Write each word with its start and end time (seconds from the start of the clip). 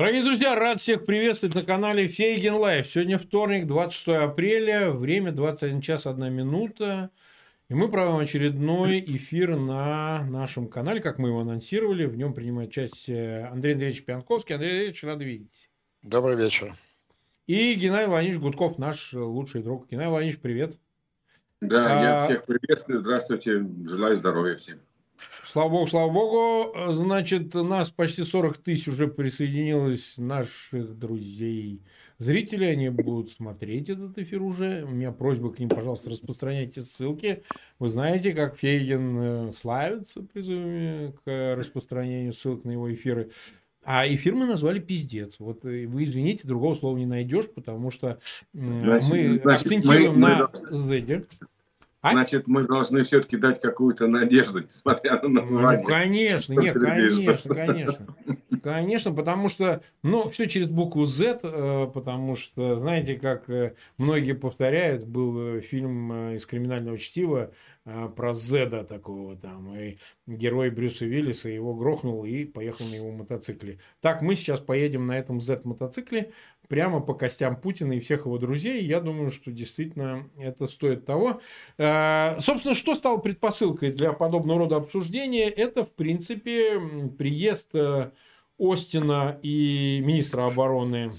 Дорогие 0.00 0.24
друзья, 0.24 0.54
рад 0.54 0.80
всех 0.80 1.04
приветствовать 1.04 1.54
на 1.54 1.62
канале 1.62 2.08
Фейгин 2.08 2.54
Live. 2.54 2.88
Сегодня 2.88 3.18
вторник, 3.18 3.66
26 3.66 4.08
апреля, 4.16 4.92
время 4.92 5.30
21 5.30 5.82
час 5.82 6.06
1 6.06 6.32
минута. 6.32 7.10
И 7.68 7.74
мы 7.74 7.90
проводим 7.90 8.16
очередной 8.16 8.98
эфир 9.06 9.56
на 9.56 10.24
нашем 10.24 10.68
канале, 10.68 11.02
как 11.02 11.18
мы 11.18 11.28
его 11.28 11.40
анонсировали. 11.40 12.06
В 12.06 12.16
нем 12.16 12.32
принимает 12.32 12.72
участие 12.72 13.46
Андрей 13.52 13.74
Андреевич 13.74 14.06
Пионтковский. 14.06 14.54
Андрей 14.54 14.70
Андреевич, 14.70 15.04
рад 15.04 15.20
видеть. 15.20 15.68
Добрый 16.02 16.34
вечер. 16.34 16.72
И 17.46 17.74
Геннадий 17.74 18.08
Владимирович 18.08 18.40
Гудков, 18.40 18.78
наш 18.78 19.12
лучший 19.12 19.62
друг. 19.62 19.86
Геннадий 19.90 20.08
Владимирович, 20.08 20.40
привет. 20.40 20.78
Да, 21.60 22.00
а... 22.00 22.02
я 22.02 22.24
всех 22.24 22.46
приветствую. 22.46 23.00
Здравствуйте. 23.00 23.66
Желаю 23.84 24.16
здоровья 24.16 24.56
всем. 24.56 24.80
Слава 25.46 25.68
богу, 25.68 25.86
слава 25.86 26.12
богу. 26.12 26.92
Значит, 26.92 27.54
нас 27.54 27.90
почти 27.90 28.24
40 28.24 28.58
тысяч 28.58 28.88
уже 28.88 29.08
присоединилось 29.08 30.14
наших 30.16 30.98
друзей 30.98 31.82
зрителей. 32.18 32.70
Они 32.70 32.88
будут 32.88 33.30
смотреть 33.30 33.88
этот 33.88 34.16
эфир 34.18 34.42
уже. 34.42 34.84
У 34.84 34.90
меня 34.90 35.10
просьба 35.10 35.52
к 35.52 35.58
ним, 35.58 35.68
пожалуйста, 35.68 36.10
распространяйте 36.10 36.84
ссылки. 36.84 37.42
Вы 37.78 37.88
знаете, 37.88 38.32
как 38.32 38.58
Фейген 38.58 39.18
э, 39.18 39.52
славится 39.52 40.22
призывами 40.22 41.14
к 41.24 41.56
распространению 41.56 42.32
ссылок 42.32 42.64
на 42.64 42.70
его 42.70 42.92
эфиры. 42.92 43.30
А 43.82 44.06
эфир 44.06 44.34
мы 44.34 44.46
назвали 44.46 44.78
пиздец. 44.78 45.36
Вот 45.38 45.64
э, 45.64 45.86
вы 45.86 46.04
извините, 46.04 46.46
другого 46.46 46.74
слова 46.74 46.96
не 46.96 47.06
найдешь, 47.06 47.48
потому 47.48 47.90
что 47.90 48.20
значит, 48.52 49.10
мы 49.10 49.32
значит, 49.32 49.46
акцентируем 49.46 50.12
мы, 50.14 50.28
на 50.28 50.50
мы... 50.70 51.24
А? 52.02 52.12
Значит, 52.12 52.48
мы 52.48 52.66
должны 52.66 53.02
все-таки 53.02 53.36
дать 53.36 53.60
какую-то 53.60 54.06
надежду, 54.06 54.60
несмотря 54.60 55.20
на 55.20 55.28
ну, 55.28 55.42
название. 55.42 55.82
Ну, 55.82 55.86
конечно, 55.86 56.52
нет, 56.54 56.78
конечно, 56.78 57.54
конечно. 57.54 58.06
Конечно, 58.62 59.12
потому 59.12 59.48
что, 59.48 59.82
ну, 60.02 60.30
все 60.30 60.46
через 60.48 60.68
букву 60.68 61.04
Z, 61.06 61.40
э, 61.42 61.90
потому 61.92 62.36
что, 62.36 62.76
знаете, 62.76 63.16
как 63.16 63.48
э, 63.50 63.74
многие 63.98 64.32
повторяют, 64.32 65.04
был 65.04 65.60
фильм 65.60 66.34
из 66.34 66.46
криминального 66.46 66.98
чтива 66.98 67.52
про 68.16 68.34
Зеда 68.34 68.84
такого 68.84 69.36
там, 69.36 69.74
и 69.76 69.98
герой 70.26 70.70
Брюса 70.70 71.06
Виллиса 71.06 71.48
его 71.48 71.74
грохнул 71.74 72.24
и 72.24 72.44
поехал 72.44 72.84
на 72.86 72.94
его 72.94 73.10
мотоцикле. 73.10 73.78
Так, 74.00 74.22
мы 74.22 74.34
сейчас 74.34 74.60
поедем 74.60 75.06
на 75.06 75.18
этом 75.18 75.40
Z-мотоцикле, 75.40 76.32
прямо 76.70 77.00
по 77.00 77.14
костям 77.14 77.56
Путина 77.56 77.94
и 77.94 78.00
всех 78.00 78.26
его 78.26 78.38
друзей. 78.38 78.84
Я 78.84 79.00
думаю, 79.00 79.30
что 79.30 79.50
действительно 79.50 80.30
это 80.38 80.68
стоит 80.68 81.04
того. 81.04 81.40
Э, 81.78 82.40
собственно, 82.40 82.74
что 82.74 82.94
стало 82.94 83.18
предпосылкой 83.18 83.92
для 83.92 84.12
подобного 84.12 84.60
рода 84.60 84.76
обсуждения? 84.76 85.48
Это, 85.48 85.84
в 85.84 85.90
принципе, 85.90 86.80
приезд 87.18 87.74
э, 87.74 88.12
Остина 88.58 89.38
и 89.42 90.00
министра 90.04 90.46
обороны 90.46 91.10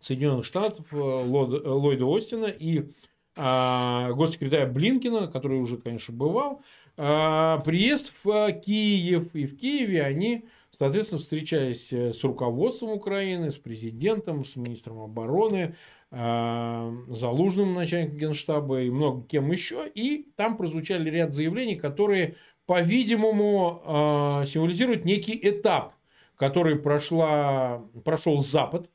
Соединенных 0.00 0.46
Штатов 0.46 0.86
э, 0.90 0.96
Ллойда 0.96 2.06
Остина 2.16 2.46
и 2.46 2.90
госсекретаря 3.34 4.66
Блинкина, 4.66 5.26
который 5.28 5.58
уже, 5.60 5.78
конечно, 5.78 6.14
бывал, 6.14 6.62
приезд 6.96 8.12
в 8.22 8.52
Киев. 8.52 9.34
И 9.34 9.46
в 9.46 9.56
Киеве 9.56 10.02
они 10.02 10.44
Соответственно, 10.82 11.20
встречаясь 11.20 11.92
э, 11.92 12.12
с 12.12 12.24
руководством 12.24 12.90
Украины, 12.90 13.52
с 13.52 13.56
президентом, 13.56 14.44
с 14.44 14.56
министром 14.56 15.00
обороны, 15.00 15.76
э, 16.10 16.96
Залужным 17.08 17.74
начальником 17.74 18.18
генштаба 18.18 18.80
и 18.82 18.90
много 18.90 19.24
кем 19.26 19.52
еще. 19.52 19.88
И 19.94 20.32
там 20.34 20.56
прозвучали 20.56 21.08
ряд 21.10 21.32
заявлений, 21.34 21.76
которые, 21.76 22.36
по-видимому, 22.66 23.82
э, 23.84 24.46
символизируют 24.46 25.04
некий 25.04 25.38
этап, 25.40 25.94
который 26.36 26.76
прошла, 26.76 27.84
прошел 28.04 28.40
Запад 28.40 28.90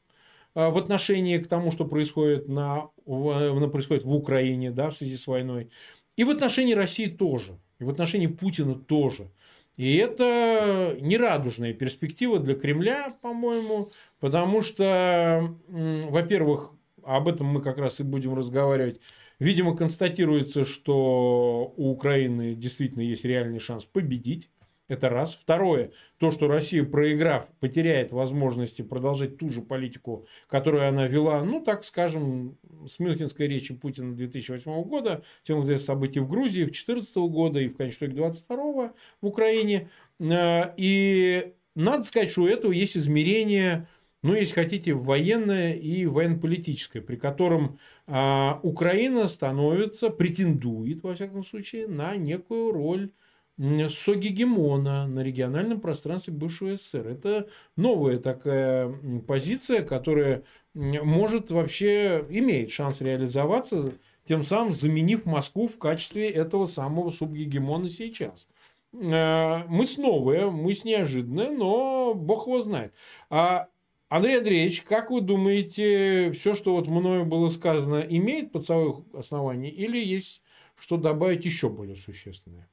в 0.58 0.78
отношении 0.78 1.38
к 1.38 1.48
тому, 1.48 1.72
что 1.72 1.86
происходит, 1.86 2.48
на, 2.48 2.90
происходит 3.06 4.04
в 4.04 4.14
Украине 4.14 4.72
да, 4.72 4.90
в 4.90 4.98
связи 4.98 5.16
с 5.16 5.28
войной. 5.28 5.70
И 6.16 6.24
в 6.24 6.32
отношении 6.32 6.74
России 6.74 7.06
тоже. 7.06 7.60
И 7.78 7.84
в 7.84 7.90
отношении 7.90 8.26
Путина 8.26 8.74
тоже. 8.74 9.30
И 9.78 9.98
это 9.98 10.98
нерадужная 11.00 11.74
перспектива 11.74 12.40
для 12.40 12.56
Кремля, 12.56 13.14
по-моему, 13.22 13.90
потому 14.20 14.64
что, 14.64 15.56
во-первых, 15.68 16.72
об 17.04 17.28
этом 17.28 17.46
мы 17.46 17.62
как 17.62 17.78
раз 17.78 18.00
и 18.00 18.04
будем 18.04 18.34
разговаривать. 18.34 19.00
Видимо, 19.38 19.78
констатируется, 19.78 20.66
что 20.66 21.72
у 21.78 21.92
Украины 21.92 22.56
действительно 22.56 23.04
есть 23.04 23.24
реальный 23.24 23.60
шанс 23.60 23.86
победить. 23.86 24.50
Это 24.88 25.10
раз. 25.10 25.36
Второе, 25.36 25.92
то, 26.18 26.32
что 26.32 26.48
Россия, 26.48 26.84
проиграв, 26.86 27.48
потеряет 27.60 28.14
возможности 28.14 28.82
продолжать 28.82 29.38
ту 29.38 29.50
же 29.50 29.62
политику, 29.62 30.26
которую 30.48 30.88
она 30.88 31.08
вела, 31.08 31.44
ну, 31.44 31.62
так 31.62 31.84
скажем, 31.84 32.58
с 32.88 33.00
Мюнхенской 33.00 33.48
речи 33.48 33.74
Путина 33.74 34.16
2008 34.16 34.84
года, 34.84 35.24
тем 35.44 35.60
более 35.60 35.80
событий 35.80 36.22
в 36.22 36.30
Грузии, 36.30 36.62
в 36.62 36.72
2014 36.72 37.16
года 37.18 37.60
и 37.60 37.68
в 37.68 37.76
конечном 37.76 38.10
итоге 38.10 38.22
22 38.22 38.94
в 39.22 39.26
Украине. 39.26 39.90
Э, 40.20 40.74
и 40.78 41.54
надо 41.76 42.04
сказать, 42.04 42.32
что 42.32 42.44
у 42.44 42.48
этого 42.48 42.72
есть 42.72 42.98
измерение, 42.98 43.88
ну, 44.24 44.36
если 44.36 44.54
хотите, 44.54 44.94
военное 44.94 45.74
и 45.74 46.06
военно-политическое, 46.06 47.02
при 47.02 47.18
котором 47.18 47.78
а, 48.08 48.60
Украина 48.64 49.28
становится, 49.28 50.10
претендует, 50.10 51.04
во 51.04 51.14
всяком 51.14 51.44
случае, 51.44 51.88
на 51.88 52.16
некую 52.16 52.72
роль 52.72 53.12
согегемона 53.58 55.08
на 55.08 55.24
региональном 55.24 55.82
пространстве 55.82 56.34
бывшего 56.34 56.76
СССР. 56.76 57.08
Это 57.08 57.50
новая 57.76 58.20
такая 58.20 58.94
позиция, 59.28 59.84
которая 59.84 60.44
может 60.74 61.50
вообще, 61.50 62.26
имеет 62.30 62.72
шанс 62.72 63.02
реализоваться, 63.02 63.94
тем 64.28 64.44
самым 64.44 64.76
заменив 64.76 65.26
Москву 65.26 65.68
в 65.68 65.80
качестве 65.80 66.30
этого 66.30 66.68
самого 66.68 67.10
субгегемона 67.10 67.90
сейчас. 67.90 68.48
Э, 68.94 69.64
мы 69.68 69.86
с 69.86 69.98
новые, 69.98 70.52
мы 70.52 70.74
с 70.76 70.84
неожиданные, 70.84 71.50
но 71.50 72.14
бог 72.14 72.46
его 72.46 72.62
знает. 72.62 72.94
А 73.30 73.70
Андрей 74.10 74.38
Андреевич, 74.38 74.84
как 74.84 75.10
вы 75.10 75.22
думаете, 75.22 76.32
все, 76.32 76.56
что 76.56 76.76
вот 76.76 76.88
мною 76.88 77.26
было 77.26 77.50
сказано, 77.50 78.06
имеет 78.08 78.52
подсовое 78.52 79.04
основание 79.14 79.72
или 79.72 79.98
есть 79.98 80.42
что 80.78 80.98
добавить 80.98 81.44
еще 81.44 81.70
более 81.70 81.96
существенное? 81.96 82.70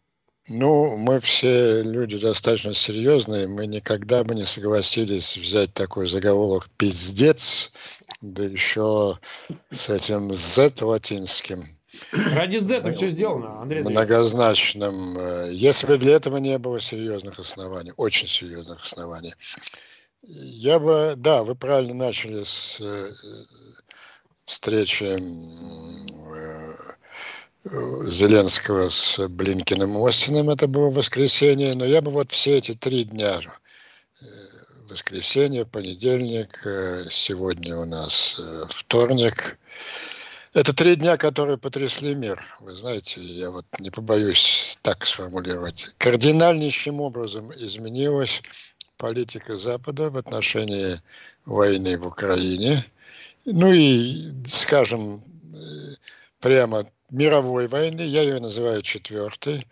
Ну, 0.49 0.97
мы 0.99 1.21
все 1.21 1.83
люди 1.83 2.19
достаточно 2.19 2.75
серьезные, 2.75 3.49
мы 3.49 3.67
никогда 3.67 4.25
бы 4.25 4.35
не 4.35 4.45
согласились 4.45 5.39
взять 5.39 5.73
такой 5.73 6.07
заголовок 6.07 6.69
«пиздец», 6.77 7.71
да 8.21 8.45
еще 8.45 9.19
с 9.71 9.89
этим 9.89 10.35
«z» 10.35 10.85
латинским. 10.85 11.65
Ради 12.13 12.59
Z 12.59 12.75
это 12.75 12.93
все 12.93 13.09
сделано, 13.09 13.63
Андрей 13.63 13.83
Многозначным. 13.83 15.17
Э, 15.17 15.49
если 15.51 15.87
бы 15.87 15.97
для 15.97 16.17
этого 16.17 16.37
не 16.39 16.59
было 16.59 16.81
серьезных 16.81 17.39
оснований, 17.39 17.93
очень 17.97 18.29
серьезных 18.29 18.85
оснований. 18.85 19.33
Я 20.23 20.79
бы, 20.79 21.15
да, 21.17 21.45
вы 21.45 21.55
правильно 21.55 21.95
начали 21.95 22.45
с 22.45 22.79
э, 22.81 23.11
встречи 24.45 25.05
э, 25.05 25.19
Зеленского 27.65 28.91
с 28.91 29.27
Блинкиным 29.27 29.97
Остином, 30.05 30.51
это 30.51 30.69
было 30.69 30.91
воскресенье, 30.91 31.75
но 31.75 31.87
я 31.87 32.03
бы 32.03 32.11
вот 32.11 32.31
все 32.31 32.59
эти 32.59 32.75
три 32.75 33.05
дня, 33.05 33.41
э, 34.21 34.25
воскресенье, 34.91 35.65
понедельник, 35.65 36.61
э, 36.67 37.07
сегодня 37.11 37.79
у 37.79 37.87
нас 37.87 38.37
э, 38.39 38.65
вторник, 38.69 39.59
это 40.53 40.75
три 40.75 40.95
дня, 40.95 41.17
которые 41.17 41.57
потрясли 41.57 42.15
мир. 42.15 42.45
Вы 42.61 42.75
знаете, 42.75 43.23
я 43.23 43.51
вот 43.51 43.65
не 43.79 43.91
побоюсь 43.91 44.77
так 44.83 45.07
сформулировать. 45.07 45.95
Кардинальнейшим 45.97 47.01
образом 47.01 47.51
изменилась 47.57 48.43
политика 48.99 49.57
Запада 49.57 50.11
в 50.11 50.19
отношении 50.19 51.01
войны 51.47 51.97
в 51.97 52.07
Украине. 52.07 52.85
Ну 53.47 53.73
и, 53.73 54.33
скажем, 54.47 55.25
прямо 56.41 56.87
мировой 57.15 57.69
войны, 57.69 58.03
я 58.03 58.23
ее 58.23 58.41
называю 58.41 58.83
четвертой, 58.83 59.67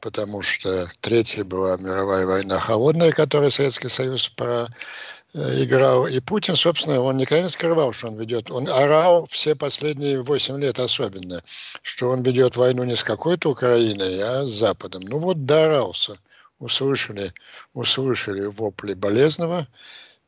потому 0.00 0.42
что 0.42 0.90
третья 1.00 1.44
была 1.44 1.76
мировая 1.76 2.26
война 2.26 2.58
холодная, 2.58 3.12
которую 3.12 3.50
Советский 3.50 3.88
Союз 3.88 4.28
проиграл. 4.28 6.06
И 6.06 6.20
Путин, 6.20 6.56
собственно, 6.56 7.00
он 7.00 7.16
никогда 7.16 7.44
не 7.44 7.50
скрывал, 7.50 7.92
что 7.92 8.08
он 8.08 8.18
ведет. 8.18 8.50
Он 8.50 8.68
орал 8.68 9.26
все 9.30 9.54
последние 9.54 10.22
восемь 10.22 10.58
лет 10.58 10.78
особенно, 10.78 11.42
что 11.82 12.10
он 12.10 12.22
ведет 12.22 12.56
войну 12.56 12.84
не 12.84 12.96
с 12.96 13.04
какой-то 13.04 13.50
Украиной, 13.50 14.20
а 14.22 14.46
с 14.46 14.50
Западом. 14.50 15.02
Ну 15.02 15.18
вот 15.18 15.42
дорался. 15.42 16.18
Услышали, 16.58 17.32
услышали 17.74 18.46
вопли 18.46 18.94
болезного. 18.94 19.66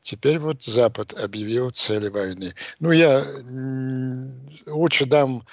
Теперь 0.01 0.39
вот 0.39 0.63
Запад 0.63 1.13
объявил 1.19 1.71
цели 1.71 2.07
войны. 2.09 2.53
Ну, 2.79 2.91
я 2.91 3.23
лучше 4.67 5.05
дам 5.05 5.43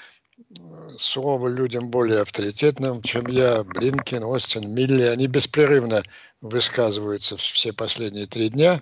слово 0.98 1.48
людям 1.48 1.88
более 1.88 2.20
авторитетным, 2.20 3.02
чем 3.02 3.26
я, 3.26 3.62
Блинкин, 3.64 4.24
Остин, 4.24 4.74
Милли, 4.74 5.02
они 5.02 5.26
беспрерывно 5.26 6.02
высказываются 6.40 7.36
все 7.36 7.72
последние 7.72 8.26
три 8.26 8.48
дня, 8.48 8.80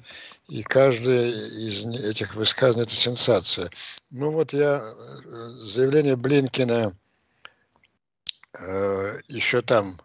и 0.48 0.62
каждое 0.62 1.30
из 1.30 1.84
этих 1.86 2.34
высказываний– 2.34 2.82
это 2.84 2.94
сенсация. 2.94 3.70
Ну 4.10 4.32
вот 4.32 4.52
я, 4.52 4.82
э, 4.82 5.30
заявление 5.60 6.16
Блинкина 6.16 6.96
э, 8.58 9.12
еще 9.28 9.62
там, 9.62 9.98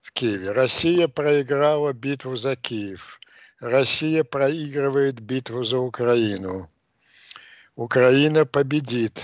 в 0.00 0.12
Киеве. 0.12 0.52
Россия 0.52 1.08
проиграла 1.08 1.92
битву 1.92 2.36
за 2.36 2.56
Киев. 2.56 3.20
Россия 3.60 4.24
проигрывает 4.24 5.20
битву 5.20 5.64
за 5.64 5.78
Украину. 5.78 6.68
Украина 7.76 8.46
победит. 8.46 9.20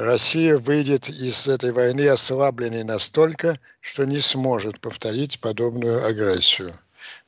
Россия 0.00 0.56
выйдет 0.56 1.10
из 1.10 1.46
этой 1.46 1.72
войны 1.72 2.08
ослабленной 2.08 2.84
настолько, 2.84 3.60
что 3.80 4.06
не 4.06 4.20
сможет 4.20 4.80
повторить 4.80 5.38
подобную 5.40 6.06
агрессию. 6.06 6.74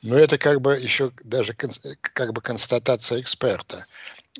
Но 0.01 0.17
это 0.17 0.39
как 0.39 0.59
бы 0.59 0.73
еще 0.73 1.11
даже 1.23 1.53
как 1.53 2.33
бы 2.33 2.41
констатация 2.41 3.21
эксперта. 3.21 3.85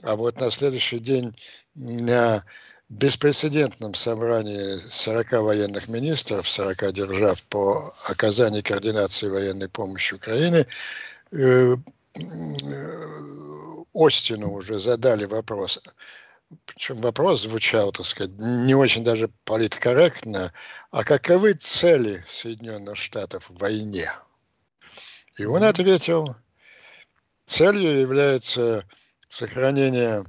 А 0.01 0.15
вот 0.15 0.39
на 0.39 0.49
следующий 0.49 0.97
день 0.97 1.37
на 1.75 2.43
беспрецедентном 2.89 3.93
собрании 3.93 4.79
40 4.89 5.31
военных 5.33 5.87
министров 5.87 6.49
40 6.49 6.91
держав 6.91 7.43
по 7.43 7.93
оказанию 8.09 8.63
координации 8.63 9.27
военной 9.29 9.69
помощи 9.69 10.15
Украины 10.15 10.65
э, 11.31 11.35
э, 11.35 11.77
Остину 13.93 14.53
уже 14.53 14.79
задали 14.79 15.25
вопрос, 15.25 15.79
причем 16.65 17.01
вопрос 17.01 17.41
звучал, 17.41 17.91
так 17.91 18.05
сказать, 18.05 18.33
не 18.37 18.75
очень 18.75 19.03
даже 19.03 19.29
политкорректно, 19.45 20.53
а 20.91 21.03
каковы 21.03 21.53
цели 21.53 22.25
Соединенных 22.29 22.97
Штатов 22.97 23.49
в 23.49 23.57
войне? 23.57 24.11
И 25.37 25.45
он 25.45 25.63
ответил, 25.63 26.35
целью 27.45 27.99
является 27.99 28.87
сохранение 29.29 30.23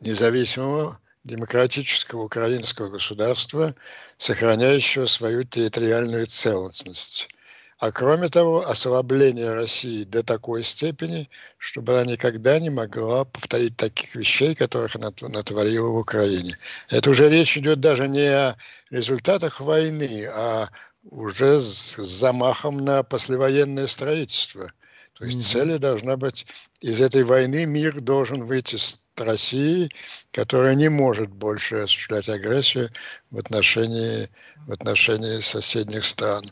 независимого 0.00 1.00
демократического 1.24 2.22
украинского 2.22 2.88
государства, 2.88 3.74
сохраняющего 4.18 5.06
свою 5.06 5.42
территориальную 5.42 6.26
целостность 6.26 7.28
а 7.78 7.92
кроме 7.92 8.28
того, 8.28 8.66
ослабление 8.66 9.52
России 9.52 10.04
до 10.04 10.22
такой 10.22 10.64
степени, 10.64 11.28
чтобы 11.58 11.92
она 11.92 12.12
никогда 12.12 12.58
не 12.58 12.70
могла 12.70 13.26
повторить 13.26 13.76
таких 13.76 14.14
вещей, 14.14 14.54
которых 14.54 14.96
она 14.96 15.10
натворила 15.20 15.88
в 15.88 15.98
Украине. 15.98 16.56
Это 16.88 17.10
уже 17.10 17.28
речь 17.28 17.58
идет 17.58 17.80
даже 17.80 18.08
не 18.08 18.28
о 18.28 18.56
результатах 18.90 19.60
войны, 19.60 20.26
а 20.32 20.68
уже 21.02 21.60
с 21.60 21.96
замахом 21.96 22.78
на 22.78 23.02
послевоенное 23.02 23.86
строительство. 23.86 24.72
То 25.12 25.24
есть 25.24 25.38
mm-hmm. 25.38 25.52
целью 25.52 25.78
должна 25.78 26.16
быть 26.16 26.46
из 26.80 27.00
этой 27.00 27.22
войны 27.22 27.66
мир 27.66 28.00
должен 28.00 28.44
выйти 28.44 28.76
с 28.76 28.98
России, 29.24 29.88
которая 30.32 30.74
не 30.74 30.88
может 30.88 31.30
больше 31.30 31.76
осуществлять 31.76 32.28
агрессию 32.28 32.90
в 33.30 33.38
отношении, 33.38 34.28
в 34.66 34.72
отношении 34.72 35.40
соседних 35.40 36.04
стран. 36.04 36.44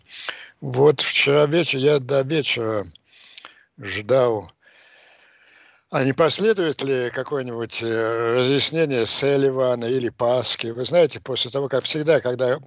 Вот 0.60 1.00
вчера 1.00 1.46
вечер, 1.46 1.78
я 1.78 1.98
до 1.98 2.22
вечера 2.22 2.84
ждал, 3.78 4.50
а 5.90 6.02
не 6.02 6.12
последует 6.12 6.82
ли 6.82 7.10
какое-нибудь 7.10 7.80
э, 7.80 8.34
разъяснение 8.34 9.06
Селивана 9.06 9.84
или 9.84 10.08
Паски? 10.08 10.68
Вы 10.68 10.84
знаете, 10.84 11.20
после 11.20 11.52
того, 11.52 11.68
как 11.68 11.84
всегда, 11.84 12.20
когда 12.20 12.58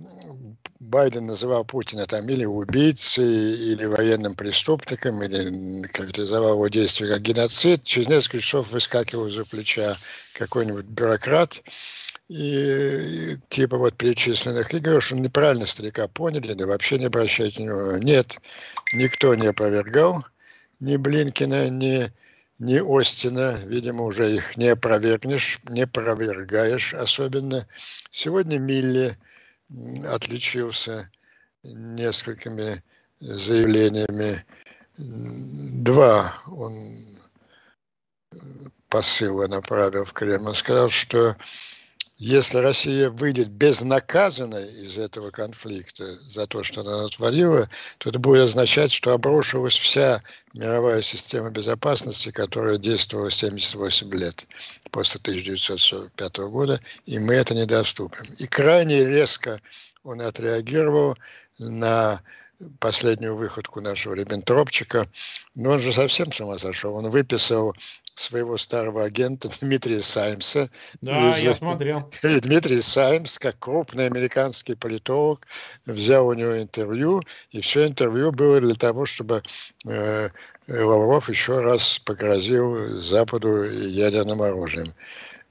Байден 0.87 1.25
называл 1.25 1.65
Путина 1.65 2.05
там 2.05 2.27
или 2.29 2.45
убийцей, 2.45 3.53
или 3.71 3.85
военным 3.85 4.35
преступником, 4.35 5.21
или 5.21 5.85
характеризовал 5.93 6.53
его 6.53 6.67
действия 6.69 7.09
как 7.09 7.21
геноцид, 7.21 7.83
через 7.83 8.07
несколько 8.07 8.39
часов 8.39 8.71
выскакивал 8.71 9.27
из-за 9.27 9.45
плеча 9.45 9.97
какой-нибудь 10.33 10.85
бюрократ, 10.85 11.61
и, 12.29 13.37
типа 13.49 13.77
вот 13.77 13.95
перечисленных 13.95 14.73
игр, 14.73 15.01
что 15.01 15.15
неправильно 15.15 15.65
старика 15.65 16.07
поняли, 16.07 16.53
да 16.53 16.65
вообще 16.65 16.99
не 16.99 17.05
обращайте 17.05 17.63
внимания. 17.63 18.03
Нет, 18.03 18.37
никто 18.93 19.35
не 19.35 19.47
опровергал 19.47 20.25
ни 20.79 20.97
Блинкина, 20.97 21.69
ни, 21.69 22.11
ни 22.59 22.99
Остина. 22.99 23.57
Видимо, 23.65 24.03
уже 24.03 24.35
их 24.35 24.57
не 24.57 24.69
опровергнешь, 24.69 25.59
не 25.69 25.83
опровергаешь 25.83 26.93
особенно. 26.93 27.67
Сегодня 28.11 28.57
Милли 28.57 29.17
отличился 30.05 31.11
несколькими 31.63 32.83
заявлениями. 33.19 34.45
Два 34.97 36.33
он 36.47 36.73
посыла 38.89 39.47
направил 39.47 40.05
в 40.05 40.13
Кремль. 40.13 40.49
Он 40.49 40.55
сказал, 40.55 40.89
что 40.89 41.35
если 42.17 42.57
Россия 42.57 43.11
выйдет 43.11 43.49
безнаказанной 43.49 44.85
из 44.85 44.97
этого 44.97 45.29
конфликта 45.29 46.17
за 46.27 46.47
то, 46.47 46.63
что 46.63 46.81
она 46.81 47.03
натворила, 47.03 47.69
то 47.99 48.09
это 48.09 48.17
будет 48.17 48.45
означать, 48.45 48.91
что 48.91 49.13
обрушилась 49.13 49.77
вся 49.77 50.23
мировая 50.53 51.03
система 51.03 51.51
безопасности, 51.51 52.31
которая 52.31 52.77
действовала 52.77 53.29
78 53.29 54.11
лет 54.15 54.47
после 54.89 55.19
1945 55.21 56.37
года, 56.49 56.81
и 57.05 57.19
мы 57.19 57.35
это 57.35 57.53
недоступим. 57.53 58.25
И 58.39 58.47
крайне 58.47 59.05
резко 59.05 59.61
он 60.03 60.21
отреагировал 60.21 61.15
на 61.59 62.21
последнюю 62.79 63.35
выходку 63.35 63.81
нашего 63.81 64.15
Риббентропчика. 64.15 65.07
Но 65.55 65.71
он 65.71 65.79
же 65.79 65.93
совсем 65.93 66.31
с 66.31 66.39
ума 66.39 66.57
сошел. 66.57 66.95
Он 66.95 67.09
выписал 67.09 67.75
своего 68.19 68.57
старого 68.57 69.03
агента 69.03 69.49
Дмитрия 69.61 70.01
Саймса. 70.01 70.69
Да, 71.01 71.29
из... 71.29 71.39
я 71.39 71.53
смотрел. 71.53 72.11
Дмитрий 72.23 72.81
Саймс, 72.81 73.37
как 73.39 73.59
крупный 73.59 74.05
американский 74.05 74.75
политолог, 74.75 75.47
взял 75.85 76.27
у 76.27 76.33
него 76.33 76.59
интервью, 76.59 77.21
и 77.51 77.61
все 77.61 77.87
интервью 77.87 78.31
было 78.31 78.59
для 78.59 78.75
того, 78.75 79.05
чтобы 79.05 79.43
э, 79.87 80.29
Лавров 80.67 81.29
еще 81.29 81.61
раз 81.61 81.99
погрозил 81.99 82.99
Западу 82.99 83.63
ядерным 83.63 84.41
оружием. 84.41 84.93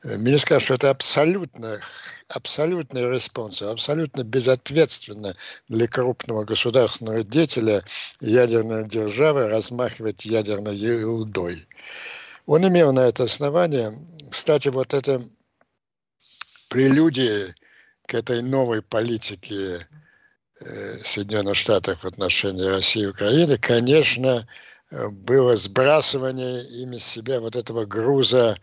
Мне 0.05 0.39
скажут, 0.39 0.65
что 0.65 0.75
это 0.75 0.91
абсолютно 0.91 1.81
абсолютно 2.29 3.09
irresponsible, 3.09 3.63
абсолютно 3.63 4.25
безответственно 4.25 5.35
для 5.69 5.87
крупного 5.87 6.45
государственного 6.45 7.23
деятеля 7.23 7.85
ядерной 8.21 8.85
державы 8.85 9.49
размахивать 9.49 10.25
ядерной 10.25 10.77
елдой. 10.77 11.67
Он 12.47 12.67
имел 12.67 12.93
на 12.93 13.01
это 13.01 13.25
основание. 13.25 13.93
Кстати, 14.31 14.69
вот 14.69 14.95
это 14.95 15.21
прелюдия 16.69 17.55
к 18.07 18.15
этой 18.15 18.43
новой 18.43 18.83
политике 18.83 19.81
э, 20.61 20.99
Соединенных 21.05 21.57
Штатов 21.57 22.03
в 22.03 22.07
отношении 22.07 22.65
России 22.65 23.03
и 23.03 23.07
Украины, 23.07 23.59
конечно, 23.59 24.47
было 24.91 25.57
сбрасывание 25.57 26.63
ими 26.83 26.99
себя 26.99 27.41
вот 27.41 27.57
этого 27.57 27.85
груза, 27.85 28.57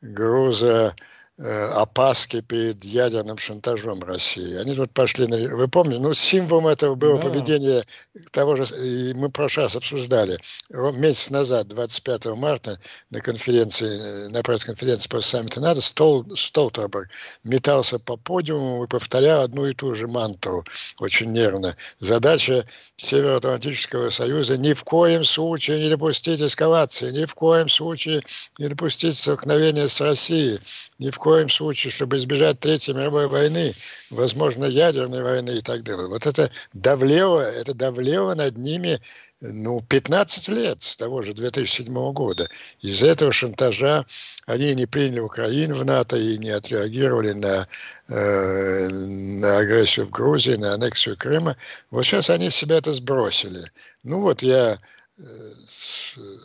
груза 0.00 0.94
опаски 1.36 2.40
перед 2.42 2.84
ядерным 2.84 3.38
шантажом 3.38 4.00
России. 4.04 4.54
Они 4.54 4.72
тут 4.74 4.92
пошли 4.92 5.26
на... 5.26 5.36
Вы 5.56 5.66
помните, 5.66 6.00
ну, 6.00 6.14
символом 6.14 6.68
этого 6.68 6.94
было 6.94 7.16
да. 7.16 7.28
поведение 7.28 7.84
того 8.30 8.54
же... 8.54 8.64
И 8.84 9.14
мы 9.14 9.28
в 9.28 9.32
прошлый 9.32 9.66
раз 9.66 9.74
обсуждали. 9.74 10.38
Месяц 10.70 11.30
назад, 11.30 11.66
25 11.68 12.26
марта, 12.36 12.78
на 13.10 13.20
конференции, 13.20 14.26
э, 14.26 14.28
на 14.28 14.44
пресс-конференции 14.44 15.08
после 15.08 15.38
саммита 15.38 15.60
НАТО, 15.60 15.80
Стол, 15.80 16.24
Столтерберг 16.36 17.08
метался 17.42 17.98
по 17.98 18.16
подиуму 18.16 18.84
и 18.84 18.86
повторял 18.86 19.42
одну 19.42 19.66
и 19.66 19.74
ту 19.74 19.92
же 19.96 20.06
мантру 20.06 20.64
очень 21.00 21.32
нервно. 21.32 21.76
Задача 21.98 22.64
Североатлантического 22.96 24.10
союза 24.10 24.56
ни 24.56 24.72
в 24.72 24.84
коем 24.84 25.24
случае 25.24 25.80
не 25.80 25.90
допустить 25.90 26.40
эскалации, 26.40 27.10
ни 27.10 27.24
в 27.24 27.34
коем 27.34 27.68
случае 27.68 28.22
не 28.58 28.68
допустить 28.68 29.18
столкновения 29.18 29.88
с 29.88 30.00
Россией, 30.00 30.60
ни 30.98 31.10
в 31.10 31.18
коем 31.18 31.50
случае, 31.50 31.90
чтобы 31.90 32.16
избежать 32.16 32.60
Третьей 32.60 32.94
мировой 32.94 33.26
войны, 33.28 33.72
возможно, 34.10 34.64
ядерной 34.64 35.22
войны 35.22 35.58
и 35.58 35.60
так 35.60 35.82
далее. 35.82 36.06
Вот 36.06 36.26
это 36.26 36.50
давлело, 36.72 37.40
это 37.40 37.74
давлело 37.74 38.34
над 38.34 38.56
ними 38.56 39.00
ну, 39.40 39.82
15 39.82 40.48
лет 40.48 40.82
с 40.82 40.96
того 40.96 41.22
же 41.22 41.34
2007 41.34 42.12
года. 42.12 42.48
Из-за 42.80 43.08
этого 43.08 43.32
шантажа 43.32 44.06
они 44.46 44.74
не 44.74 44.86
приняли 44.86 45.20
Украину 45.20 45.76
в 45.76 45.84
НАТО 45.84 46.16
и 46.16 46.38
не 46.38 46.50
отреагировали 46.50 47.32
на, 47.32 47.68
э, 48.08 48.88
на 48.88 49.58
агрессию 49.58 50.06
в 50.06 50.10
Грузии, 50.10 50.54
на 50.54 50.74
аннексию 50.74 51.16
Крыма. 51.16 51.56
Вот 51.90 52.04
сейчас 52.04 52.30
они 52.30 52.50
себя 52.50 52.78
это 52.78 52.94
сбросили. 52.94 53.70
Ну 54.02 54.20
вот 54.20 54.42
я 54.42 54.78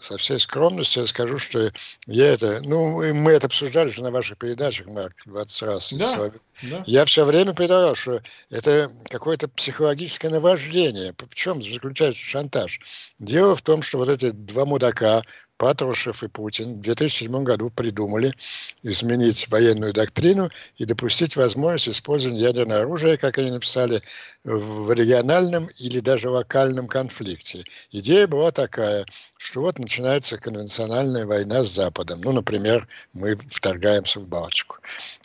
со 0.01 0.17
всей 0.17 0.39
скромностью 0.39 1.01
я 1.01 1.07
скажу, 1.07 1.39
что 1.39 1.71
я 2.05 2.33
это, 2.33 2.61
ну, 2.63 3.13
мы 3.15 3.31
это 3.31 3.47
обсуждали 3.47 3.89
же 3.89 4.03
на 4.03 4.11
ваших 4.11 4.38
передачах, 4.38 4.88
Марк, 4.88 5.15
20 5.25 5.61
раз. 5.63 5.93
Да, 5.93 6.31
да. 6.63 6.83
Я 6.85 7.05
все 7.05 7.25
время 7.25 7.53
предлагал, 7.53 7.95
что 7.95 8.21
это 8.51 8.91
какое-то 9.09 9.47
психологическое 9.47 10.29
наваждение. 10.29 11.15
В 11.17 11.33
чем 11.33 11.63
заключается 11.63 12.21
шантаж? 12.21 12.79
Дело 13.17 13.55
в 13.55 13.61
том, 13.63 13.81
что 13.81 13.97
вот 13.97 14.09
эти 14.09 14.29
два 14.31 14.65
мудака, 14.65 15.23
Патрушев 15.59 16.23
и 16.23 16.29
Путин 16.29 16.77
в 16.77 16.81
2007 16.81 17.43
году 17.43 17.69
придумали 17.69 18.33
изменить 18.81 19.49
военную 19.49 19.91
доктрину 19.91 20.49
и 20.77 20.85
допустить 20.85 21.35
возможность 21.35 21.89
использования 21.89 22.39
ядерного 22.39 22.79
оружия, 22.79 23.17
как 23.17 23.37
они 23.37 23.51
написали, 23.51 24.01
в 24.45 24.91
региональном 24.93 25.67
или 25.79 25.99
даже 25.99 26.29
локальном 26.29 26.87
конфликте. 26.87 27.65
Идея 27.91 28.25
была 28.25 28.51
такая, 28.51 29.05
что 29.37 29.61
вот 29.61 29.77
начинается 29.79 30.37
конвенциональная 30.37 31.25
война 31.25 31.65
с 31.65 31.67
Западом. 31.67 32.21
Ну, 32.21 32.31
например, 32.31 32.87
мы 33.11 33.35
вторгаемся 33.49 34.21
в 34.21 34.27
Балтику. 34.27 34.77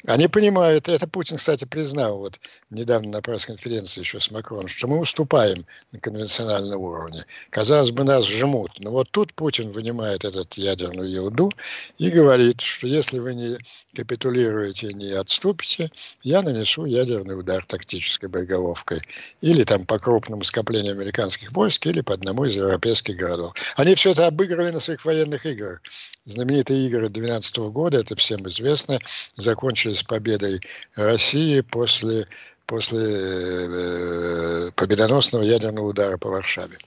Они 0.07 0.27
понимают, 0.27 0.89
это 0.89 1.07
Путин, 1.07 1.37
кстати, 1.37 1.65
признал 1.65 2.19
вот 2.19 2.41
недавно 2.71 3.11
на 3.11 3.23
пресс-конференции 3.23 4.01
еще 4.01 4.21
с 4.21 4.33
Макроном, 4.33 4.67
что 4.67 4.89
мы 4.89 4.99
уступаем 4.99 5.65
на 5.93 6.01
конвенциональном 6.01 6.81
уровне. 6.81 7.25
Казалось 7.51 7.93
бы, 7.93 8.03
нас 8.03 8.27
жмут. 8.27 8.73
Но 8.81 8.91
вот 8.91 9.11
тут 9.13 9.33
Путин 9.35 9.71
вынимает 9.71 10.24
этот 10.25 10.55
ядерную 10.55 11.11
елду 11.11 11.51
и 11.99 12.11
говорит, 12.11 12.61
что 12.61 12.87
если 12.87 13.19
вы 13.19 13.35
не 13.35 13.59
капитулируете, 13.95 14.93
не 14.93 15.13
отступите, 15.13 15.91
я 16.23 16.43
нанесу 16.43 16.85
ядерный 16.85 17.39
удар 17.39 17.65
тактической 17.65 18.29
боеголовкой. 18.29 19.03
Или 19.41 19.65
там 19.65 19.87
по 19.87 19.99
крупному 19.99 20.45
скоплению 20.45 20.93
американских 20.93 21.53
войск, 21.53 21.87
или 21.87 22.01
по 22.01 22.15
одному 22.15 22.45
из 22.45 22.57
европейских 22.57 23.17
городов. 23.17 23.55
Они 23.77 23.95
все 23.95 24.13
это 24.13 24.27
обыгрывали 24.27 24.71
на 24.71 24.81
своих 24.81 25.05
военных 25.05 25.47
играх. 25.47 25.81
Знаменитые 26.25 26.87
игры 26.87 27.09
2012 27.09 27.57
года, 27.73 27.99
это 27.99 28.17
всем 28.17 28.49
известно, 28.49 28.99
закончились 29.37 30.03
победой 30.03 30.61
России 30.95 31.61
после, 31.61 32.27
после 32.67 33.01
э, 33.01 34.71
победоносного 34.75 35.43
ядерного 35.43 35.89
удара 35.89 36.17
по 36.17 36.31
Варшаве. 36.31 36.79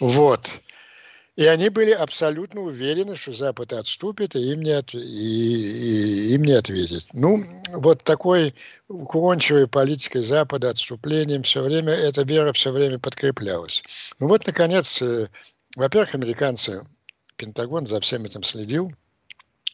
Вот. 0.00 0.50
И 1.36 1.46
они 1.46 1.68
были 1.68 1.90
абсолютно 1.90 2.60
уверены, 2.60 3.16
что 3.16 3.32
Запад 3.32 3.72
отступит, 3.72 4.36
и 4.36 4.52
им 4.52 4.62
не, 4.62 4.70
от, 4.70 4.94
и, 4.94 4.98
и, 4.98 6.34
им 6.34 6.42
не 6.42 6.52
ответит. 6.52 7.06
Ну, 7.12 7.40
вот 7.72 8.04
такой 8.04 8.54
уклончивой 8.86 9.66
политикой 9.66 10.22
Запада, 10.22 10.70
отступлением 10.70 11.42
все 11.42 11.62
время, 11.62 11.92
эта 11.92 12.22
вера 12.22 12.52
все 12.52 12.70
время 12.70 13.00
подкреплялась. 13.00 13.82
Ну 14.20 14.28
вот, 14.28 14.46
наконец, 14.46 15.02
э, 15.02 15.28
во-первых, 15.74 16.14
американцы, 16.14 16.86
Пентагон 17.36 17.88
за 17.88 18.00
всем 18.00 18.24
этим 18.24 18.44
следил, 18.44 18.92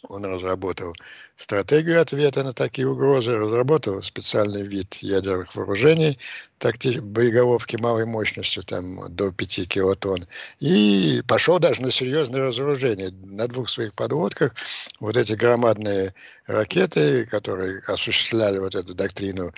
он 0.08 0.24
разработал 0.24 0.94
стратегию 1.36 2.00
ответа 2.00 2.42
на 2.44 2.52
такие 2.52 2.88
угрозы, 2.88 3.36
разработал 3.36 4.02
специальный 4.02 4.62
вид 4.62 4.94
ядерных 4.96 5.54
вооружений, 5.54 6.18
такти, 6.58 7.00
боеголовки 7.00 7.76
малой 7.76 8.06
мощностью, 8.06 8.62
там, 8.62 9.14
до 9.14 9.32
5 9.32 9.68
килотонн, 9.68 10.26
и 10.60 11.22
пошел 11.26 11.58
даже 11.58 11.82
на 11.82 11.90
серьезное 11.90 12.42
разоружение. 12.42 13.10
На 13.24 13.48
двух 13.48 13.70
своих 13.70 13.94
подводках 13.94 14.54
вот 15.00 15.16
эти 15.16 15.32
громадные 15.32 16.14
ракеты, 16.46 17.26
которые 17.26 17.80
осуществляли 17.86 18.58
вот 18.58 18.74
эту 18.74 18.94
доктрину 18.94 19.52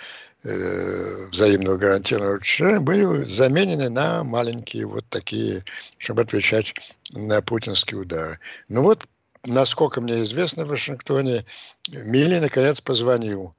э, 0.44 1.26
взаимного 1.30 1.76
гарантированного 1.76 2.36
уничтожения, 2.36 2.80
были 2.80 3.24
заменены 3.24 3.88
на 3.88 4.22
маленькие 4.22 4.86
вот 4.86 5.04
такие, 5.08 5.64
чтобы 5.98 6.22
отвечать 6.22 6.74
на 7.12 7.42
путинские 7.42 8.00
удары. 8.00 8.38
Ну 8.68 8.82
вот 8.82 9.04
насколько 9.46 10.00
мне 10.00 10.22
известно 10.24 10.64
в 10.64 10.68
Вашингтоне, 10.68 11.44
Милли 11.88 12.38
наконец 12.38 12.80
позвонил 12.80 13.54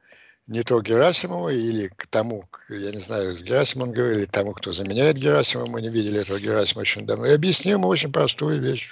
не 0.47 0.61
то 0.63 0.81
Герасимову 0.81 1.49
или 1.49 1.87
к 1.87 2.05
тому, 2.07 2.43
я 2.67 2.91
не 2.91 2.99
знаю, 2.99 3.33
с 3.33 3.41
Герасимом 3.41 3.91
говорил, 3.91 4.19
или 4.19 4.25
тому, 4.25 4.51
кто 4.51 4.73
заменяет 4.73 5.17
Герасимова, 5.17 5.67
мы 5.67 5.81
не 5.81 5.89
видели 5.89 6.19
этого 6.19 6.37
Герасима 6.37 6.81
очень 6.81 7.05
давно, 7.05 7.25
и 7.27 7.31
объяснил 7.31 7.77
ему 7.77 7.87
очень 7.87 8.11
простую 8.11 8.61
вещь, 8.61 8.91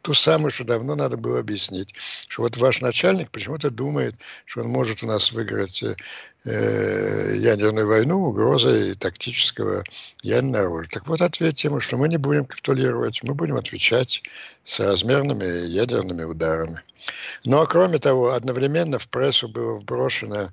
ту 0.00 0.14
самую, 0.14 0.50
что 0.50 0.64
давно 0.64 0.94
надо 0.94 1.18
было 1.18 1.40
объяснить, 1.40 1.94
что 2.28 2.42
вот 2.42 2.56
ваш 2.56 2.80
начальник 2.80 3.30
почему-то 3.30 3.70
думает, 3.70 4.14
что 4.46 4.62
он 4.62 4.68
может 4.68 5.02
у 5.02 5.06
нас 5.06 5.32
выиграть 5.32 5.82
э, 5.82 7.36
ядерную 7.36 7.86
войну 7.86 8.24
угрозой 8.24 8.94
тактического 8.94 9.84
ядерного 10.22 10.64
оружия. 10.64 10.90
Так 10.92 11.08
вот, 11.08 11.20
ответьте 11.20 11.68
ему, 11.68 11.80
что 11.80 11.98
мы 11.98 12.08
не 12.08 12.16
будем 12.16 12.46
капитулировать, 12.46 13.22
мы 13.22 13.34
будем 13.34 13.56
отвечать 13.56 14.22
с 14.64 14.80
размерными 14.80 15.66
ядерными 15.66 16.24
ударами. 16.24 16.80
Ну 17.44 17.60
а 17.60 17.66
кроме 17.66 17.98
того, 17.98 18.32
одновременно 18.32 18.98
в 18.98 19.08
прессу 19.08 19.48
было 19.48 19.78
вброшено 19.78 20.48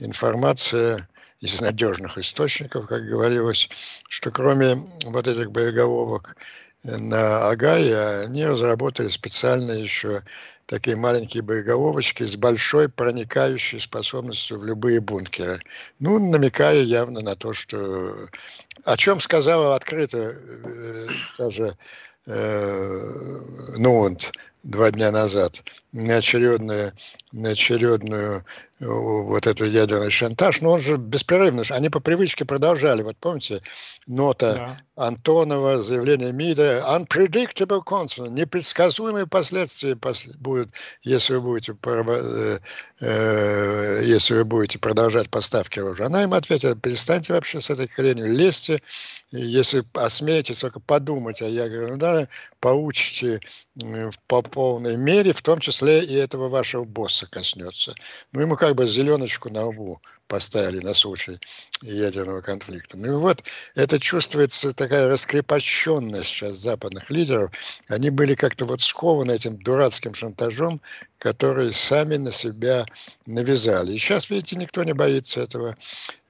информация 0.00 1.08
из 1.40 1.60
надежных 1.60 2.18
источников, 2.18 2.86
как 2.86 3.04
говорилось, 3.04 3.68
что 4.08 4.30
кроме 4.30 4.76
вот 5.04 5.26
этих 5.26 5.50
боеголовок 5.50 6.36
на 6.84 7.48
Агае, 7.48 8.24
они 8.24 8.44
разработали 8.44 9.08
специально 9.08 9.72
еще 9.72 10.22
такие 10.66 10.96
маленькие 10.96 11.42
боеголовочки 11.42 12.24
с 12.24 12.36
большой 12.36 12.88
проникающей 12.88 13.80
способностью 13.80 14.58
в 14.58 14.64
любые 14.64 15.00
бункеры. 15.00 15.60
Ну, 15.98 16.18
намекая 16.18 16.80
явно 16.80 17.20
на 17.20 17.36
то, 17.36 17.52
что... 17.52 18.28
О 18.84 18.96
чем 18.96 19.20
сказала 19.20 19.76
открыто 19.76 20.18
э, 20.18 21.06
та 21.36 21.50
же 21.50 21.76
э, 22.26 23.40
Нуант 23.76 24.32
два 24.62 24.90
дня 24.90 25.10
назад 25.10 25.62
на 25.64 25.81
очередную, 25.92 26.92
на 27.32 27.50
очередную 27.50 28.44
вот 28.80 29.46
эту 29.46 29.64
ядерный 29.64 30.10
шантаж, 30.10 30.60
но 30.60 30.72
он 30.72 30.80
же 30.80 30.96
беспрерывно, 30.96 31.62
они 31.70 31.88
по 31.88 32.00
привычке 32.00 32.44
продолжали. 32.44 33.02
Вот 33.02 33.16
помните, 33.16 33.62
нота 34.06 34.76
да. 34.96 35.06
Антонова, 35.06 35.82
заявление 35.82 36.32
МИДа, 36.32 36.84
unpredictable 36.88 37.82
consequences, 37.84 38.30
непредсказуемые 38.30 39.26
последствия 39.26 39.96
будут, 40.40 40.70
если 41.02 41.34
вы 41.34 41.40
будете, 41.40 41.76
э, 41.84 42.58
э, 43.00 44.02
если 44.04 44.34
вы 44.34 44.44
будете 44.44 44.78
продолжать 44.78 45.30
поставки 45.30 45.78
оружия. 45.78 46.06
Она 46.06 46.24
им 46.24 46.34
ответила, 46.34 46.74
перестаньте 46.74 47.32
вообще 47.32 47.60
с 47.60 47.70
этой 47.70 47.86
хренью, 47.86 48.32
лезьте, 48.32 48.82
если 49.30 49.84
осмеете 49.94 50.54
только 50.54 50.80
подумать 50.80 51.40
о 51.40 51.46
ядерном 51.46 51.94
ударе, 51.94 52.28
получите 52.60 53.40
по 54.26 54.42
полной 54.42 54.96
мере, 54.96 55.32
в 55.32 55.40
том 55.40 55.58
числе 55.60 55.81
и 55.86 56.14
этого 56.14 56.48
вашего 56.48 56.84
босса 56.84 57.26
коснется. 57.26 57.94
Ну, 58.32 58.40
ему 58.40 58.56
как 58.56 58.74
бы 58.74 58.86
зеленочку 58.86 59.50
на 59.50 59.66
лбу 59.66 60.00
поставили 60.28 60.78
на 60.78 60.94
случай 60.94 61.38
ядерного 61.82 62.40
конфликта. 62.40 62.96
Ну 62.96 63.06
и 63.06 63.16
вот 63.16 63.42
это 63.74 63.98
чувствуется 63.98 64.72
такая 64.72 65.08
раскрепощенность 65.08 66.28
сейчас 66.28 66.56
западных 66.56 67.10
лидеров. 67.10 67.50
Они 67.88 68.10
были 68.10 68.34
как-то 68.34 68.64
вот 68.64 68.80
скованы 68.80 69.32
этим 69.32 69.58
дурацким 69.58 70.14
шантажом, 70.14 70.80
который 71.18 71.72
сами 71.72 72.16
на 72.16 72.32
себя 72.32 72.86
навязали. 73.26 73.92
И 73.92 73.98
сейчас, 73.98 74.30
видите, 74.30 74.56
никто 74.56 74.82
не 74.84 74.92
боится 74.92 75.40
этого. 75.40 75.76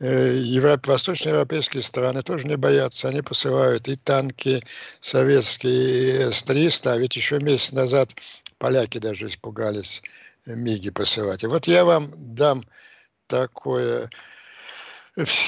Э, 0.01 0.37
Европ... 0.37 0.87
Восточноевропейские 0.87 1.83
страны 1.83 2.23
тоже 2.23 2.47
не 2.47 2.57
боятся. 2.57 3.09
Они 3.09 3.23
посылают 3.23 3.89
и 3.89 3.97
танки 3.97 4.63
советские, 5.01 6.29
и 6.29 6.33
С-300. 6.33 6.91
А 6.91 6.99
ведь 6.99 7.17
еще 7.17 7.39
месяц 7.39 7.73
назад 7.73 8.15
поляки 8.63 8.99
даже 8.99 9.27
испугались 9.27 10.03
МИГи 10.47 10.91
посылать. 10.91 11.43
И 11.43 11.49
вот 11.49 11.67
я 11.67 11.85
вам 11.85 12.13
дам 12.17 12.63
такое 13.27 14.09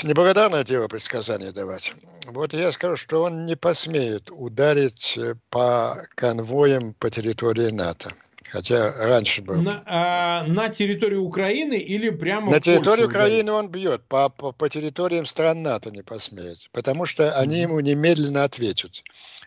неблагодарное 0.02 0.64
дело 0.64 0.88
предсказание 0.88 1.52
давать. 1.52 1.92
Вот 2.26 2.52
я 2.54 2.72
скажу, 2.72 2.96
что 2.96 3.22
он 3.22 3.46
не 3.46 3.54
посмеет 3.54 4.32
ударить 4.32 5.16
по 5.48 6.02
конвоям 6.16 6.92
по 6.94 7.08
территории 7.08 7.70
НАТО. 7.70 8.10
Хотя 8.50 8.92
раньше 8.92 9.42
был. 9.42 9.62
На, 9.62 9.82
а, 9.86 10.44
на 10.46 10.68
территории 10.68 11.16
Украины 11.16 11.74
или 11.74 12.10
прямо 12.10 12.50
На 12.50 12.60
территории 12.60 13.04
Украины 13.04 13.50
он 13.52 13.68
бьет, 13.68 14.06
по, 14.08 14.28
по, 14.28 14.52
по 14.52 14.68
территориям 14.68 15.24
стран 15.24 15.62
НАТО 15.62 15.90
не 15.90 16.02
посмеет. 16.02 16.68
Потому 16.72 17.06
что 17.06 17.36
они 17.38 17.60
ему 17.60 17.78
немедленно 17.78 18.42
ответят. 18.44 19.02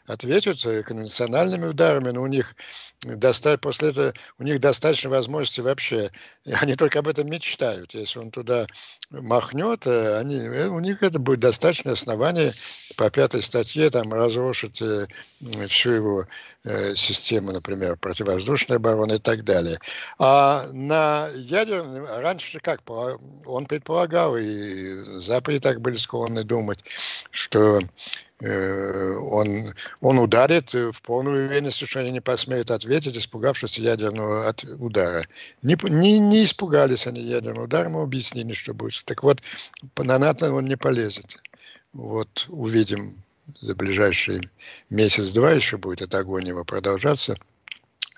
Ответят 0.08 0.62
конвенциональными 0.86 1.68
ударами, 1.68 2.12
но 2.12 2.22
у 2.22 2.28
них 2.28 2.56
достать, 3.06 3.62
после 3.62 3.90
этого 3.90 4.14
у 4.40 4.44
них 4.44 4.60
достаточно 4.60 5.10
возможности 5.10 5.62
вообще, 5.62 6.12
они 6.62 6.76
только 6.76 7.00
об 7.00 7.08
этом 7.08 7.30
мечтают. 7.30 7.94
Если 7.94 8.20
он 8.20 8.32
туда 8.32 8.66
махнет, 9.12 9.86
э, 9.86 10.18
они, 10.18 10.38
э, 10.38 10.68
у 10.68 10.80
них 10.80 11.04
это 11.04 11.20
будет 11.20 11.40
достаточное 11.40 11.94
основание 11.94 12.54
по 12.96 13.10
пятой 13.10 13.44
статье 13.44 13.90
там 13.90 14.12
разрушить 14.12 14.82
э, 14.82 15.08
всю 15.68 15.92
его 15.92 16.26
систему, 16.96 17.54
например, 17.54 17.96
противовоздушной 17.98 18.78
обороны 18.78 19.14
и 19.14 19.20
так 19.20 19.46
далее. 19.46 19.80
А 20.20 20.66
на 20.74 21.30
ядерном, 21.36 22.06
раньше 22.18 22.60
как, 22.60 22.82
он 23.46 23.66
предполагал, 23.68 24.36
и 24.36 25.20
Западе 25.20 25.60
так 25.60 25.80
были 25.80 25.96
склонны 25.96 26.44
думать, 26.44 26.84
что 27.32 27.80
э, 27.80 27.82
он, 28.40 29.74
он 30.02 30.20
ударит 30.20 30.74
в 30.74 31.02
полную 31.02 31.48
что 31.88 32.00
они 32.00 32.12
не 32.12 32.22
посмеют 32.22 32.70
ответить, 32.70 33.18
испугавшись 33.18 33.80
ядерного 33.80 34.48
от 34.48 34.64
удара. 34.64 35.26
Не, 35.64 35.76
не, 35.90 36.20
не 36.20 36.46
испугались 36.46 37.08
они 37.08 37.22
ядерного 37.22 37.66
удара, 37.66 37.90
мы 37.90 38.04
объяснили, 38.04 38.54
что 38.54 38.74
будет. 38.74 39.04
Так 39.06 39.24
вот, 39.24 39.42
на 39.98 40.20
НАТО 40.20 40.54
он 40.54 40.66
не 40.66 40.78
полезет. 40.78 41.38
Вот 41.94 42.46
увидим 42.50 43.16
за 43.60 43.74
ближайший 43.74 44.50
месяц-два 44.90 45.52
еще 45.52 45.78
будет 45.78 46.02
эта 46.02 46.20
агония 46.20 46.54
продолжаться– 46.64 47.38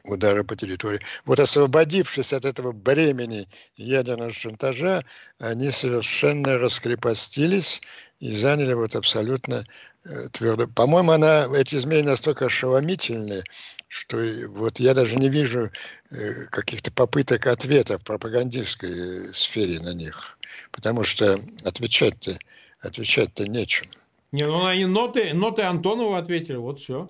удары 0.05 0.43
по 0.43 0.55
территории. 0.55 0.99
Вот 1.25 1.39
освободившись 1.39 2.33
от 2.33 2.45
этого 2.45 2.71
бремени 2.71 3.47
ядерного 3.75 4.31
шантажа, 4.31 5.03
они 5.39 5.71
совершенно 5.71 6.57
раскрепостились 6.57 7.81
и 8.19 8.31
заняли 8.31 8.73
вот 8.73 8.95
абсолютно 8.95 9.65
э, 10.05 10.29
твердо. 10.31 10.67
По-моему, 10.67 11.11
она, 11.11 11.47
эти 11.55 11.75
изменения 11.75 12.09
настолько 12.09 12.45
ошеломительные, 12.45 13.43
что 13.87 14.17
вот 14.49 14.79
я 14.79 14.93
даже 14.93 15.15
не 15.15 15.29
вижу 15.29 15.71
э, 16.11 16.45
каких-то 16.49 16.91
попыток 16.91 17.47
ответа 17.47 17.97
в 17.97 18.03
пропагандистской 18.03 19.29
э, 19.29 19.33
сфере 19.33 19.79
на 19.79 19.93
них. 19.93 20.37
Потому 20.71 21.03
что 21.03 21.39
отвечать-то 21.65 22.37
отвечать-то 22.81 23.47
нечем. 23.47 23.87
Не, 24.31 24.45
ну 24.45 24.65
они 24.65 24.85
ноты, 24.85 25.33
ноты 25.33 25.63
Антонова 25.63 26.17
ответили, 26.17 26.55
вот 26.55 26.79
все. 26.79 27.07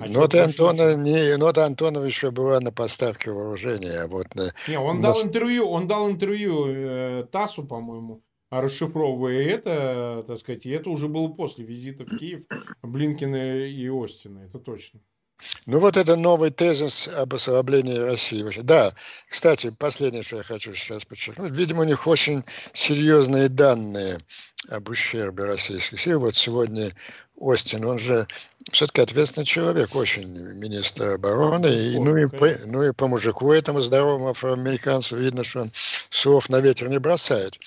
А 0.00 0.08
нота, 0.08 0.44
Антона, 0.44 0.94
не, 0.94 1.36
нота 1.36 1.64
еще 2.04 2.30
была 2.30 2.60
на 2.60 2.70
поставке 2.70 3.30
вооружения. 3.30 4.02
А 4.02 4.08
вот 4.08 4.34
на, 4.34 4.52
не, 4.68 4.78
он, 4.78 4.96
на... 4.96 5.02
дал 5.02 5.22
интервью, 5.22 5.68
он 5.68 5.86
дал 5.86 6.10
интервью 6.10 6.66
э, 6.68 7.26
ТАССу, 7.30 7.64
по-моему, 7.64 8.22
расшифровывая 8.50 9.42
это, 9.42 10.24
так 10.26 10.38
сказать, 10.38 10.66
и 10.66 10.70
это 10.70 10.90
уже 10.90 11.08
было 11.08 11.28
после 11.28 11.64
визита 11.64 12.04
в 12.04 12.16
Киев 12.18 12.44
Блинкина 12.82 13.66
и 13.66 13.88
Остина, 13.88 14.40
это 14.40 14.58
точно. 14.58 15.00
Ну 15.66 15.78
вот 15.80 15.96
это 15.96 16.16
новый 16.16 16.50
тезис 16.50 17.08
об 17.08 17.34
ослаблении 17.34 17.96
России. 17.96 18.44
Да, 18.62 18.92
кстати, 19.28 19.70
последнее, 19.70 20.22
что 20.22 20.36
я 20.36 20.42
хочу 20.42 20.74
сейчас 20.74 21.04
подчеркнуть. 21.04 21.52
Видимо, 21.52 21.82
у 21.82 21.84
них 21.84 22.06
очень 22.06 22.44
серьезные 22.72 23.48
данные 23.48 24.18
об 24.68 24.88
ущербе 24.88 25.44
российских 25.44 26.00
сил. 26.00 26.20
Вот 26.20 26.34
сегодня 26.34 26.92
Остин, 27.36 27.84
он 27.84 27.98
же 27.98 28.26
все-таки 28.70 29.00
ответственный 29.00 29.46
человек, 29.46 29.96
очень 29.96 30.28
министр 30.28 31.14
обороны. 31.14 31.66
И, 31.66 31.98
ну, 31.98 32.16
и 32.16 32.26
по, 32.26 32.48
ну 32.66 32.82
и 32.82 32.92
по 32.92 33.08
мужику 33.08 33.52
этому 33.52 33.80
здоровому 33.80 34.28
афроамериканцу 34.28 35.16
видно, 35.16 35.42
что 35.44 35.62
он 35.62 35.72
слов 36.10 36.50
на 36.50 36.60
ветер 36.60 36.88
не 36.88 36.98
бросает. 36.98 37.58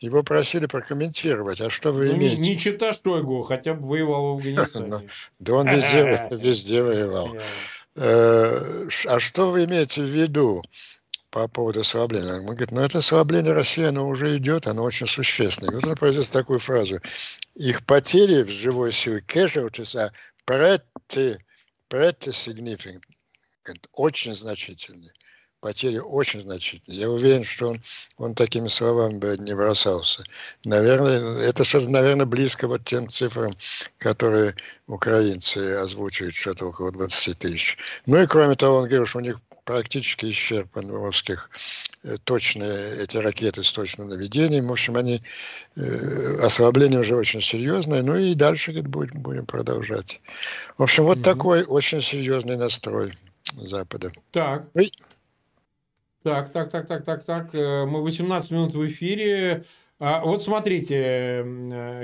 Его 0.00 0.22
просили 0.22 0.66
прокомментировать, 0.66 1.60
а 1.60 1.70
что 1.70 1.92
вы 1.92 2.06
ну, 2.06 2.16
имеете? 2.16 2.42
Не, 2.42 2.48
не 2.50 2.58
чита 2.58 2.92
Штойгу, 2.92 3.42
хотя 3.42 3.74
бы 3.74 3.88
воевал 3.88 4.32
в 4.32 4.34
Афганистане. 4.34 4.86
Ну, 4.88 5.08
да 5.40 5.54
он 5.54 5.68
везде, 5.68 6.28
везде 6.30 6.82
воевал. 6.82 7.36
Э, 7.96 8.88
а 9.06 9.20
что 9.20 9.50
вы 9.50 9.64
имеете 9.64 10.02
в 10.02 10.08
виду? 10.08 10.62
по 11.30 11.46
поводу 11.46 11.80
ослабления. 11.80 12.34
Он 12.34 12.46
говорит, 12.46 12.70
ну 12.70 12.80
это 12.80 12.98
ослабление 12.98 13.52
России, 13.52 13.84
оно 13.84 14.08
уже 14.08 14.36
идет, 14.38 14.66
оно 14.66 14.82
очень 14.82 15.06
существенное. 15.06 15.72
И 15.72 15.74
вот 15.74 15.84
он 15.84 15.94
произнес 15.94 16.28
такую 16.28 16.58
фразу. 16.58 17.00
Их 17.54 17.84
потери 17.84 18.42
в 18.42 18.48
живой 18.48 18.92
силе 18.92 19.22
casualties 19.26 19.94
are 19.94 20.10
pretty, 20.46 21.38
pretty 21.90 22.32
significant. 22.32 23.02
Очень 23.92 24.34
значительные. 24.34 25.12
Потери 25.60 25.98
очень 25.98 26.42
значительные. 26.42 27.00
Я 27.00 27.10
уверен, 27.10 27.42
что 27.42 27.68
он, 27.68 27.82
он 28.16 28.34
такими 28.34 28.68
словами 28.68 29.18
бы 29.18 29.36
не 29.38 29.54
бросался. 29.54 30.22
Наверное, 30.64 31.38
это 31.40 31.64
что-то, 31.64 31.88
наверное, 31.88 32.26
близко 32.26 32.68
вот 32.68 32.84
тем 32.84 33.08
цифрам, 33.08 33.52
которые 33.98 34.54
украинцы 34.86 35.74
озвучивают, 35.74 36.34
что-то 36.34 36.66
около 36.66 36.92
20 36.92 37.38
тысяч. 37.38 37.76
Ну 38.06 38.22
и 38.22 38.26
кроме 38.26 38.54
того, 38.54 38.78
он 38.78 38.88
говорит, 38.88 39.08
что 39.08 39.18
у 39.18 39.22
них 39.22 39.40
практически 39.68 40.30
исчерпан 40.30 40.90
у 40.90 41.04
русских 41.04 41.50
э, 42.02 42.16
точные 42.24 43.02
эти 43.02 43.18
ракеты 43.18 43.62
с 43.62 43.70
точным 43.70 44.08
наведением. 44.08 44.68
В 44.68 44.72
общем, 44.72 44.96
они 44.96 45.20
э, 45.76 45.82
ослабление 46.42 47.00
уже 47.00 47.14
очень 47.14 47.42
серьезное. 47.42 48.02
Ну 48.02 48.16
и 48.16 48.34
дальше 48.34 48.70
говорит, 48.70 48.88
будем, 48.88 49.20
будем 49.20 49.44
продолжать. 49.44 50.22
В 50.78 50.84
общем, 50.84 51.04
вот 51.04 51.18
угу. 51.18 51.24
такой 51.24 51.64
очень 51.64 52.00
серьезный 52.00 52.56
настрой 52.56 53.12
Запада. 53.56 54.10
Так. 54.30 54.64
И... 54.74 54.90
Так, 56.22 56.52
так, 56.52 56.70
так, 56.70 56.86
так, 56.86 57.04
так, 57.04 57.24
так. 57.24 57.54
Э, 57.54 57.84
мы 57.86 58.02
18 58.02 58.50
минут 58.50 58.74
в 58.74 58.86
эфире. 58.88 59.64
А, 60.00 60.24
вот 60.24 60.42
смотрите, 60.42 60.94
э, 60.96 61.42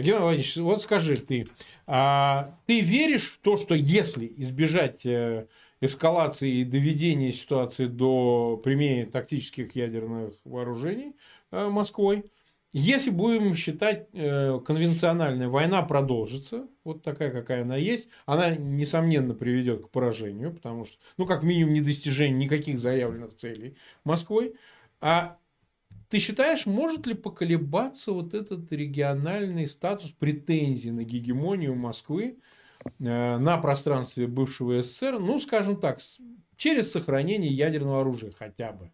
Геннадий 0.00 0.18
Владимирович, 0.18 0.56
вот 0.56 0.82
скажи 0.82 1.16
ты, 1.16 1.46
а 1.86 2.56
ты 2.66 2.80
веришь 2.80 3.30
в 3.30 3.38
то, 3.38 3.56
что 3.56 3.74
если 3.74 4.32
избежать 4.36 5.06
эскалации 5.84 6.60
и 6.60 6.64
доведения 6.64 7.32
ситуации 7.32 7.86
до 7.86 8.60
применения 8.62 9.06
тактических 9.06 9.74
ядерных 9.76 10.34
вооружений 10.44 11.14
э, 11.50 11.68
Москвой. 11.68 12.24
Если 12.74 13.10
будем 13.10 13.54
считать, 13.54 14.08
э, 14.12 14.60
конвенциональная 14.66 15.48
война 15.48 15.82
продолжится, 15.82 16.66
вот 16.84 17.02
такая, 17.02 17.30
какая 17.30 17.62
она 17.62 17.76
есть, 17.76 18.10
она, 18.26 18.54
несомненно, 18.54 19.32
приведет 19.32 19.86
к 19.86 19.90
поражению, 19.90 20.52
потому 20.52 20.84
что, 20.84 20.98
ну, 21.16 21.24
как 21.24 21.42
минимум, 21.42 21.72
недостижение 21.72 22.36
никаких 22.36 22.78
заявленных 22.78 23.34
целей 23.34 23.76
Москвой. 24.04 24.54
А 25.00 25.38
ты 26.10 26.18
считаешь, 26.18 26.66
может 26.66 27.06
ли 27.06 27.14
поколебаться 27.14 28.12
вот 28.12 28.34
этот 28.34 28.70
региональный 28.72 29.68
статус 29.68 30.10
претензий 30.10 30.90
на 30.90 31.04
гегемонию 31.04 31.74
Москвы 31.74 32.38
Э, 33.00 33.38
на 33.38 33.58
пространстве 33.58 34.26
бывшего 34.26 34.82
СССР, 34.82 35.18
ну, 35.18 35.38
скажем 35.38 35.80
так, 35.80 36.00
через 36.56 36.92
сохранение 36.92 37.52
ядерного 37.52 38.00
оружия 38.00 38.32
хотя 38.32 38.72
бы. 38.72 38.92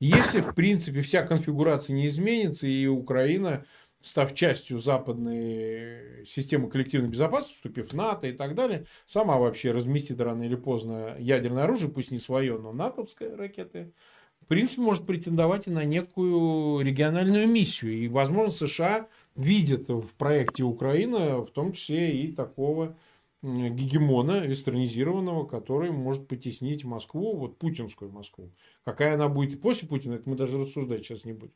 Если, 0.00 0.40
в 0.40 0.54
принципе, 0.54 1.02
вся 1.02 1.22
конфигурация 1.22 1.94
не 1.94 2.06
изменится, 2.06 2.66
и 2.66 2.86
Украина, 2.86 3.66
став 4.02 4.34
частью 4.34 4.78
западной 4.78 6.24
системы 6.24 6.70
коллективной 6.70 7.10
безопасности, 7.10 7.56
вступив 7.56 7.90
в 7.90 7.92
НАТО 7.92 8.26
и 8.26 8.32
так 8.32 8.54
далее, 8.54 8.86
сама 9.04 9.36
вообще 9.36 9.72
разместит 9.72 10.18
рано 10.22 10.42
или 10.44 10.56
поздно 10.56 11.16
ядерное 11.18 11.64
оружие, 11.64 11.90
пусть 11.90 12.10
не 12.10 12.18
свое, 12.18 12.58
но 12.58 12.72
натовское 12.72 13.36
ракеты, 13.36 13.92
в 14.40 14.46
принципе, 14.46 14.80
может 14.80 15.06
претендовать 15.06 15.66
и 15.66 15.70
на 15.70 15.84
некую 15.84 16.80
региональную 16.80 17.46
миссию. 17.46 17.92
И, 17.92 18.08
возможно, 18.08 18.50
США 18.50 19.06
видят 19.36 19.90
в 19.90 20.08
проекте 20.16 20.62
Украина 20.62 21.38
в 21.42 21.50
том 21.50 21.72
числе 21.72 22.18
и 22.18 22.32
такого 22.32 22.96
гегемона 23.42 24.46
вестернизированного, 24.46 25.46
который 25.46 25.90
может 25.90 26.28
потеснить 26.28 26.84
Москву, 26.84 27.36
вот 27.36 27.58
путинскую 27.58 28.10
Москву. 28.10 28.52
Какая 28.84 29.14
она 29.14 29.28
будет 29.28 29.62
после 29.62 29.88
Путина, 29.88 30.14
это 30.14 30.28
мы 30.28 30.36
даже 30.36 30.58
рассуждать 30.58 31.04
сейчас 31.04 31.24
не 31.24 31.32
будем. 31.32 31.54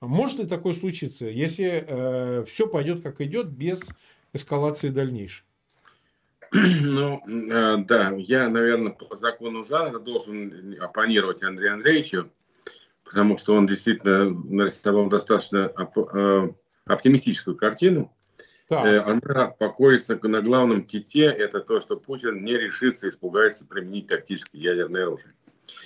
Может 0.00 0.38
ли 0.38 0.46
такое 0.46 0.74
случиться, 0.74 1.26
если 1.26 1.84
э, 1.86 2.44
все 2.46 2.66
пойдет 2.66 3.02
как 3.02 3.20
идет, 3.20 3.50
без 3.50 3.82
эскалации 4.32 4.88
дальнейшей? 4.88 5.44
Ну, 6.52 7.20
э, 7.28 7.76
да, 7.84 8.12
я, 8.16 8.48
наверное, 8.48 8.90
по 8.90 9.14
закону 9.14 9.62
жанра 9.62 10.00
должен 10.00 10.76
оппонировать 10.80 11.42
Андрею 11.44 11.74
Андреевичу, 11.74 12.30
потому 13.04 13.38
что 13.38 13.54
он 13.54 13.68
действительно 13.68 14.30
нарисовал 14.30 15.08
достаточно 15.08 15.70
э, 15.76 16.48
оптимистическую 16.86 17.56
картину 17.56 18.12
так. 18.70 18.86
Э, 18.86 19.00
она 19.00 19.48
покоится 19.48 20.16
на 20.22 20.40
главном 20.42 20.84
ките, 20.84 21.24
это 21.24 21.58
то, 21.58 21.80
что 21.80 21.96
Путин 21.96 22.44
не 22.44 22.56
решится, 22.56 23.08
испугается 23.08 23.66
применить 23.66 24.06
тактическое 24.06 24.62
ядерное 24.62 25.02
оружие. 25.02 25.34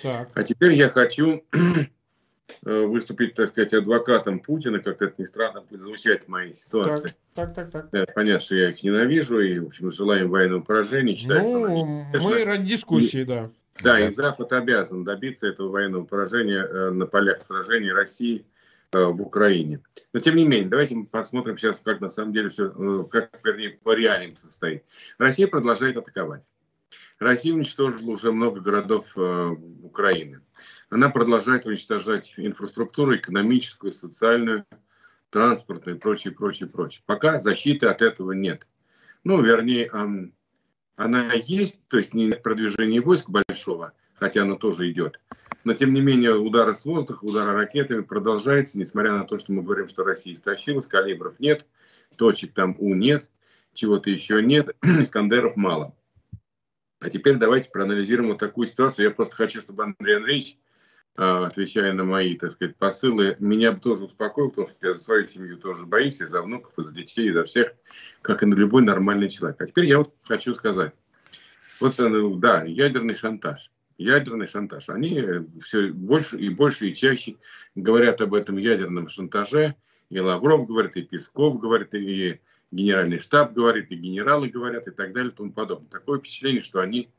Так. 0.03 0.29
А 0.35 0.43
теперь 0.43 0.73
я 0.73 0.89
хочу 0.89 1.43
э, 1.51 2.81
выступить, 2.85 3.33
так 3.33 3.49
сказать, 3.49 3.73
адвокатом 3.73 4.39
Путина, 4.39 4.77
как 4.77 5.01
это 5.01 5.15
ни 5.17 5.25
странно 5.25 5.61
будет 5.61 5.81
звучать 5.81 6.25
в 6.25 6.27
моей 6.27 6.53
ситуации. 6.53 7.15
Так, 7.33 7.55
так, 7.55 7.71
так. 7.71 7.89
так. 7.89 8.13
понятно, 8.13 8.39
что 8.39 8.53
я 8.53 8.69
их 8.69 8.83
ненавижу 8.83 9.39
и, 9.39 9.57
в 9.57 9.65
общем, 9.65 9.91
желаем 9.91 10.29
военного 10.29 10.61
поражения. 10.61 11.15
Считаю, 11.15 11.41
ну, 11.41 12.05
что 12.13 12.21
мы 12.21 12.45
ради 12.45 12.67
дискуссии, 12.67 13.21
и, 13.21 13.25
да. 13.25 13.49
Да, 13.83 13.99
и 13.99 14.13
Запад 14.13 14.53
обязан 14.53 15.03
добиться 15.03 15.47
этого 15.47 15.69
военного 15.69 16.05
поражения 16.05 16.63
э, 16.63 16.91
на 16.91 17.07
полях 17.07 17.41
сражений 17.41 17.91
России 17.91 18.45
в 18.91 19.21
Украине. 19.21 19.81
Но 20.13 20.19
тем 20.19 20.35
не 20.35 20.45
менее, 20.45 20.69
давайте 20.69 20.95
мы 20.95 21.05
посмотрим 21.05 21.57
сейчас, 21.57 21.79
как 21.79 22.01
на 22.01 22.09
самом 22.09 22.33
деле 22.33 22.49
все, 22.49 22.67
э, 22.67 23.03
как, 23.11 23.29
вернее, 23.43 23.79
по 23.83 23.93
реалиям 23.93 24.35
состоит. 24.37 24.83
Россия 25.17 25.47
продолжает 25.47 25.97
атаковать. 25.97 26.43
Россия 27.19 27.53
уничтожила 27.53 28.11
уже 28.11 28.31
много 28.31 28.61
городов 28.61 29.05
э, 29.15 29.55
Украины. 29.83 30.41
Она 30.89 31.09
продолжает 31.09 31.65
уничтожать 31.65 32.33
инфраструктуру 32.37 33.15
экономическую, 33.15 33.91
социальную, 33.91 34.65
транспортную 35.29 35.97
и 35.97 35.99
прочее, 35.99 36.33
прочее, 36.33 36.69
прочее. 36.69 37.03
Пока 37.05 37.39
защиты 37.39 37.87
от 37.87 38.01
этого 38.01 38.31
нет. 38.33 38.67
Ну, 39.23 39.41
вернее, 39.41 39.89
э, 39.91 40.29
она 40.95 41.33
есть, 41.33 41.81
то 41.87 41.97
есть 41.97 42.13
нет 42.13 42.43
продвижения 42.43 43.01
войск 43.01 43.29
большого, 43.29 43.93
хотя 44.13 44.43
оно 44.43 44.55
тоже 44.55 44.89
идет. 44.91 45.19
Но, 45.65 45.73
тем 45.73 45.93
не 45.93 46.01
менее, 46.01 46.35
удары 46.35 46.75
с 46.75 46.85
воздуха, 46.85 47.25
удары 47.25 47.53
ракетами 47.53 48.01
продолжаются, 48.01 48.77
несмотря 48.77 49.13
на 49.13 49.23
то, 49.25 49.39
что 49.39 49.51
мы 49.51 49.63
говорим, 49.63 49.89
что 49.89 50.03
Россия 50.03 50.35
истощилась, 50.35 50.85
калибров 50.85 51.39
нет, 51.39 51.65
точек 52.15 52.53
там 52.53 52.75
У 52.77 52.93
нет. 52.93 53.27
чего-то 53.73 54.11
еще 54.11 54.43
нет, 54.43 54.75
Искандеров 54.83 55.55
мало. 55.55 55.95
А 56.99 57.09
теперь 57.09 57.37
давайте 57.37 57.71
проанализируем 57.71 58.29
вот 58.29 58.39
такую 58.39 58.67
ситуацию. 58.67 59.05
Я 59.05 59.11
просто 59.11 59.35
хочу, 59.35 59.59
чтобы 59.59 59.83
Андрей 59.83 60.17
Андреевич, 60.17 60.59
а, 61.15 61.47
отвечая 61.47 61.93
на 61.93 62.03
мои, 62.03 62.35
так 62.35 62.51
сказать, 62.51 62.77
посылы, 62.77 63.35
меня 63.39 63.71
бы 63.71 63.79
тоже 63.79 64.05
успокоил, 64.05 64.49
потому 64.49 64.67
что 64.67 64.87
я 64.87 64.93
за 64.93 64.99
свою 64.99 65.27
семью 65.27 65.57
тоже 65.57 65.87
боюсь, 65.87 66.21
и 66.21 66.25
за 66.25 66.43
внуков, 66.43 66.77
и 66.77 66.83
за 66.83 66.93
детей, 66.93 67.29
и 67.29 67.31
за 67.31 67.43
всех, 67.43 67.73
как 68.21 68.43
и 68.43 68.45
на 68.45 68.53
любой 68.53 68.83
нормальный 68.83 69.29
человек. 69.29 69.59
А 69.59 69.65
теперь 69.65 69.85
я 69.85 69.97
вот 69.97 70.13
хочу 70.23 70.53
сказать. 70.53 70.93
Вот, 71.79 71.99
э, 71.99 72.29
да, 72.37 72.63
ядерный 72.63 73.15
шантаж. 73.15 73.71
Ядерный 73.97 74.47
шантаж. 74.47 74.89
Они 74.89 75.23
все 75.63 75.91
больше 75.91 76.37
и 76.37 76.49
больше 76.49 76.89
и 76.89 76.95
чаще 76.95 77.37
говорят 77.75 78.21
об 78.21 78.33
этом 78.33 78.57
ядерном 78.57 79.09
шантаже. 79.09 79.75
И 80.09 80.19
Лавров 80.19 80.67
говорит, 80.67 80.95
и 80.97 81.01
Песков 81.01 81.59
говорит, 81.59 81.93
и 81.93 82.39
генеральный 82.71 83.19
штаб 83.19 83.53
говорит, 83.53 83.91
и 83.91 83.95
генералы 83.95 84.49
говорят, 84.49 84.87
и 84.87 84.91
так 84.91 85.13
далее, 85.13 85.31
и 85.31 85.35
тому 85.35 85.51
подобное. 85.51 85.89
Такое 85.89 86.19
впечатление, 86.19 86.61
что 86.61 86.79
они 86.79 87.09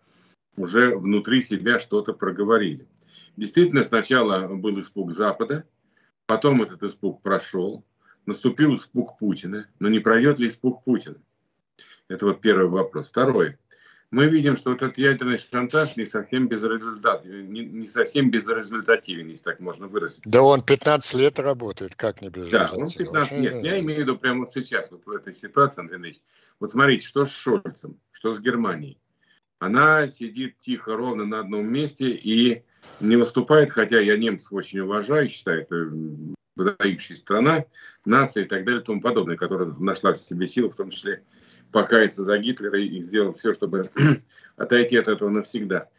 уже 0.56 0.96
внутри 0.96 1.42
себя 1.42 1.78
что-то 1.78 2.12
проговорили. 2.12 2.86
Действительно, 3.36 3.82
сначала 3.84 4.46
был 4.46 4.80
испуг 4.80 5.12
Запада, 5.12 5.64
потом 6.26 6.62
этот 6.62 6.82
испуг 6.82 7.22
прошел, 7.22 7.84
наступил 8.24 8.76
испуг 8.76 9.18
Путина, 9.18 9.68
но 9.78 9.88
не 9.88 10.00
пройдет 10.00 10.38
ли 10.38 10.48
испуг 10.48 10.84
Путина? 10.84 11.16
Это 12.08 12.26
вот 12.26 12.40
первый 12.40 12.68
вопрос. 12.68 13.08
Второй 13.08 13.58
мы 14.10 14.26
видим, 14.26 14.56
что 14.56 14.70
вот 14.70 14.82
этот 14.82 14.98
ядерный 14.98 15.38
шантаж 15.38 15.96
не 15.96 16.06
совсем 16.06 16.48
безрезультативен, 16.48 17.52
не, 17.52 17.64
не 17.64 17.86
совсем 17.86 18.30
безрезультативен, 18.30 19.28
если 19.28 19.44
так 19.44 19.60
можно 19.60 19.88
выразиться. 19.88 20.22
Да 20.24 20.42
он 20.42 20.60
15 20.60 21.14
лет 21.14 21.38
работает, 21.38 21.94
как 21.94 22.22
не 22.22 22.28
безрезультативен? 22.28 22.78
Да, 22.78 22.84
он 22.84 22.90
15 22.90 23.40
лет. 23.40 23.64
Я 23.64 23.80
имею 23.80 23.98
в 23.98 24.02
виду 24.02 24.16
прямо 24.18 24.40
вот 24.40 24.50
сейчас, 24.50 24.90
вот 24.90 25.04
в 25.04 25.10
этой 25.10 25.34
ситуации, 25.34 25.80
Андрей 25.80 25.98
Ильич. 25.98 26.20
Вот 26.60 26.70
смотрите, 26.70 27.06
что 27.06 27.26
с 27.26 27.30
Шольцем, 27.30 27.98
что 28.12 28.32
с 28.32 28.38
Германией. 28.38 28.98
Она 29.58 30.06
сидит 30.08 30.58
тихо, 30.58 30.96
ровно 30.96 31.24
на 31.24 31.40
одном 31.40 31.66
месте 31.66 32.10
и 32.10 32.62
не 33.00 33.16
выступает, 33.16 33.70
хотя 33.70 33.98
я 34.00 34.16
немцев 34.16 34.52
очень 34.52 34.80
уважаю, 34.80 35.28
считаю, 35.28 35.62
это 35.62 35.90
выдающая 36.56 37.16
страна, 37.16 37.64
нация 38.04 38.44
и 38.44 38.48
так 38.48 38.64
далее 38.64 38.82
и 38.82 38.84
тому 38.84 39.00
подобное, 39.00 39.36
которая 39.36 39.68
нашла 39.78 40.12
в 40.12 40.18
себе 40.18 40.46
силы, 40.46 40.70
в 40.70 40.76
том 40.76 40.90
числе 40.90 41.22
покаяться 41.76 42.24
за 42.24 42.38
Гитлера 42.38 42.80
и 42.80 43.02
сделать 43.02 43.38
все, 43.38 43.52
чтобы 43.52 43.90
отойти 44.56 44.96
от 44.96 45.08
этого 45.08 45.28
навсегда. 45.28 45.90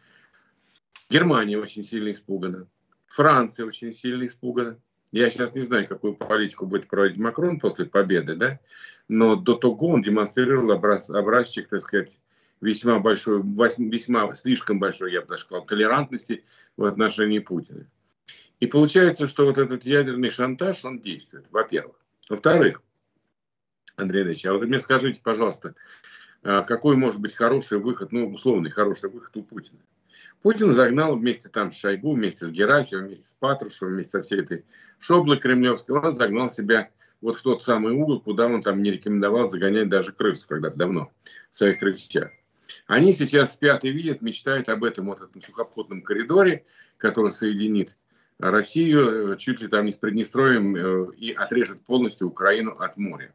Германия 1.08 1.56
очень 1.56 1.84
сильно 1.84 2.10
испугана. 2.10 2.66
Франция 3.06 3.64
очень 3.64 3.92
сильно 3.92 4.26
испугана. 4.26 4.76
Я 5.12 5.30
сейчас 5.30 5.54
не 5.54 5.60
знаю, 5.60 5.86
какую 5.86 6.16
политику 6.16 6.66
будет 6.66 6.88
проводить 6.88 7.18
Макрон 7.18 7.60
после 7.60 7.84
победы, 7.84 8.34
да, 8.34 8.58
но 9.06 9.36
до 9.36 9.54
того 9.54 9.90
он 9.90 10.02
демонстрировал 10.02 10.68
образ, 10.72 11.10
образчик, 11.10 11.68
так 11.68 11.80
сказать, 11.82 12.18
весьма 12.60 12.98
большой, 12.98 13.40
весьма 13.40 14.32
слишком 14.32 14.80
большой, 14.80 15.12
я 15.12 15.20
бы 15.20 15.28
даже 15.28 15.44
сказал, 15.44 15.64
толерантности 15.64 16.44
в 16.76 16.86
отношении 16.86 17.38
Путина. 17.38 17.86
И 18.58 18.66
получается, 18.66 19.28
что 19.28 19.44
вот 19.44 19.58
этот 19.58 19.84
ядерный 19.86 20.30
шантаж, 20.30 20.84
он 20.84 20.98
действует, 20.98 21.46
во-первых. 21.52 21.94
Во-вторых, 22.28 22.82
Андрей 23.98 24.22
Ильич, 24.22 24.46
а 24.46 24.52
вот 24.52 24.64
мне 24.64 24.80
скажите, 24.80 25.20
пожалуйста, 25.22 25.74
а 26.42 26.62
какой 26.62 26.96
может 26.96 27.20
быть 27.20 27.34
хороший 27.34 27.78
выход, 27.78 28.12
ну, 28.12 28.32
условный 28.32 28.70
хороший 28.70 29.10
выход 29.10 29.36
у 29.36 29.42
Путина? 29.42 29.80
Путин 30.42 30.72
загнал 30.72 31.16
вместе 31.16 31.48
там 31.48 31.72
с 31.72 31.76
Шойгу, 31.76 32.14
вместе 32.14 32.46
с 32.46 32.50
Герасимовым, 32.50 33.08
вместе 33.08 33.26
с 33.26 33.34
Патрушевым, 33.34 33.94
вместе 33.94 34.12
со 34.12 34.22
всей 34.22 34.40
этой 34.40 34.64
шоблой 35.00 35.38
кремлевской, 35.38 35.96
он 35.96 36.12
загнал 36.12 36.48
себя 36.48 36.90
вот 37.20 37.36
в 37.36 37.42
тот 37.42 37.64
самый 37.64 37.92
угол, 37.92 38.20
куда 38.20 38.46
он 38.46 38.62
там 38.62 38.82
не 38.82 38.92
рекомендовал 38.92 39.48
загонять 39.48 39.88
даже 39.88 40.12
крысу 40.12 40.46
когда-то 40.48 40.76
давно 40.76 41.12
в 41.50 41.56
своих 41.56 41.82
речах. 41.82 42.30
Они 42.86 43.12
сейчас 43.12 43.54
спят 43.54 43.84
и 43.84 43.90
видят, 43.90 44.22
мечтают 44.22 44.68
об 44.68 44.84
этом 44.84 45.06
вот 45.06 45.20
этом 45.20 45.42
сухопутном 45.42 46.02
коридоре, 46.02 46.64
который 46.98 47.32
соединит 47.32 47.96
Россию 48.38 49.32
э, 49.32 49.36
чуть 49.36 49.60
ли 49.60 49.68
там 49.68 49.86
не 49.86 49.92
с 49.92 49.96
Приднестровьем 49.96 50.76
э, 50.76 51.14
и 51.16 51.32
отрежет 51.32 51.80
полностью 51.80 52.28
Украину 52.28 52.72
от 52.72 52.96
моря. 52.96 53.34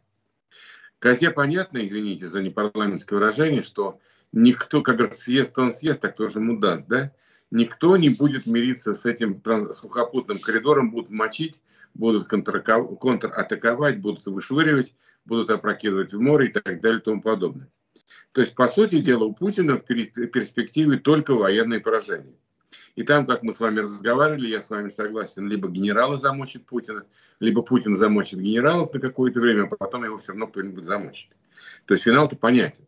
Козе 1.04 1.32
понятно, 1.32 1.86
извините 1.86 2.30
за 2.30 2.42
непарламентское 2.42 3.20
выражение, 3.20 3.62
что 3.62 4.00
никто, 4.32 4.82
как 4.82 4.96
говорят, 4.96 5.18
съест 5.18 5.58
он 5.58 5.74
съест, 5.74 6.00
так 6.00 6.16
тоже 6.16 6.40
ему 6.40 6.58
даст, 6.58 6.88
да? 6.88 7.12
Никто 7.52 7.98
не 7.98 8.08
будет 8.08 8.46
мириться 8.46 8.94
с 8.96 9.06
этим 9.06 9.42
сухопутным 9.74 10.40
коридором, 10.40 10.92
будут 10.92 11.10
мочить, 11.10 11.62
будут 11.94 12.30
контратаковать, 12.30 14.00
будут 14.00 14.26
вышвыривать, 14.28 14.96
будут 15.26 15.50
опрокидывать 15.50 16.14
в 16.14 16.22
море 16.22 16.48
и 16.48 16.54
так 16.54 16.80
далее 16.80 17.02
и 17.02 17.04
тому 17.04 17.22
подобное. 17.22 17.68
То 18.32 18.40
есть, 18.40 18.56
по 18.56 18.70
сути 18.70 19.00
дела, 19.00 19.26
у 19.26 19.34
Путина 19.34 19.76
в 19.76 19.84
перспективе 19.84 21.00
только 21.00 21.34
военное 21.34 21.82
поражение. 21.82 22.38
И 22.96 23.04
там, 23.04 23.26
как 23.26 23.44
мы 23.44 23.54
с 23.54 23.60
вами 23.60 23.80
разговаривали, 23.80 24.48
я 24.48 24.62
с 24.62 24.70
вами 24.70 24.90
согласен, 24.90 25.48
либо 25.48 25.70
генералы 25.70 26.18
замочат 26.18 26.66
Путина, 26.66 27.06
либо 27.40 27.62
Путин 27.62 27.96
замочит 27.96 28.40
генералов 28.40 28.94
на 28.94 29.00
какое-то 29.00 29.40
время, 29.40 29.64
а 29.64 29.76
потом 29.76 30.04
его 30.04 30.18
все 30.18 30.32
равно 30.32 30.48
кто-нибудь 30.48 30.84
замочит. 30.84 31.30
То 31.86 31.94
есть 31.94 32.04
финал-то 32.04 32.36
понятен. 32.36 32.86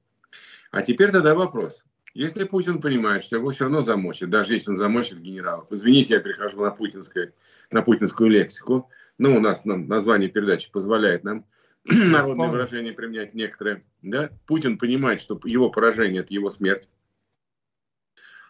А 0.71 0.82
теперь 0.82 1.12
тогда 1.12 1.36
вопрос. 1.36 1.84
Если 2.13 2.45
Путин 2.45 2.80
понимает, 2.80 3.24
что 3.24 3.36
его 3.36 3.52
все 3.52 3.65
равно 3.65 3.82
замочат, 3.82 4.30
даже 4.30 4.54
если 4.54 4.71
он 4.71 4.78
замочит 4.78 5.19
генералов, 5.19 5.67
извините, 5.69 6.13
я 6.13 6.19
перехожу 6.21 6.62
на, 6.62 6.71
путинское, 6.71 7.34
на 7.71 7.82
путинскую 7.82 8.30
лексику, 8.30 8.89
но 9.17 9.36
у 9.36 9.39
нас 9.39 9.65
нам, 9.65 9.88
название 9.88 10.30
передачи 10.30 10.71
позволяет 10.71 11.26
нам 11.26 11.45
народное 11.84 12.48
выражение 12.48 12.93
применять 12.93 13.34
некоторые. 13.34 13.84
Да? 14.02 14.30
Путин 14.48 14.78
понимает, 14.78 15.19
что 15.19 15.39
его 15.43 15.69
поражение– 15.69 16.21
это 16.24 16.34
его 16.34 16.50
смерть. 16.50 16.88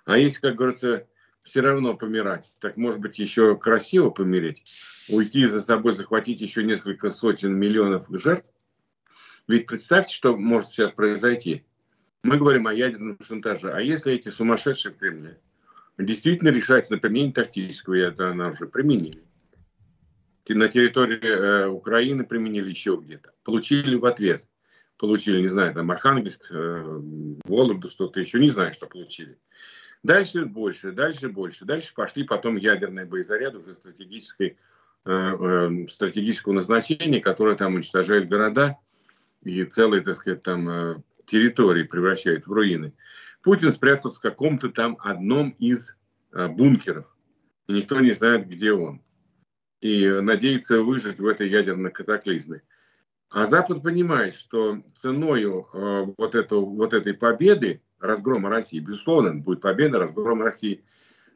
А 0.05 0.19
если, 0.19 0.41
как 0.41 0.55
говорится, 0.55 1.07
все 1.45 1.61
равно 1.61 1.95
помирать. 1.95 2.51
Так 2.59 2.75
может 2.75 2.99
быть 2.99 3.19
еще 3.19 3.55
красиво 3.55 4.09
помереть, 4.09 4.63
уйти 5.09 5.45
за 5.45 5.61
собой, 5.61 5.93
захватить 5.93 6.41
еще 6.41 6.63
несколько 6.63 7.11
сотен 7.11 7.55
миллионов 7.55 8.07
жертв. 8.09 8.49
Ведь 9.47 9.67
представьте, 9.67 10.13
что 10.13 10.35
может 10.35 10.71
сейчас 10.71 10.91
произойти. 10.91 11.63
Мы 12.23 12.37
говорим 12.37 12.65
о 12.65 12.73
ядерном 12.73 13.19
шантаже. 13.21 13.71
А 13.71 13.79
если 13.79 14.11
эти 14.13 14.29
сумасшедшие 14.29 14.91
в 14.91 14.97
Кремле 14.97 15.39
действительно 15.99 16.49
решаются 16.49 16.93
на 16.93 16.99
применение 16.99 17.33
тактического, 17.33 18.13
она 18.17 18.49
уже 18.49 18.65
применили. 18.65 19.23
На 20.49 20.67
территории 20.67 21.19
э, 21.23 21.67
Украины 21.67 22.23
применили 22.23 22.69
еще 22.69 22.99
где-то. 23.01 23.33
Получили 23.43 23.95
в 23.95 24.05
ответ. 24.05 24.43
Получили, 24.97 25.41
не 25.41 25.47
знаю, 25.47 25.73
там 25.73 25.91
Архангельск, 25.91 26.47
э, 26.51 27.01
Вологду, 27.45 27.87
что-то 27.87 28.19
еще, 28.19 28.39
не 28.39 28.49
знаю, 28.49 28.73
что 28.73 28.87
получили. 28.87 29.37
Дальше 30.05 30.45
больше, 30.45 30.91
дальше 30.91 31.29
больше. 31.29 31.65
Дальше 31.65 31.91
пошли 31.95 32.25
потом 32.25 32.57
ядерные 32.57 33.07
боезаряды 33.07 33.57
уже 33.57 33.73
стратегической, 33.73 34.55
э, 35.03 35.09
э, 35.09 35.87
стратегического 35.89 36.53
назначения, 36.53 37.19
которые 37.19 37.57
там 37.57 37.73
уничтожают 37.73 38.29
города 38.29 38.77
и 39.41 39.63
целые, 39.63 40.03
так 40.03 40.15
сказать, 40.15 40.43
там 40.43 40.69
э, 40.69 41.01
территории 41.25 41.81
превращают 41.81 42.45
в 42.45 42.53
руины. 42.53 42.93
Путин 43.41 43.71
спрятался 43.71 44.19
в 44.19 44.21
каком-то 44.21 44.69
там 44.69 44.95
одном 44.99 45.49
из 45.57 45.95
э, 46.33 46.49
бункеров. 46.49 47.07
Никто 47.67 47.99
не 47.99 48.11
знает, 48.11 48.47
где 48.47 48.73
он. 48.73 49.01
И 49.81 50.07
надеется 50.07 50.81
выжить 50.81 51.17
в 51.17 51.25
этой 51.25 51.49
ядерной 51.49 51.89
катаклизме. 51.89 52.61
А 53.35 53.45
Запад 53.47 53.83
понимает, 53.83 54.33
что 54.33 54.81
ценой 54.95 55.43
э, 55.43 56.05
вот, 56.17 56.35
эту, 56.35 56.65
вот 56.65 56.93
этой 56.93 57.13
победы 57.13 57.81
разгрома 57.99 58.47
России. 58.47 58.79
Безусловно, 58.79 59.35
будет 59.35 59.59
победа, 59.59 59.99
разгром 59.99 60.41
России. 60.41 60.85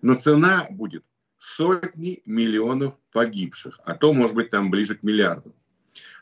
Но 0.01 0.13
цена 0.13 0.65
будет 0.69 1.03
сотни 1.37 2.21
миллионов 2.25 2.93
погибших, 3.11 3.81
а 3.83 3.95
то, 3.95 4.13
может 4.13 4.33
быть, 4.33 4.49
там 4.49 4.71
ближе 4.71 4.95
к 4.95 5.03
миллиарду. 5.03 5.53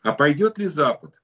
А 0.01 0.13
пойдет 0.13 0.57
ли 0.57 0.65
Запад 0.65 1.21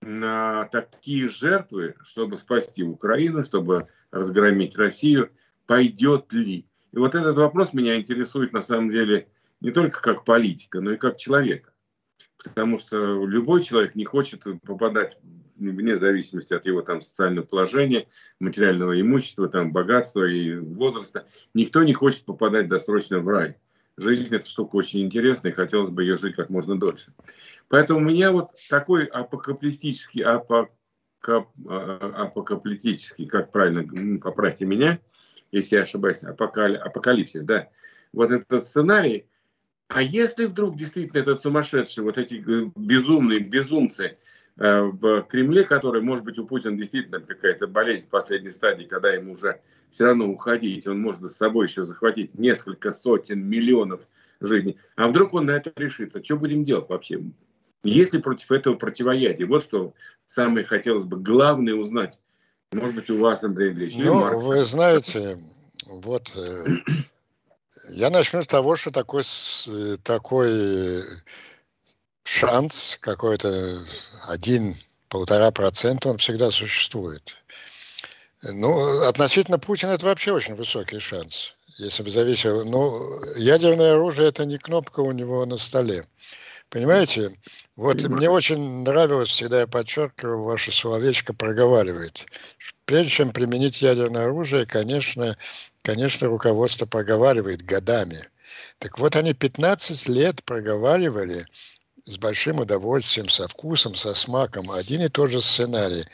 на 0.00 0.64
такие 0.72 1.28
жертвы, 1.28 1.96
чтобы 2.04 2.38
спасти 2.38 2.82
Украину, 2.82 3.44
чтобы 3.44 3.88
разгромить 4.10 4.78
Россию, 4.78 5.30
пойдет 5.66 6.32
ли? 6.32 6.66
И 6.92 6.96
вот 6.96 7.14
этот 7.14 7.36
вопрос 7.36 7.74
меня 7.74 8.00
интересует 8.00 8.54
на 8.54 8.62
самом 8.62 8.90
деле 8.90 9.28
не 9.60 9.70
только 9.70 10.00
как 10.00 10.24
политика, 10.24 10.80
но 10.80 10.92
и 10.92 10.96
как 10.96 11.18
человека. 11.18 11.71
Потому 12.44 12.78
что 12.78 13.24
любой 13.26 13.62
человек 13.62 13.94
не 13.94 14.04
хочет 14.04 14.44
попадать 14.66 15.18
вне 15.56 15.96
зависимости 15.96 16.54
от 16.54 16.66
его 16.66 16.82
там 16.82 17.02
социального 17.02 17.44
положения, 17.44 18.08
материального 18.40 19.00
имущества, 19.00 19.48
там 19.48 19.72
богатства 19.72 20.24
и 20.24 20.56
возраста. 20.56 21.26
Никто 21.54 21.82
не 21.82 21.92
хочет 21.92 22.24
попадать 22.24 22.68
досрочно 22.68 23.20
в 23.20 23.28
рай. 23.28 23.56
Жизнь 23.96 24.34
это 24.34 24.48
штука 24.48 24.76
очень 24.76 25.02
интересная, 25.02 25.52
и 25.52 25.54
хотелось 25.54 25.90
бы 25.90 26.02
ее 26.02 26.16
жить 26.16 26.34
как 26.34 26.48
можно 26.48 26.78
дольше. 26.78 27.12
Поэтому 27.68 28.00
у 28.00 28.02
меня 28.02 28.32
вот 28.32 28.50
такой 28.68 29.04
апокалиптический, 29.04 30.22
апокап, 30.22 31.50
а, 31.68 32.12
апокалиптический, 32.16 33.26
как 33.26 33.52
правильно, 33.52 34.18
поправьте 34.18 34.64
меня, 34.64 34.98
если 35.52 35.76
я 35.76 35.82
ошибаюсь, 35.82 36.22
апокали, 36.22 36.76
апокалипсис, 36.76 37.44
да, 37.44 37.68
вот 38.12 38.30
этот 38.30 38.64
сценарий, 38.64 39.26
а 39.94 40.02
если 40.02 40.46
вдруг 40.46 40.76
действительно 40.76 41.20
этот 41.20 41.40
сумасшедший, 41.40 42.02
вот 42.02 42.18
эти 42.18 42.42
безумные 42.76 43.40
безумцы 43.40 44.16
э, 44.56 44.80
в 44.80 45.22
Кремле, 45.22 45.64
который, 45.64 46.02
может 46.02 46.24
быть, 46.24 46.38
у 46.38 46.46
Путина 46.46 46.76
действительно 46.76 47.20
какая-то 47.20 47.66
болезнь 47.66 48.06
в 48.06 48.10
последней 48.10 48.50
стадии, 48.50 48.84
когда 48.84 49.10
ему 49.10 49.32
уже 49.32 49.60
все 49.90 50.04
равно 50.04 50.28
уходить, 50.28 50.86
он 50.86 51.00
может 51.00 51.22
с 51.22 51.36
собой 51.36 51.66
еще 51.66 51.84
захватить 51.84 52.38
несколько 52.38 52.92
сотен 52.92 53.46
миллионов 53.46 54.00
жизней. 54.40 54.78
А 54.96 55.08
вдруг 55.08 55.34
он 55.34 55.46
на 55.46 55.52
это 55.52 55.72
решится? 55.76 56.24
Что 56.24 56.36
будем 56.36 56.64
делать 56.64 56.88
вообще? 56.88 57.22
Есть 57.84 58.14
ли 58.14 58.20
против 58.20 58.50
этого 58.52 58.74
противоядие? 58.74 59.46
Вот 59.46 59.62
что 59.62 59.94
самое 60.26 60.64
хотелось 60.64 61.04
бы 61.04 61.18
главное 61.18 61.74
узнать. 61.74 62.18
Может 62.72 62.94
быть, 62.94 63.10
у 63.10 63.18
вас, 63.18 63.44
Андрей 63.44 63.70
Андреевич. 63.70 63.96
Ну, 63.98 64.40
вы 64.40 64.64
знаете, 64.64 65.36
вот 65.86 66.32
э, 66.36 66.64
я 67.90 68.10
начну 68.10 68.42
с 68.42 68.46
того, 68.46 68.76
что 68.76 68.90
такой, 68.90 69.24
такой 70.02 71.04
шанс, 72.24 72.98
какой-то 73.00 73.84
один-полтора 74.28 75.50
процента, 75.50 76.08
он 76.08 76.18
всегда 76.18 76.50
существует. 76.50 77.36
Ну, 78.42 79.02
относительно 79.06 79.58
Путина 79.58 79.90
это 79.90 80.06
вообще 80.06 80.32
очень 80.32 80.54
высокий 80.54 80.98
шанс. 80.98 81.54
Если 81.78 82.02
бы 82.02 82.10
зависело... 82.10 82.64
Ну, 82.64 83.00
ядерное 83.36 83.92
оружие– 83.92 84.28
это 84.30 84.44
не 84.44 84.58
кнопка 84.58 85.00
у 85.00 85.12
него 85.12 85.44
на 85.46 85.56
столе. 85.56 86.04
Понимаете? 86.68 87.30
Вот 87.76 88.02
мне 88.02 88.28
очень 88.28 88.82
нравилось, 88.82 89.28
всегда 89.28 89.60
я 89.60 89.66
подчеркиваю, 89.66 90.42
ваше 90.42 90.72
словечко 90.72 91.32
проговаривает. 91.34 92.26
Прежде 92.92 93.10
чем 93.10 93.30
применить 93.30 93.80
ядерное 93.80 94.26
оружие, 94.26 94.66
конечно, 94.66 95.38
конечно, 95.80 96.28
руководство 96.28 96.84
проговаривает 96.84 97.64
годами. 97.64 98.20
Так 98.80 98.98
вот, 98.98 99.16
они 99.16 99.32
15 99.32 100.08
лет 100.08 100.44
проговаривали 100.44 101.46
с 102.04 102.18
большим 102.18 102.58
удовольствием, 102.58 103.30
со 103.30 103.48
вкусом, 103.48 103.94
со 103.94 104.12
смаком 104.12 104.70
один 104.70 105.00
и 105.00 105.08
тот 105.08 105.30
же 105.30 105.40
сценарий. 105.40 106.04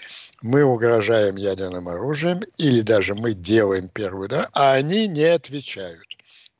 Мы 0.40 0.62
угрожаем 0.62 1.34
ядерным 1.34 1.88
оружием 1.88 2.42
или 2.58 2.82
даже 2.82 3.16
мы 3.16 3.34
делаем 3.34 3.88
первый 3.88 4.26
удар, 4.26 4.48
а 4.52 4.74
они 4.74 5.08
не 5.08 5.24
отвечают. 5.24 6.06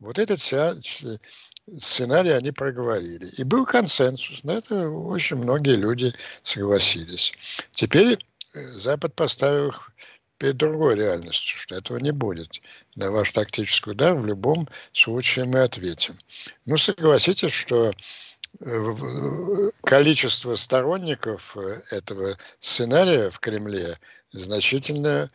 Вот 0.01 0.19
этот 0.19 0.41
сценарий 0.41 2.31
они 2.31 2.51
проговорили. 2.51 3.29
И 3.37 3.45
был 3.45 3.65
консенсус. 3.65 4.43
На 4.43 4.57
это 4.57 4.91
очень 4.91 5.37
многие 5.37 5.77
люди 5.77 6.13
согласились. 6.43 7.33
Теперь 7.73 8.19
Запад 8.55 9.15
поставил 9.15 9.69
их 9.69 9.93
перед 10.39 10.57
другой 10.57 10.95
реальностью, 10.95 11.59
что 11.59 11.75
этого 11.77 11.99
не 11.99 12.13
будет. 12.13 12.61
На 12.95 13.11
ваш 13.11 13.33
тактический 13.33 13.93
удар 13.93 14.15
в 14.15 14.25
любом 14.25 14.69
случае 14.93 15.45
мы 15.45 15.61
ответим. 15.61 16.15
Ну, 16.65 16.77
согласитесь, 16.77 17.53
что 17.53 17.93
э, 18.61 18.95
количество 19.83 20.55
сторонников 20.55 21.57
э, 21.57 21.81
этого 21.91 22.39
сценария 22.61 23.31
в 23.31 23.41
Кремле 23.41 23.99
значительно 24.31 25.31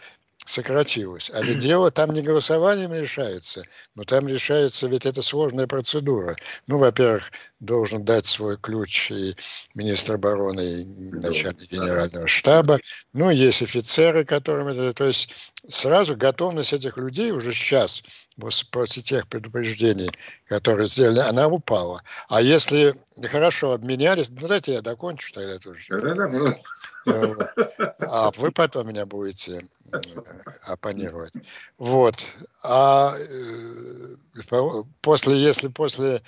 сократилось. 0.46 1.32
А 1.34 1.42
ведь 1.42 1.60
дело 1.60 1.92
там 1.92 2.12
не 2.12 2.22
голосованием 2.22 2.94
решается, 2.94 3.64
но 3.96 4.04
там 4.04 4.28
решается, 4.28 4.88
ведь 4.88 5.06
это 5.06 5.22
сложная 5.22 5.68
процедура. 5.68 6.36
Ну, 6.68 6.78
во-первых, 6.80 7.32
должен 7.60 8.04
дать 8.04 8.26
свой 8.26 8.58
ключ 8.58 9.12
и 9.12 9.36
министр 9.76 10.16
обороны, 10.16 10.82
и 10.82 10.86
начальник 11.12 11.72
генерального 11.72 12.28
штаба. 12.28 12.80
Ну, 13.14 13.30
есть 13.30 13.62
офицеры, 13.62 14.26
которым 14.26 14.68
это... 14.68 14.94
То 14.94 15.06
есть 15.06 15.54
сразу 15.68 16.16
готовность 16.16 16.74
этих 16.74 16.98
людей 16.98 17.32
уже 17.32 17.54
сейчас, 17.54 18.04
после 18.40 19.02
тех 19.02 19.28
предупреждений, 19.28 20.10
которые 20.48 20.88
сделали, 20.88 21.20
она 21.20 21.48
упала. 21.48 22.02
А 22.30 22.42
если 22.42 22.94
хорошо 23.24 23.74
обменялись, 23.74 24.30
ну, 24.30 24.48
дайте 24.48 24.74
я 24.74 24.82
докончу 24.82 25.34
тогда 25.34 25.60
тоже. 25.60 25.82
А 28.00 28.32
вы 28.38 28.52
потом 28.52 28.88
меня 28.88 29.06
будете 29.06 29.62
оппонировать. 30.68 31.34
Вот. 31.78 32.16
А 32.64 33.14
э, 33.16 34.54
после, 35.02 35.38
если 35.38 35.68
после 35.68 36.22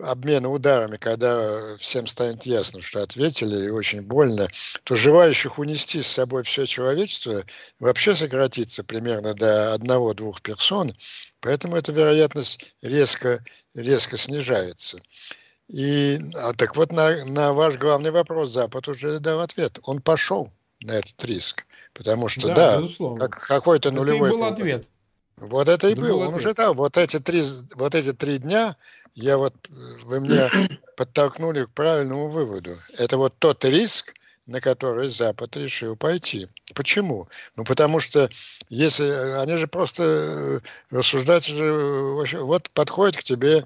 обмена 0.00 0.50
ударами, 0.50 0.96
когда 0.96 1.76
всем 1.78 2.06
станет 2.06 2.44
ясно, 2.44 2.80
что 2.80 3.02
ответили 3.02 3.66
и 3.66 3.70
очень 3.70 4.02
больно, 4.02 4.48
то 4.84 4.96
желающих 4.96 5.58
унести 5.58 6.02
с 6.02 6.08
собой 6.08 6.42
все 6.42 6.66
человечество 6.66 7.44
вообще 7.78 8.14
сократится 8.14 8.82
примерно 8.84 9.34
до 9.34 9.74
одного-двух 9.74 10.42
персон, 10.42 10.92
поэтому 11.40 11.76
эта 11.76 11.92
вероятность 11.92 12.74
резко, 12.82 13.44
резко 13.74 14.18
снижается. 14.18 14.98
И 15.68 16.18
а, 16.36 16.52
так 16.52 16.76
вот 16.76 16.92
на, 16.92 17.24
на 17.24 17.52
ваш 17.52 17.76
главный 17.76 18.10
вопрос 18.10 18.50
Запад 18.50 18.86
уже 18.88 19.18
дал 19.18 19.40
ответ. 19.40 19.80
Он 19.82 20.00
пошел 20.00 20.50
на 20.80 20.92
этот 20.92 21.24
риск, 21.24 21.64
потому 21.92 22.28
что 22.28 22.54
да, 22.54 22.80
да 22.80 23.28
как, 23.28 23.46
какой-то 23.46 23.90
нулевой. 23.90 24.28
Это 24.28 24.38
был 24.38 24.44
ответ. 24.44 24.88
Вот 25.38 25.68
это 25.68 25.88
и 25.88 25.92
это 25.92 26.00
был. 26.00 26.18
Он 26.20 26.28
ответ. 26.28 26.40
уже 26.40 26.54
дал. 26.54 26.74
Вот 26.74 26.96
эти 26.96 27.18
три, 27.18 27.44
вот 27.74 27.94
эти 27.94 28.12
три 28.12 28.38
дня 28.38 28.76
я 29.14 29.38
вот 29.38 29.54
вы 30.04 30.20
мне 30.20 30.50
подтолкнули 30.96 31.64
к 31.64 31.70
правильному 31.70 32.28
выводу. 32.28 32.76
Это 32.98 33.16
вот 33.18 33.34
тот 33.38 33.64
риск, 33.64 34.14
на 34.46 34.60
который 34.60 35.08
Запад 35.08 35.56
решил 35.56 35.96
пойти. 35.96 36.48
Почему? 36.74 37.28
Ну, 37.56 37.64
потому 37.64 38.00
что 38.00 38.30
если 38.68 39.08
они 39.40 39.56
же 39.56 39.66
просто 39.66 40.02
э, 40.02 40.60
рассуждать 40.90 41.46
же, 41.46 42.14
вот 42.40 42.70
подходит 42.70 43.16
к 43.16 43.22
тебе 43.24 43.64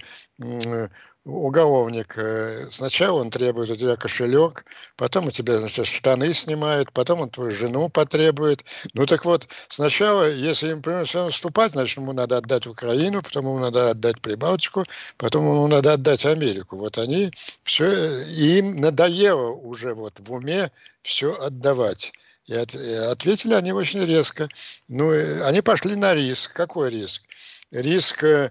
уголовник. 1.24 2.16
Э, 2.16 2.66
сначала 2.70 3.20
он 3.20 3.30
требует 3.30 3.70
у 3.70 3.76
тебя 3.76 3.96
кошелек, 3.96 4.64
потом 4.96 5.28
у 5.28 5.30
тебя 5.30 5.58
значит, 5.58 5.86
штаны 5.86 6.32
снимает, 6.32 6.92
потом 6.92 7.20
он 7.20 7.30
твою 7.30 7.50
жену 7.50 7.88
потребует. 7.88 8.64
Ну 8.94 9.06
так 9.06 9.24
вот, 9.24 9.48
сначала, 9.68 10.30
если 10.30 10.70
им 10.70 10.82
придется 10.82 11.24
наступать, 11.24 11.72
значит, 11.72 11.98
ему 11.98 12.12
надо 12.12 12.38
отдать 12.38 12.66
Украину, 12.66 13.22
потом 13.22 13.46
ему 13.46 13.58
надо 13.58 13.90
отдать 13.90 14.20
Прибалтику, 14.20 14.84
потом 15.16 15.44
ему 15.44 15.66
надо 15.66 15.94
отдать 15.94 16.24
Америку. 16.24 16.76
Вот 16.76 16.96
они 16.98 17.30
все, 17.64 18.22
им 18.24 18.80
надоело 18.80 19.50
уже 19.50 19.94
вот 19.94 20.14
в 20.18 20.32
уме 20.32 20.70
все 21.02 21.32
отдавать. 21.34 22.12
И 22.46 22.54
от, 22.54 22.74
ответили 22.74 23.54
они 23.54 23.72
очень 23.72 24.04
резко. 24.04 24.48
Ну, 24.88 25.12
они 25.44 25.60
пошли 25.60 25.94
на 25.94 26.14
риск. 26.14 26.52
Какой 26.52 26.90
риск? 26.90 27.22
Риск 27.70 28.24
э, 28.24 28.50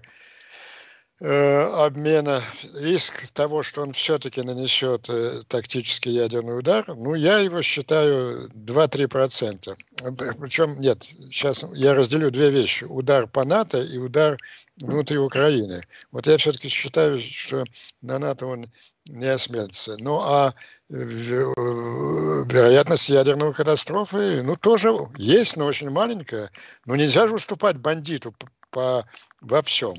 обмена, 1.20 2.40
риск 2.74 3.28
того, 3.34 3.62
что 3.62 3.82
он 3.82 3.92
все-таки 3.92 4.40
нанесет 4.40 5.10
э, 5.10 5.42
тактический 5.48 6.12
ядерный 6.12 6.58
удар, 6.58 6.86
ну, 6.88 7.14
я 7.14 7.40
его 7.40 7.60
считаю 7.60 8.48
2-3%. 8.48 9.76
Причем, 10.40 10.80
нет, 10.80 11.02
сейчас 11.30 11.62
я 11.74 11.92
разделю 11.92 12.30
две 12.30 12.50
вещи. 12.50 12.84
Удар 12.84 13.26
по 13.26 13.44
НАТО 13.44 13.82
и 13.82 13.98
удар 13.98 14.38
внутри 14.78 15.18
Украины. 15.18 15.82
Вот 16.10 16.26
я 16.26 16.38
все-таки 16.38 16.68
считаю, 16.68 17.18
что 17.18 17.64
на 18.00 18.18
НАТО 18.18 18.46
он 18.46 18.70
не 19.06 19.26
осмелится. 19.26 19.98
Ну, 19.98 20.20
а 20.20 20.54
э, 20.88 20.94
вероятность 20.94 23.10
ядерной 23.10 23.52
катастрофы, 23.52 24.40
ну, 24.42 24.56
тоже 24.56 24.94
есть, 25.18 25.58
но 25.58 25.66
очень 25.66 25.90
маленькая. 25.90 26.50
Но 26.86 26.96
нельзя 26.96 27.28
же 27.28 27.34
уступать 27.34 27.76
бандиту 27.76 28.34
по, 28.70 29.04
во 29.42 29.62
всем 29.62 29.96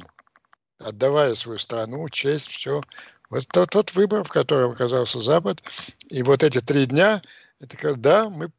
отдавая 0.84 1.36
свою 1.36 1.60
страну, 1.60 2.08
честь, 2.10 2.48
все. 2.48 2.82
Вот 3.30 3.48
тот, 3.48 3.70
тот 3.70 3.94
выбор, 3.94 4.24
в 4.24 4.30
котором 4.30 4.72
оказался 4.72 5.20
Запад. 5.20 5.62
И 6.10 6.24
вот 6.24 6.44
эти 6.44 6.60
три 6.60 6.86
дня, 6.86 7.22
это 7.60 7.78
когда 7.78 8.30
мы 8.30 8.52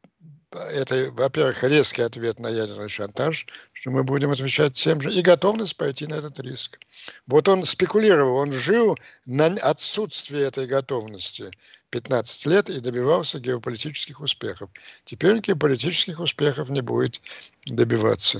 это, 0.55 1.11
во-первых, 1.11 1.63
резкий 1.63 2.01
ответ 2.01 2.39
на 2.39 2.47
ядерный 2.47 2.89
шантаж, 2.89 3.45
что 3.71 3.91
мы 3.91 4.03
будем 4.03 4.31
отвечать 4.31 4.73
тем 4.73 5.01
же, 5.01 5.11
и 5.11 5.21
готовность 5.21 5.75
пойти 5.77 6.07
на 6.07 6.15
этот 6.15 6.39
риск. 6.39 6.79
Вот 7.27 7.47
он 7.47 7.65
спекулировал, 7.65 8.37
он 8.37 8.53
жил 8.53 8.97
на 9.25 9.47
отсутствии 9.47 10.39
этой 10.39 10.67
готовности 10.67 11.51
15 11.89 12.45
лет 12.47 12.69
и 12.69 12.79
добивался 12.79 13.39
геополитических 13.39 14.19
успехов. 14.19 14.69
Теперь 15.05 15.39
геополитических 15.39 16.19
успехов 16.19 16.69
не 16.69 16.81
будет 16.81 17.21
добиваться. 17.65 18.39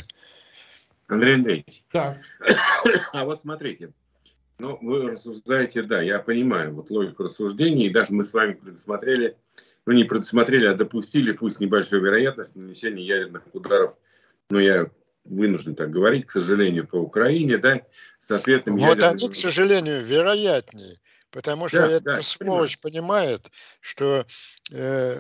Андрей 1.08 1.36
Андреевич. 1.36 1.84
Так. 1.92 2.18
А 3.13 3.26
вот 3.26 3.39
смотрите, 3.39 3.92
ну, 4.60 4.78
вы 4.82 5.12
рассуждаете, 5.12 5.84
да, 5.84 6.02
я 6.02 6.20
понимаю 6.20 6.74
вот 6.74 6.89
логику 6.89 7.24
рассуждений, 7.24 7.88
и 7.88 7.94
даже 7.94 8.13
мы 8.13 8.26
с 8.26 8.34
вами 8.34 8.54
предусмотрели, 8.54 9.38
ну, 9.86 9.94
не 9.94 10.04
предусмотрели, 10.04 10.66
а 10.66 10.74
допустили, 10.74 11.32
пусть 11.32 11.60
небольшую 11.60 12.02
вероятность 12.02 12.56
нанесения 12.56 13.04
ядерных 13.04 13.44
ударов, 13.54 13.96
но 14.50 14.60
я 14.60 14.89
вынужден 15.26 15.76
так 15.76 15.92
говорить, 15.92 16.28
к 16.28 16.32
сожалению, 16.32 16.88
по 16.88 16.98
Украине, 16.98 17.58
да, 17.58 17.82
соответственно... 18.20 18.76
Вот 18.78 18.96
ядерные... 18.96 19.10
они, 19.10 19.30
к 19.30 19.36
сожалению, 19.36 20.04
вероятнее. 20.04 21.00
Потому 21.34 21.68
что 21.68 21.80
да, 21.80 21.88
этот 21.88 22.04
да, 22.04 22.22
сволочь 22.22 22.78
понимает, 22.78 23.50
что 23.82 24.24
э, 24.72 25.16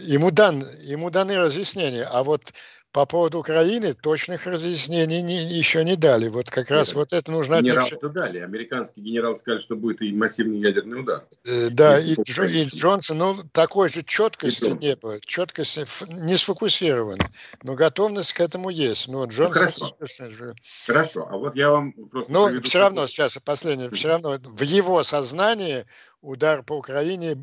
ему, 0.00 0.30
дан, 0.30 0.64
ему 0.84 1.10
даны 1.10 1.36
разъяснения, 1.36 2.04
а 2.10 2.24
вот 2.24 2.54
по 2.92 3.06
поводу 3.06 3.38
Украины 3.38 3.94
точных 3.94 4.46
разъяснений 4.46 5.22
не, 5.22 5.44
еще 5.44 5.84
не 5.84 5.96
дали. 5.96 6.28
Вот 6.28 6.50
как 6.50 6.70
раз 6.70 6.88
Нет, 6.88 6.96
вот 6.96 7.12
это 7.12 7.30
нужно... 7.30 7.60
Генерал-то 7.60 8.08
дали. 8.08 8.38
Американский 8.38 9.00
генерал 9.00 9.36
сказал, 9.36 9.60
что 9.60 9.76
будет 9.76 10.02
и 10.02 10.12
массивный 10.12 10.58
ядерный 10.58 11.00
удар. 11.00 11.24
Э, 11.46 11.68
да, 11.70 12.00
и, 12.00 12.14
и, 12.14 12.14
и 12.14 12.64
Джонсон, 12.64 13.18
ну, 13.18 13.36
такой 13.52 13.90
же 13.90 14.02
четкости 14.02 14.70
не 14.70 14.96
было. 14.96 15.20
Четкости 15.20 15.86
не 16.08 16.36
сфокусирована. 16.36 17.24
Но 17.62 17.74
готовность 17.74 18.32
к 18.32 18.40
этому 18.40 18.70
есть. 18.70 19.06
Ну, 19.06 19.26
Джонсон... 19.26 19.52
Ну, 19.52 19.96
хорошо. 19.98 20.30
Же... 20.30 20.54
хорошо, 20.86 21.28
а 21.30 21.36
вот 21.36 21.54
я 21.54 21.70
вам 21.70 21.92
просто... 21.92 22.32
Но 22.32 22.48
все 22.62 22.78
равно, 22.80 23.06
сейчас 23.06 23.38
последнее, 23.44 23.90
все 23.90 24.08
равно 24.08 24.38
в 24.42 24.62
его 24.62 25.04
сознании 25.04 25.84
удар 26.22 26.62
по 26.62 26.74
Украине 26.74 27.36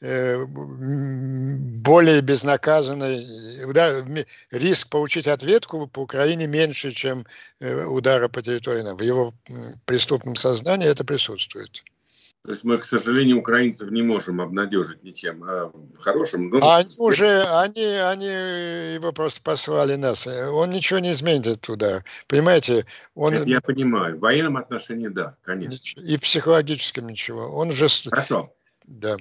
э, 0.00 0.44
более 0.46 2.20
безнаказанный, 2.20 3.64
удар, 3.64 4.04
риск 4.50 4.88
получить 4.88 5.26
ответку 5.26 5.86
по 5.88 6.00
Украине 6.00 6.46
меньше, 6.46 6.92
чем 6.92 7.26
э, 7.60 7.84
удара 7.84 8.28
по 8.28 8.42
территории. 8.42 8.82
В 8.82 9.02
его 9.02 9.34
преступном 9.84 10.36
сознании 10.36 10.88
это 10.88 11.04
присутствует. 11.04 11.82
То 12.44 12.52
есть 12.52 12.64
мы, 12.64 12.78
к 12.78 12.86
сожалению, 12.86 13.38
украинцев 13.38 13.90
не 13.90 14.02
можем 14.02 14.40
обнадежить 14.40 15.02
ничем 15.02 15.44
а 15.44 15.70
хорошим. 15.98 16.48
Ну, 16.48 16.66
они 16.66 16.88
уже, 16.98 17.42
они, 17.42 17.84
они 17.84 18.26
его 18.94 19.12
просто 19.12 19.42
послали 19.42 19.96
нас. 19.96 20.26
Он 20.26 20.70
ничего 20.70 21.00
не 21.00 21.12
изменит 21.12 21.46
этот 21.46 21.68
удар. 21.68 22.04
Понимаете? 22.28 22.86
Он... 23.14 23.34
Это 23.34 23.44
я 23.44 23.60
понимаю. 23.60 24.16
В 24.16 24.20
военном 24.20 24.56
отношении, 24.56 25.08
да, 25.08 25.36
конечно. 25.42 26.00
И 26.00 26.16
в 26.16 26.20
психологическом 26.22 27.08
ничего. 27.08 27.42
Он 27.42 27.72
же... 27.72 27.88
Хорошо. 28.08 28.54
Да. 28.84 29.16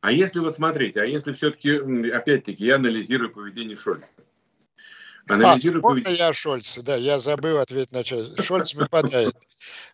А 0.00 0.10
если 0.10 0.38
вот 0.38 0.54
смотрите, 0.54 1.02
а 1.02 1.04
если 1.04 1.34
все-таки, 1.34 2.10
опять-таки, 2.10 2.64
я 2.64 2.76
анализирую 2.76 3.30
поведение 3.30 3.76
Шольца. 3.76 4.10
Анализирую 5.28 5.84
а, 5.84 5.88
можно 5.88 6.08
я 6.08 6.28
о 6.28 6.32
Шольце? 6.32 6.82
Да, 6.82 6.96
я 6.96 7.18
забыл 7.18 7.58
ответить 7.58 7.92
на 7.92 8.04
часть. 8.04 8.42
Шольц 8.42 8.74
выпадает. 8.74 9.34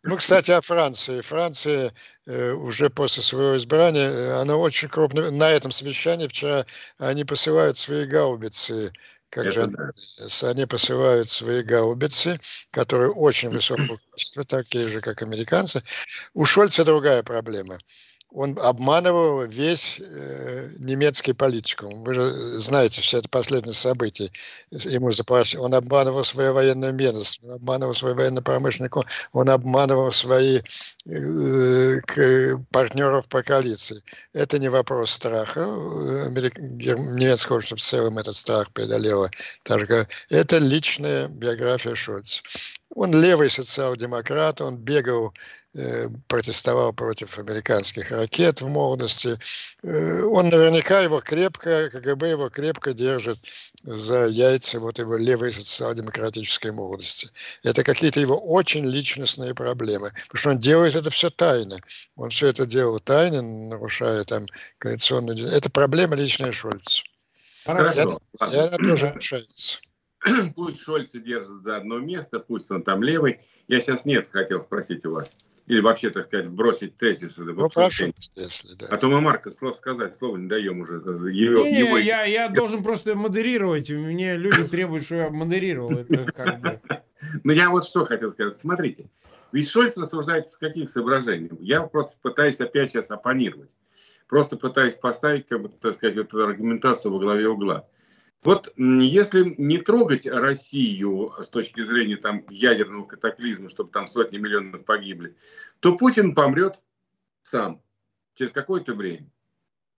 Ну, 0.02 0.16
кстати, 0.16 0.50
о 0.50 0.60
Франции. 0.60 1.20
Франция 1.20 1.92
э, 2.26 2.52
уже 2.52 2.90
после 2.90 3.22
своего 3.22 3.56
избрания, 3.56 4.10
э, 4.10 4.40
она 4.40 4.56
очень 4.56 4.88
крупная. 4.88 5.30
На 5.30 5.50
этом 5.50 5.70
совещании 5.70 6.26
вчера 6.26 6.66
они 6.98 7.24
посылают 7.24 7.76
свои 7.76 8.06
гаубицы 8.06 8.92
как 9.30 9.46
Это 9.46 9.52
же 9.52 9.66
да. 9.68 10.48
они 10.50 10.66
посылают 10.66 11.28
свои 11.28 11.62
гаубицы, 11.62 12.40
которые 12.72 13.10
очень 13.10 13.50
высокого 13.50 13.96
качества, 14.10 14.42
такие 14.42 14.88
же, 14.88 15.00
как 15.00 15.22
американцы. 15.22 15.84
У 16.34 16.44
Шольца 16.44 16.84
другая 16.84 17.22
проблема 17.22 17.78
он 18.32 18.56
обманывал 18.62 19.42
весь 19.42 19.98
э, 19.98 20.70
немецкий 20.78 21.32
политикум. 21.32 22.04
Вы 22.04 22.14
же 22.14 22.24
знаете 22.60 23.00
все 23.00 23.18
это 23.18 23.28
последние 23.28 23.74
события. 23.74 24.30
Ему 24.70 25.10
запросили. 25.10 25.60
Он 25.60 25.74
обманывал 25.74 26.24
свое 26.24 26.52
военное 26.52 26.92
ведомство, 26.92 27.48
он 27.48 27.54
обманывал 27.54 27.94
свой 27.94 28.14
военно-промышленный 28.14 28.90
он 29.32 29.50
обманывал 29.50 30.12
свои 30.12 30.60
э, 31.06 32.00
к, 32.06 32.58
партнеров 32.70 33.26
по 33.28 33.42
коалиции. 33.42 34.02
Это 34.32 34.58
не 34.58 34.68
вопрос 34.68 35.10
страха. 35.10 35.64
Америк... 35.64 36.58
Немецкое 36.58 37.58
общество 37.58 37.76
в 37.76 37.80
целом 37.80 38.18
этот 38.18 38.36
страх 38.36 38.70
преодолело. 38.72 39.30
Это 39.64 40.58
личная 40.58 41.28
биография 41.28 41.94
Шольца. 41.94 42.42
Он 42.94 43.20
левый 43.20 43.50
социал-демократ, 43.50 44.60
он 44.60 44.76
бегал 44.76 45.32
протестовал 46.26 46.92
против 46.92 47.38
американских 47.38 48.10
ракет 48.10 48.60
в 48.60 48.68
молодости. 48.68 49.38
Э, 49.82 50.22
он 50.22 50.48
наверняка 50.48 51.00
его 51.00 51.20
крепко, 51.20 51.88
КГБ 51.90 52.30
его 52.30 52.50
крепко 52.50 52.92
держит 52.92 53.38
за 53.84 54.26
яйца 54.26 54.80
вот 54.80 54.98
его 54.98 55.16
левой 55.16 55.52
социал-демократической 55.52 56.72
молодости. 56.72 57.28
Это 57.62 57.84
какие-то 57.84 58.18
его 58.18 58.36
очень 58.36 58.84
личностные 58.84 59.54
проблемы, 59.54 60.10
потому 60.28 60.40
что 60.40 60.50
он 60.50 60.58
делает 60.58 60.96
это 60.96 61.08
все 61.10 61.30
тайно. 61.30 61.78
Он 62.16 62.30
все 62.30 62.48
это 62.48 62.66
делал 62.66 62.98
тайно, 62.98 63.40
нарушая 63.40 64.24
там 64.24 64.46
коалиционную... 64.78 65.46
Это 65.46 65.70
проблема 65.70 66.16
личная 66.16 66.50
Шольца. 66.50 67.02
Хорошо. 67.64 68.20
И 68.40 68.42
она, 68.42 68.52
и 68.52 68.58
она 68.58 68.76
тоже 68.76 69.12
решается. 69.14 69.78
Пусть 70.56 70.80
Шольца 70.80 71.20
держит 71.20 71.62
за 71.62 71.76
одно 71.76 71.98
место, 72.00 72.40
пусть 72.40 72.70
он 72.72 72.82
там 72.82 73.04
левый. 73.04 73.40
Я 73.68 73.80
сейчас 73.80 74.04
нет 74.04 74.28
хотел 74.32 74.62
спросить 74.62 75.06
у 75.06 75.12
вас 75.12 75.34
или 75.70 75.80
вообще, 75.80 76.10
так 76.10 76.26
сказать, 76.26 76.48
бросить 76.48 76.96
тезис. 76.96 77.38
Ну, 77.38 77.68
прошу, 77.70 78.12
если, 78.34 78.74
да. 78.74 78.86
А 78.90 78.96
то 78.96 79.06
мы 79.06 79.20
Марка 79.20 79.52
слово 79.52 79.72
сказать, 79.72 80.16
слово 80.16 80.36
не 80.36 80.48
даем 80.48 80.80
уже. 80.80 80.94
Его, 80.94 81.64
не, 81.64 81.78
его... 81.78 81.96
Я, 81.96 82.24
я 82.24 82.48
должен 82.48 82.82
просто 82.82 83.14
модерировать. 83.14 83.88
Мне 83.88 84.36
люди 84.36 84.64
требуют, 84.64 85.04
что 85.04 85.14
я 85.14 85.30
модерировал. 85.30 85.92
Это 85.92 86.24
как 86.32 86.60
бы... 86.60 86.80
Ну, 87.44 87.52
я 87.52 87.70
вот 87.70 87.84
что 87.84 88.04
хотел 88.04 88.32
сказать. 88.32 88.58
Смотрите, 88.58 89.06
ведь 89.52 89.70
Шольц 89.70 89.96
рассуждает 89.96 90.48
с 90.48 90.56
каких 90.56 90.90
соображений? 90.90 91.50
Я 91.60 91.82
просто 91.82 92.18
пытаюсь 92.20 92.60
опять 92.60 92.90
сейчас 92.90 93.10
оппонировать. 93.12 93.70
Просто 94.26 94.56
пытаюсь 94.56 94.96
поставить, 94.96 95.46
как 95.46 95.62
бы, 95.62 95.68
так 95.68 95.94
сказать, 95.94 96.16
эту 96.16 96.42
аргументацию 96.42 97.12
во 97.12 97.20
главе 97.20 97.48
угла. 97.48 97.86
Вот 98.42 98.72
если 98.76 99.54
не 99.58 99.78
трогать 99.78 100.26
Россию 100.26 101.32
с 101.38 101.48
точки 101.50 101.84
зрения 101.84 102.16
там, 102.16 102.44
ядерного 102.48 103.04
катаклизма, 103.04 103.68
чтобы 103.68 103.90
там 103.90 104.08
сотни 104.08 104.38
миллионов 104.38 104.84
погибли, 104.86 105.36
то 105.80 105.96
Путин 105.96 106.34
помрет 106.34 106.80
сам 107.42 107.82
через 108.34 108.52
какое-то 108.52 108.94
время. 108.94 109.28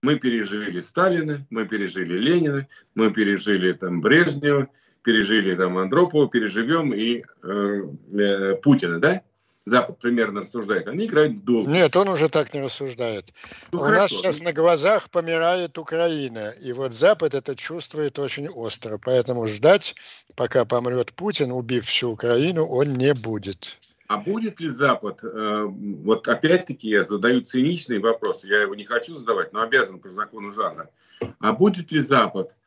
Мы 0.01 0.19
пережили 0.19 0.81
Сталина, 0.81 1.45
мы 1.49 1.65
пережили 1.65 2.17
Ленина, 2.17 2.67
мы 2.95 3.11
пережили 3.13 3.71
там 3.71 4.01
Брежнева, 4.01 4.67
пережили 5.01 5.55
там 5.55 5.77
Андропова, 5.77 6.27
переживем 6.27 6.93
и 6.93 7.23
э, 7.43 7.83
э, 8.11 8.55
Путина, 8.55 8.99
да? 8.99 9.21
Запад 9.65 9.99
примерно 9.99 10.41
рассуждает, 10.41 10.87
они 10.87 11.05
играют 11.05 11.33
в 11.33 11.43
долг. 11.43 11.67
Нет, 11.67 11.95
он 11.95 12.09
уже 12.09 12.27
так 12.27 12.53
не 12.53 12.61
рассуждает. 12.61 13.33
Ну, 13.71 13.79
У 13.79 13.81
хорошо. 13.81 14.01
нас 14.01 14.11
сейчас 14.11 14.41
на 14.41 14.51
глазах 14.51 15.09
помирает 15.09 15.77
Украина, 15.77 16.49
и 16.61 16.73
вот 16.73 16.93
Запад 16.93 17.33
это 17.33 17.55
чувствует 17.55 18.19
очень 18.19 18.49
остро. 18.49 18.97
Поэтому 18.97 19.47
ждать, 19.47 19.95
пока 20.35 20.65
помрет 20.65 21.13
Путин, 21.13 21.51
убив 21.51 21.85
всю 21.85 22.11
Украину, 22.11 22.65
он 22.65 22.93
не 22.93 23.13
будет. 23.13 23.77
А 24.07 24.17
будет 24.17 24.59
ли 24.59 24.69
Запад, 24.69 25.23
э, 25.23 25.65
вот 25.65 26.27
опять-таки 26.27 26.89
я 26.89 27.05
задаю 27.05 27.41
циничный 27.41 27.99
вопрос, 27.99 28.43
я 28.43 28.61
его 28.61 28.75
не 28.75 28.83
хочу 28.83 29.15
задавать, 29.15 29.53
но 29.53 29.61
обязан 29.61 29.99
по 29.99 30.09
закону 30.09 30.51
жанра. 30.51 30.89
А 31.39 31.53
будет 31.53 31.91
ли 31.93 32.01
Запад 32.01 32.57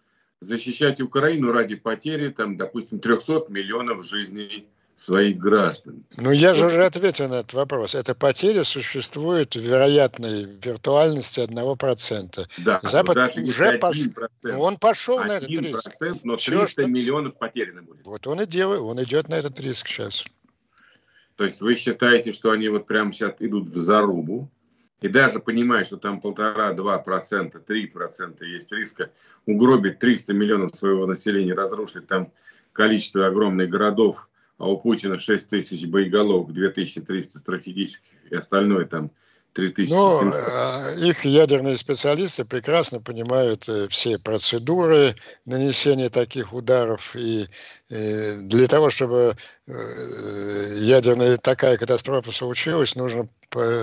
защищать 0.40 1.00
Украину 1.02 1.52
ради 1.52 1.76
потери, 1.76 2.30
там, 2.30 2.56
допустим, 2.56 3.00
300 3.00 3.46
миллионов 3.50 4.06
жизней 4.06 4.66
своих 4.96 5.36
граждан. 5.36 6.04
Ну, 6.16 6.32
я 6.32 6.54
же 6.54 6.66
уже 6.66 6.84
ответил 6.84 7.28
на 7.28 7.40
этот 7.40 7.52
вопрос. 7.52 7.94
Эта 7.94 8.14
потеря 8.14 8.64
существует 8.64 9.54
в 9.54 9.60
вероятной 9.60 10.44
виртуальности 10.44 11.40
1%. 11.40 12.46
Да, 12.64 12.80
Запад 12.82 13.36
уже 13.36 13.78
пошел. 13.78 14.62
Он 14.62 14.76
пошел 14.78 15.18
на 15.18 15.36
этот 15.36 15.50
риск. 15.50 15.92
но 16.24 16.36
300 16.36 16.38
Все, 16.38 16.66
что... 16.66 16.86
миллионов 16.86 17.36
потеряно 17.36 17.82
будет. 17.82 18.06
Вот 18.06 18.26
он 18.26 18.40
и 18.40 18.46
делает, 18.46 18.80
он 18.80 19.02
идет 19.02 19.28
на 19.28 19.34
этот 19.34 19.60
риск 19.60 19.86
сейчас. 19.86 20.24
То 21.36 21.44
есть 21.44 21.60
вы 21.60 21.76
считаете, 21.76 22.32
что 22.32 22.50
они 22.50 22.70
вот 22.70 22.86
прямо 22.86 23.12
сейчас 23.12 23.34
идут 23.40 23.68
в 23.68 23.76
зарубу, 23.76 24.50
и 25.02 25.08
даже 25.08 25.40
понимая, 25.40 25.84
что 25.84 25.98
там 25.98 26.22
полтора-два 26.22 26.98
процента, 26.98 27.60
три 27.60 27.86
процента 27.86 28.46
есть 28.46 28.72
риска 28.72 29.10
угробить 29.44 29.98
300 29.98 30.32
миллионов 30.32 30.74
своего 30.74 31.04
населения, 31.04 31.52
разрушить 31.52 32.06
там 32.06 32.32
количество 32.72 33.26
огромных 33.26 33.68
городов, 33.68 34.26
а 34.58 34.68
у 34.68 34.78
Путина 34.78 35.18
6 35.18 35.48
тысяч 35.48 35.86
боеголовок, 35.86 36.52
2300 36.52 37.38
стратегических 37.38 38.04
и 38.30 38.34
остальное 38.34 38.86
там 38.86 39.10
3000. 39.56 39.90
Ну, 39.90 40.20
э, 40.22 41.08
их 41.08 41.24
ядерные 41.24 41.76
специалисты 41.78 42.44
прекрасно 42.44 43.00
понимают 43.00 43.68
э, 43.68 43.88
все 43.88 44.18
процедуры 44.18 45.14
нанесения 45.46 46.10
таких 46.10 46.52
ударов. 46.52 47.16
И 47.16 47.46
э, 47.90 48.40
для 48.42 48.68
того, 48.68 48.90
чтобы 48.90 49.34
ядерная 49.66 51.38
такая 51.38 51.76
катастрофа 51.76 52.30
случилась, 52.30 52.94
нужно 52.94 53.28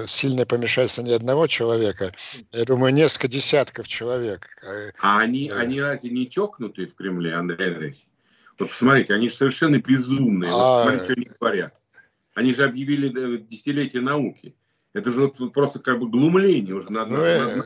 сильное 0.07 0.45
помешательство 0.45 1.01
не 1.01 1.11
одного 1.11 1.47
человека, 1.47 2.13
я 2.51 2.63
думаю, 2.63 2.93
несколько 2.93 3.27
десятков 3.27 3.87
человек. 3.87 4.47
А 5.01 5.19
они, 5.19 5.49
они 5.49 5.81
разве 5.81 6.09
не 6.11 6.29
чокнутые 6.29 6.87
в 6.87 6.95
Кремле, 6.95 7.33
Андрей 7.33 7.69
Андреевич? 7.69 8.05
Вот 8.59 8.69
посмотрите, 8.69 9.13
они 9.13 9.29
же 9.29 9.35
совершенно 9.35 9.79
безумные. 9.79 10.51
Вот 10.51 10.59
а, 10.59 10.83
смотрите, 10.83 11.05
что 11.05 11.13
они 11.13 11.27
говорят. 11.39 11.73
Они 12.35 12.53
же 12.53 12.63
объявили 12.63 13.37
десятилетие 13.37 14.01
науки. 14.01 14.55
Это 14.93 15.11
же 15.11 15.21
вот 15.21 15.53
просто 15.53 15.79
как 15.79 15.99
бы 15.99 16.09
глумление 16.09 16.75
уже 16.75 16.91
на, 16.91 17.05
ну, 17.05 17.17
на, 17.17 17.39
на 17.39 17.63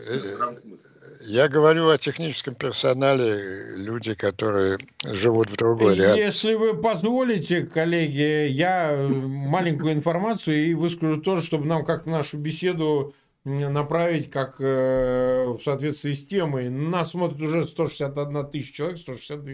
я 1.27 1.49
говорю 1.49 1.89
о 1.89 1.97
техническом 1.97 2.55
персонале, 2.55 3.75
люди, 3.75 4.13
которые 4.13 4.77
живут 5.11 5.49
в 5.49 5.57
другой 5.57 5.95
реальности. 5.95 6.47
Если 6.47 6.55
вы 6.55 6.73
позволите, 6.73 7.63
коллеги, 7.63 8.47
я 8.47 8.95
маленькую 8.95 9.93
информацию 9.93 10.67
и 10.67 10.73
выскажу 10.73 11.19
тоже, 11.21 11.41
чтобы 11.41 11.65
нам 11.65 11.83
как 11.83 12.05
нашу 12.05 12.38
беседу 12.38 13.13
направить 13.43 14.29
как 14.29 14.59
в 14.59 15.59
соответствии 15.63 16.13
с 16.13 16.25
темой. 16.27 16.69
Нас 16.69 17.11
смотрит 17.11 17.41
уже 17.41 17.65
161 17.65 18.47
тысяча 18.47 18.73
человек, 18.73 18.99
162 18.99 19.53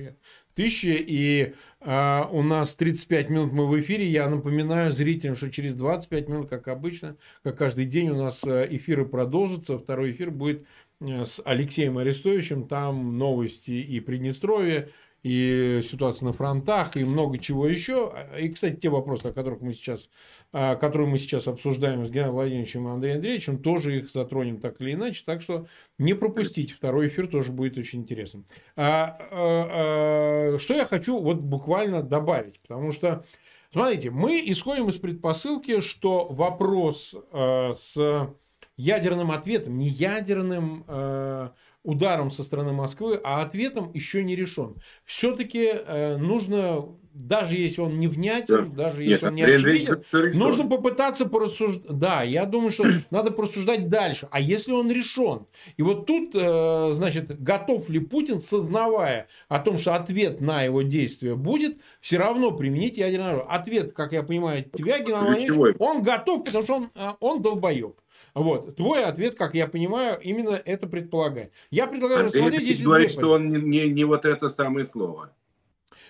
тысячи, 0.56 0.96
и 1.00 1.54
э, 1.82 2.22
у 2.32 2.42
нас 2.44 2.76
35 2.76 3.30
минут 3.30 3.54
мы 3.54 3.68
в 3.68 3.80
эфире. 3.80 4.08
Я 4.08 4.30
напоминаю 4.30 4.92
зрителям, 4.92 5.36
что 5.36 5.52
через 5.52 5.76
25 5.76 6.30
минут, 6.30 6.50
как 6.50 6.68
обычно, 6.68 7.18
как 7.44 7.58
каждый 7.58 7.86
день 7.86 8.10
у 8.10 8.16
нас 8.16 8.44
эфиры 8.44 9.06
продолжатся. 9.06 9.78
Второй 9.78 10.12
эфир 10.12 10.32
будет 10.32 10.66
с 11.02 11.42
Алексеем 11.44 11.98
Арестовичем. 11.98 12.68
Там 12.68 13.18
новости 13.18 13.72
и 13.72 14.00
Приднестровье, 14.00 14.90
и 15.24 15.82
ситуация 15.84 16.28
на 16.28 16.34
фронтах, 16.34 16.98
и 16.98 17.04
много 17.04 17.38
чего 17.38 17.66
еще. 17.66 18.14
И, 18.40 18.50
кстати, 18.50 18.76
те 18.76 18.90
вопросы, 18.90 19.28
о 19.28 19.34
которых 19.34 19.62
мы 19.62 19.74
сейчас, 19.74 20.10
которые 20.52 21.08
мы 21.08 21.18
сейчас 21.18 21.48
обсуждаем 21.48 22.06
с 22.06 22.10
Геннадием 22.10 22.34
Владимировичем 22.34 22.88
и 22.88 22.92
Андреем 22.92 23.16
Андреевичем, 23.18 23.58
тоже 23.60 24.00
их 24.00 24.12
затронем 24.12 24.60
так 24.60 24.82
или 24.82 24.94
иначе. 24.94 25.24
Так 25.26 25.42
что 25.42 25.66
не 25.98 26.14
пропустите. 26.14 26.74
Второй 26.74 27.08
эфир 27.08 27.28
тоже 27.28 27.54
будет 27.54 27.78
очень 27.78 28.02
интересным. 28.02 28.46
А, 28.76 29.18
а, 29.32 30.54
а, 30.56 30.60
что 30.60 30.74
я 30.74 30.86
хочу 30.86 31.18
вот 31.20 31.38
буквально 31.38 32.04
добавить, 32.04 32.60
потому 32.60 32.92
что 32.92 33.26
Смотрите, 33.74 34.12
мы 34.12 34.40
исходим 34.46 34.88
из 34.90 34.98
предпосылки, 34.98 35.82
что 35.82 36.28
вопрос 36.28 37.16
э, 37.32 37.72
с 37.76 38.30
ядерным 38.78 39.32
ответом, 39.32 39.80
не 39.80 39.88
ядерным 39.88 40.86
э, 40.88 41.50
ударом 41.84 42.32
со 42.32 42.44
стороны 42.44 42.72
Москвы, 42.72 43.20
а 43.24 43.42
ответом 43.42 43.92
еще 43.94 44.24
не 44.24 44.36
решен. 44.36 44.76
Все-таки 45.04 45.70
э, 45.74 46.18
нужно, 46.18 46.86
даже 47.14 47.56
если 47.56 47.82
он 47.82 48.00
не 48.00 48.08
внятен, 48.08 48.70
да. 48.70 48.86
даже 48.86 49.00
Нет, 49.00 49.10
если 49.10 49.26
он 49.28 49.36
не 49.36 49.44
очевиден, 49.44 50.04
нужно 50.40 50.66
попытаться 50.68 51.26
порассуждать. 51.26 51.98
Да, 51.98 52.24
я 52.24 52.46
думаю, 52.46 52.72
что 52.72 52.86
надо 53.12 53.32
порассуждать 53.32 53.90
дальше. 53.90 54.30
А 54.32 54.40
если 54.40 54.72
он 54.72 54.90
решен? 54.90 55.46
И 55.76 55.84
вот 55.84 56.06
тут, 56.06 56.32
э, 56.34 56.92
значит, 56.94 57.42
готов 57.44 57.90
ли 57.90 58.00
Путин, 58.00 58.40
сознавая 58.40 59.28
о 59.50 59.60
том, 59.60 59.78
что 59.78 59.96
ответ 59.96 60.40
на 60.40 60.64
его 60.64 60.84
действие 60.84 61.36
будет, 61.36 61.80
все 62.00 62.18
равно 62.18 62.52
применить 62.52 62.98
ядерное 62.98 63.32
оружие. 63.32 63.50
Ответ, 63.50 63.94
как 63.94 64.14
я 64.14 64.24
понимаю, 64.24 64.64
тебя, 64.64 65.00
Геннадий 65.00 65.52
он 65.80 66.02
готов, 66.02 66.46
потому 66.46 66.64
что 66.64 66.76
он, 66.76 66.90
э, 66.96 67.10
он 67.20 67.42
долбоеб. 67.42 67.96
Вот. 68.34 68.76
Твой 68.76 69.04
ответ, 69.06 69.36
как 69.36 69.54
я 69.54 69.68
понимаю, 69.68 70.20
именно 70.22 70.62
это 70.64 70.88
предполагает. 70.88 71.52
Я 71.72 71.88
предлагаю 71.88 72.26
Андрей 72.26 72.44
рассмотреть... 72.44 72.78
Ты 72.78 72.84
говорит, 72.84 73.12
что 73.12 73.32
он 73.32 73.50
не, 73.50 73.58
не, 73.58 73.90
не 73.90 74.04
вот 74.04 74.26
это 74.26 74.50
самое 74.50 74.86
слово. 74.86 75.32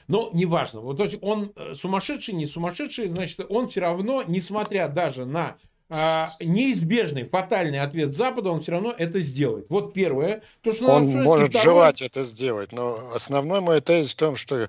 Но 0.08 0.30
неважно. 0.34 0.82
Вот, 0.82 0.98
то 0.98 1.04
есть 1.04 1.18
он 1.22 1.54
э, 1.56 1.76
сумасшедший, 1.76 2.34
не 2.34 2.46
сумасшедший, 2.46 3.08
значит, 3.08 3.46
он 3.50 3.70
все 3.70 3.82
равно, 3.82 4.24
несмотря 4.28 4.88
даже 4.90 5.26
на 5.26 5.58
а, 5.90 6.30
неизбежный, 6.42 7.24
фатальный 7.24 7.80
ответ 7.80 8.16
Запада, 8.16 8.50
он 8.50 8.62
все 8.62 8.72
равно 8.72 8.96
это 8.98 9.22
сделает. 9.22 9.68
Вот 9.70 9.94
первое. 9.94 10.42
То, 10.62 10.74
что 10.74 10.86
он 10.86 11.06
может 11.24 11.50
второе, 11.50 11.64
желать 11.64 12.02
это 12.02 12.24
сделать, 12.24 12.72
но 12.72 12.98
основной 13.14 13.62
мой 13.62 13.80
тезис 13.80 14.14
в 14.14 14.16
том, 14.16 14.36
что 14.36 14.68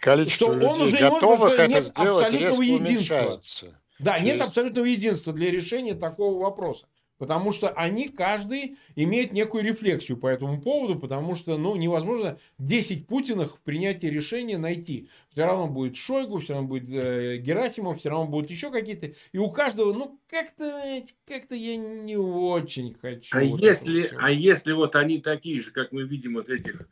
количество 0.00 0.56
что 0.56 0.84
людей, 0.84 1.00
готовых 1.00 1.58
это 1.58 1.80
сделать, 1.80 2.32
резко 2.32 2.60
уменьшается. 2.60 3.80
Да, 3.98 4.18
через... 4.18 4.26
нет 4.26 4.40
абсолютного 4.42 4.86
единства 4.86 5.32
для 5.32 5.50
решения 5.50 5.94
такого 5.94 6.40
вопроса. 6.40 6.86
Потому 7.16 7.52
что 7.52 7.70
они, 7.70 8.08
каждый, 8.08 8.76
имеет 8.96 9.32
некую 9.32 9.62
рефлексию 9.62 10.18
по 10.18 10.26
этому 10.26 10.60
поводу, 10.60 10.98
потому 10.98 11.36
что 11.36 11.56
ну, 11.56 11.76
невозможно 11.76 12.38
10 12.58 13.06
Путинах 13.06 13.56
в 13.56 13.60
принятии 13.60 14.06
решения 14.06 14.58
найти. 14.58 15.08
Все 15.30 15.44
равно 15.44 15.68
будет 15.68 15.96
Шойгу, 15.96 16.38
все 16.38 16.54
равно 16.54 16.68
будет 16.68 16.90
э, 16.90 17.36
Герасимов, 17.38 18.00
все 18.00 18.10
равно 18.10 18.26
будут 18.26 18.50
еще 18.50 18.72
какие-то. 18.72 19.12
И 19.30 19.38
у 19.38 19.48
каждого, 19.50 19.92
ну, 19.92 20.18
как-то 20.28 21.04
как 21.26 21.44
я 21.50 21.76
не 21.76 22.16
очень 22.16 22.94
хочу. 23.00 23.38
А, 23.38 23.44
вот 23.44 23.60
если, 23.60 24.10
а 24.18 24.32
если 24.32 24.72
вот 24.72 24.96
они 24.96 25.20
такие 25.20 25.62
же, 25.62 25.70
как 25.70 25.92
мы 25.92 26.02
видим 26.02 26.34
вот 26.34 26.48
этих 26.48 26.88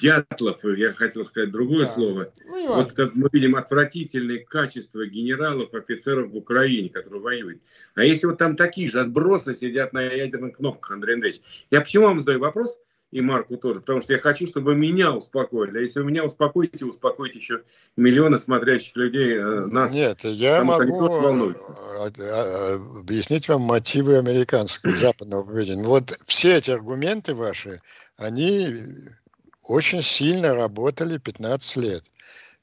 Дятлов, 0.00 0.64
я 0.64 0.92
хотел 0.92 1.24
сказать 1.24 1.50
другое 1.50 1.86
да. 1.86 1.92
слово. 1.92 2.32
Ну, 2.46 2.74
вот 2.74 2.92
как 2.92 3.14
мы 3.14 3.28
видим 3.32 3.56
отвратительные 3.56 4.40
качества 4.40 5.06
генералов, 5.06 5.74
офицеров 5.74 6.30
в 6.30 6.36
Украине, 6.36 6.88
которые 6.88 7.20
воюют. 7.20 7.62
А 7.94 8.04
если 8.04 8.26
вот 8.26 8.38
там 8.38 8.56
такие 8.56 8.88
же 8.88 9.00
отбросы 9.00 9.54
сидят 9.54 9.92
на 9.92 10.02
ядерных 10.02 10.56
кнопках, 10.56 10.92
Андрей 10.92 11.14
Андреевич, 11.14 11.42
я 11.70 11.80
почему 11.80 12.06
вам 12.06 12.20
задаю 12.20 12.40
вопрос, 12.40 12.78
и 13.10 13.20
Марку 13.20 13.56
тоже, 13.56 13.80
потому 13.80 14.00
что 14.00 14.12
я 14.12 14.20
хочу, 14.20 14.46
чтобы 14.46 14.74
меня 14.74 15.12
успокоили. 15.12 15.78
А 15.78 15.80
если 15.80 16.00
вы 16.00 16.06
меня 16.06 16.24
успокоите, 16.24 16.84
успокоите 16.84 17.38
еще 17.38 17.62
миллионы 17.96 18.38
смотрящих 18.38 18.94
людей 18.94 19.36
э, 19.36 19.66
нас. 19.66 19.92
Нет, 19.92 20.22
я 20.22 20.62
могу 20.62 21.06
а, 21.06 22.06
а, 22.06 22.74
объяснить 23.00 23.48
вам 23.48 23.62
мотивы 23.62 24.16
американского, 24.16 24.94
западного 24.94 25.42
поведения. 25.44 25.82
Вот 25.82 26.10
все 26.26 26.56
эти 26.56 26.70
аргументы 26.70 27.34
ваши, 27.34 27.80
они 28.16 28.76
очень 29.66 30.02
сильно 30.02 30.54
работали 30.54 31.18
15 31.18 31.76
лет. 31.76 32.04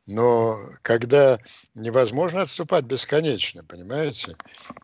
Но 0.07 0.57
когда 0.83 1.37
невозможно 1.75 2.41
отступать 2.41 2.85
бесконечно, 2.85 3.63
понимаете? 3.65 4.37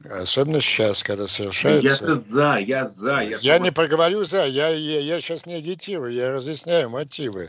Особенно 0.03 0.59
сейчас, 0.59 1.01
когда 1.01 1.27
совершается... 1.27 2.05
Я 2.05 2.15
за, 2.15 2.57
я 2.57 2.87
за. 2.87 3.21
Я, 3.21 3.37
я 3.37 3.59
не 3.59 3.71
проговорю 3.71 4.25
за, 4.25 4.45
я, 4.45 4.67
я, 4.67 4.99
я 4.99 5.21
сейчас 5.21 5.45
не 5.45 5.53
агитирую, 5.53 6.11
я 6.11 6.31
разъясняю 6.31 6.89
мотивы. 6.89 7.47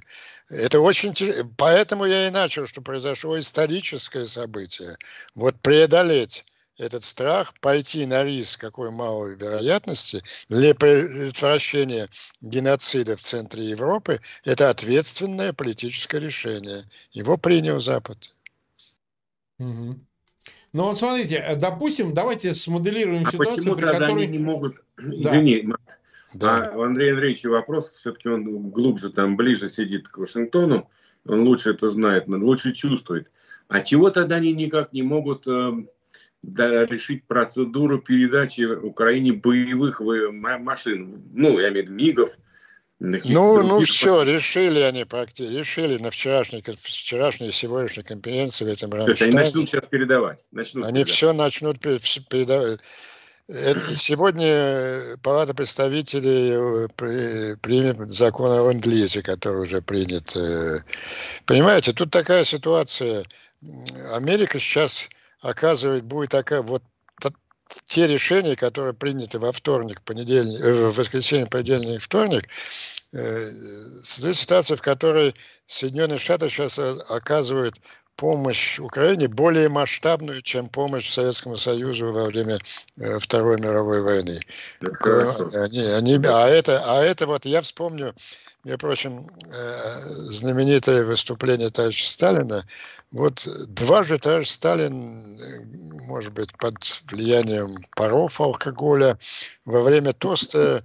Это 0.49 0.79
очень... 0.81 1.15
Поэтому 1.57 2.05
я 2.05 2.29
и 2.29 2.31
начал, 2.31 2.69
что 2.69 2.81
произошло 2.81 3.37
историческое 3.37 4.27
событие. 4.27 4.97
Вот 5.35 5.61
преодолеть 5.61 6.45
этот 6.79 7.05
страх, 7.05 7.55
пойти 7.61 8.07
на 8.07 8.25
риск 8.25 8.61
какой 8.61 8.91
малой 8.91 9.37
вероятности 9.37 10.23
для 10.49 10.75
предотвращения 10.75 12.09
геноцида 12.41 13.17
в 13.17 13.21
центре 13.21 13.65
Европы, 13.71 14.21
это 14.45 14.71
ответственное 14.71 15.53
политическое 15.53 16.21
решение. 16.21 16.85
Его 17.13 17.37
принял 17.37 17.81
Запад. 17.81 18.35
Угу. 19.59 20.01
Ну 20.73 20.83
вот 20.83 20.99
смотрите, 20.99 21.37
э, 21.37 21.57
допустим, 21.57 22.13
давайте 22.13 22.53
смоделируем 22.55 23.25
а 23.25 23.31
ситуацию, 23.31 23.57
почему 23.57 23.77
при 23.77 23.87
которой... 23.87 24.13
они 24.13 24.27
не 24.27 24.39
могут... 24.39 24.77
Да. 24.97 25.31
Извини, 25.31 25.69
да. 26.35 26.71
А 26.73 26.77
у 26.77 26.83
Андрея 26.83 27.13
Андреевича 27.13 27.49
вопрос, 27.49 27.93
все-таки 27.97 28.29
он 28.29 28.71
глубже, 28.71 29.11
там, 29.11 29.37
ближе 29.37 29.69
сидит 29.69 30.09
к 30.09 30.19
Вашингтону, 30.19 30.89
он 31.27 31.43
лучше 31.43 31.71
это 31.71 31.91
знает, 31.91 32.27
лучше 32.29 32.73
чувствует. 32.73 33.31
А 33.69 33.81
чего 33.81 34.11
тогда 34.11 34.37
они 34.37 34.53
никак 34.53 34.93
не 34.93 35.03
могут 35.03 35.47
эм, 35.47 35.89
решить 36.85 37.25
процедуру 37.27 37.99
передачи 38.01 38.63
Украине 38.63 39.33
боевых 39.33 40.01
машин, 40.01 41.23
ну, 41.33 41.59
я 41.59 41.69
имею 41.69 41.85
в 41.85 41.89
виду 41.89 41.95
МИГов. 41.95 42.31
Ну, 43.01 43.63
ну 43.63 43.81
все, 43.81 44.23
решили 44.23 44.81
они 44.81 45.05
практически, 45.05 45.53
решили 45.53 45.99
на 45.99 46.11
вчерашней, 46.11 46.63
вчерашней 46.63 47.49
и 47.49 47.53
сегодняшней 47.53 48.03
конференции 48.03 48.65
в 48.65 48.69
этом 48.69 48.91
То 48.91 49.11
есть 49.11 49.23
они 49.23 49.33
начнут 49.33 49.69
сейчас 49.69 49.87
передавать? 49.87 50.39
Начнут 50.53 50.85
они 50.85 51.05
передавать. 51.05 51.09
все 51.09 51.33
начнут 51.33 51.81
передавать. 51.81 52.81
Это, 53.47 53.95
сегодня 53.95 55.19
Палата 55.23 55.53
представителей 55.53 56.89
э, 56.97 57.57
примет 57.61 58.11
закон 58.11 58.51
о 58.53 58.73
ленд 58.73 59.23
который 59.23 59.63
уже 59.63 59.83
принят. 59.83 60.35
Э. 60.35 60.79
Понимаете, 61.45 61.93
тут 61.93 62.11
такая 62.11 62.45
ситуация. 62.45 63.25
Америка 64.13 64.59
сейчас 64.59 65.11
оказывает, 65.41 66.05
будет 66.05 66.31
такая 66.31 66.63
вот 66.63 66.83
те 67.85 68.07
решения, 68.07 68.57
которые 68.57 68.95
приняты 68.95 69.39
во 69.39 69.53
вторник, 69.53 70.03
понедельник, 70.03 70.61
э, 70.61 70.91
в 70.91 70.97
воскресенье, 70.97 71.47
понедельник, 71.47 72.03
вторник, 72.03 72.49
э, 73.13 73.51
создает 74.03 74.37
ситуация, 74.37 74.77
в 74.77 74.83
которой 74.83 75.35
Соединенные 75.67 76.19
Штаты 76.19 76.49
сейчас 76.49 76.79
э, 76.79 76.95
оказывают 77.09 77.81
помощь 78.17 78.79
Украине 78.79 79.29
более 79.29 79.69
масштабную, 79.69 80.43
чем 80.43 80.69
помощь 80.69 81.11
Советскому 81.11 81.57
Союзу 81.57 82.13
во 82.13 82.27
время 82.27 82.59
э, 82.97 83.19
Второй 83.19 83.61
мировой 83.61 84.03
войны. 84.03 84.39
Они, 85.55 85.83
они, 85.83 86.21
а, 86.27 86.49
это, 86.49 86.83
а 86.87 87.03
это 87.03 87.27
вот 87.27 87.45
я 87.45 87.63
вспомню, 87.63 88.15
между 88.65 88.79
прочим, 88.79 89.27
э, 89.53 90.01
знаменитое 90.31 91.05
выступление 91.05 91.71
товарища 91.71 92.11
Сталина. 92.11 92.65
Вот 93.13 93.47
дважды 93.69 94.19
товарищ 94.19 94.49
Сталин, 94.49 95.21
э, 95.41 95.65
может 96.07 96.33
быть, 96.33 96.57
под 96.59 96.77
влиянием 97.11 97.77
паров 97.97 98.41
алкоголя, 98.41 99.19
во 99.65 99.81
время 99.83 100.13
тоста 100.13 100.83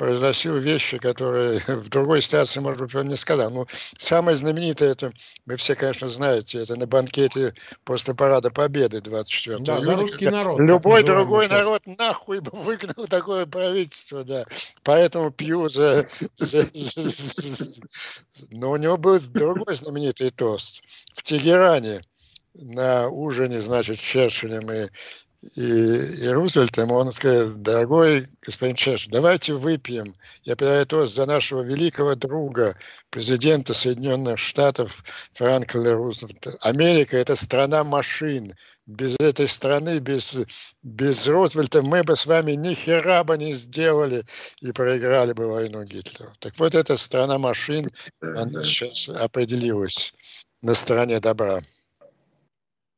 произносил 0.00 0.56
вещи, 0.56 0.96
которые 0.96 1.60
в 1.68 1.90
другой 1.90 2.22
ситуации, 2.22 2.58
может 2.60 2.80
быть, 2.80 2.94
он 2.94 3.08
не 3.08 3.16
сказал. 3.16 3.50
Ну, 3.50 3.66
самое 3.98 4.34
знаменитое, 4.34 4.92
это, 4.92 5.12
вы 5.44 5.56
все, 5.56 5.74
конечно, 5.74 6.08
знаете, 6.08 6.62
это 6.62 6.74
на 6.76 6.86
банкете 6.86 7.52
после 7.84 8.14
парада 8.14 8.50
Победы 8.50 9.02
24 9.02 9.58
да, 9.58 9.76
июня. 9.76 9.96
русский 9.96 10.30
народ. 10.30 10.58
Любой 10.58 11.02
другой 11.02 11.48
так. 11.48 11.58
народ 11.58 11.82
нахуй 11.98 12.40
бы 12.40 12.50
выгнал 12.50 13.06
такое 13.08 13.44
правительство, 13.44 14.24
да. 14.24 14.46
Поэтому 14.84 15.30
пью 15.32 15.68
за... 15.68 16.08
Но 18.50 18.70
у 18.70 18.76
него 18.76 18.96
был 18.96 19.20
другой 19.20 19.76
знаменитый 19.76 20.30
тост. 20.30 20.82
В 21.12 21.22
Тегеране 21.22 22.00
на 22.54 23.08
ужине, 23.08 23.60
значит, 23.60 23.98
с 23.98 24.00
Черчиллем 24.00 24.72
и 24.72 24.88
и, 25.42 25.62
и 25.62 26.28
Рузвельтом, 26.28 26.92
он 26.92 27.12
сказал, 27.12 27.54
дорогой 27.56 28.28
господин 28.42 28.76
Черчилль, 28.76 29.10
давайте 29.10 29.54
выпьем. 29.54 30.14
Я 30.44 30.54
предлагаю 30.54 30.86
тост 30.86 31.14
за 31.14 31.24
нашего 31.24 31.62
великого 31.62 32.14
друга, 32.14 32.76
президента 33.08 33.72
Соединенных 33.72 34.38
Штатов 34.38 35.02
Франкла 35.32 35.94
Рузвельта. 35.94 36.56
Америка– 36.60 37.16
это 37.18 37.36
страна 37.36 37.84
машин. 37.84 38.54
Без 38.86 39.16
этой 39.18 39.48
страны, 39.48 39.98
без, 39.98 40.36
без 40.82 41.26
Рузвельта 41.26 41.80
мы 41.80 42.02
бы 42.02 42.16
с 42.16 42.26
вами 42.26 42.52
ни 42.52 42.74
хера 42.74 43.24
бы 43.24 43.38
не 43.38 43.54
сделали 43.54 44.24
и 44.60 44.72
проиграли 44.72 45.32
бы 45.32 45.46
войну 45.46 45.84
Гитлеру. 45.84 46.32
Так 46.40 46.58
вот, 46.58 46.74
эта 46.74 46.98
страна 46.98 47.38
машин, 47.38 47.90
она 48.20 48.62
сейчас 48.64 49.08
определилась 49.08 50.12
на 50.60 50.74
стороне 50.74 51.18
добра. 51.20 51.60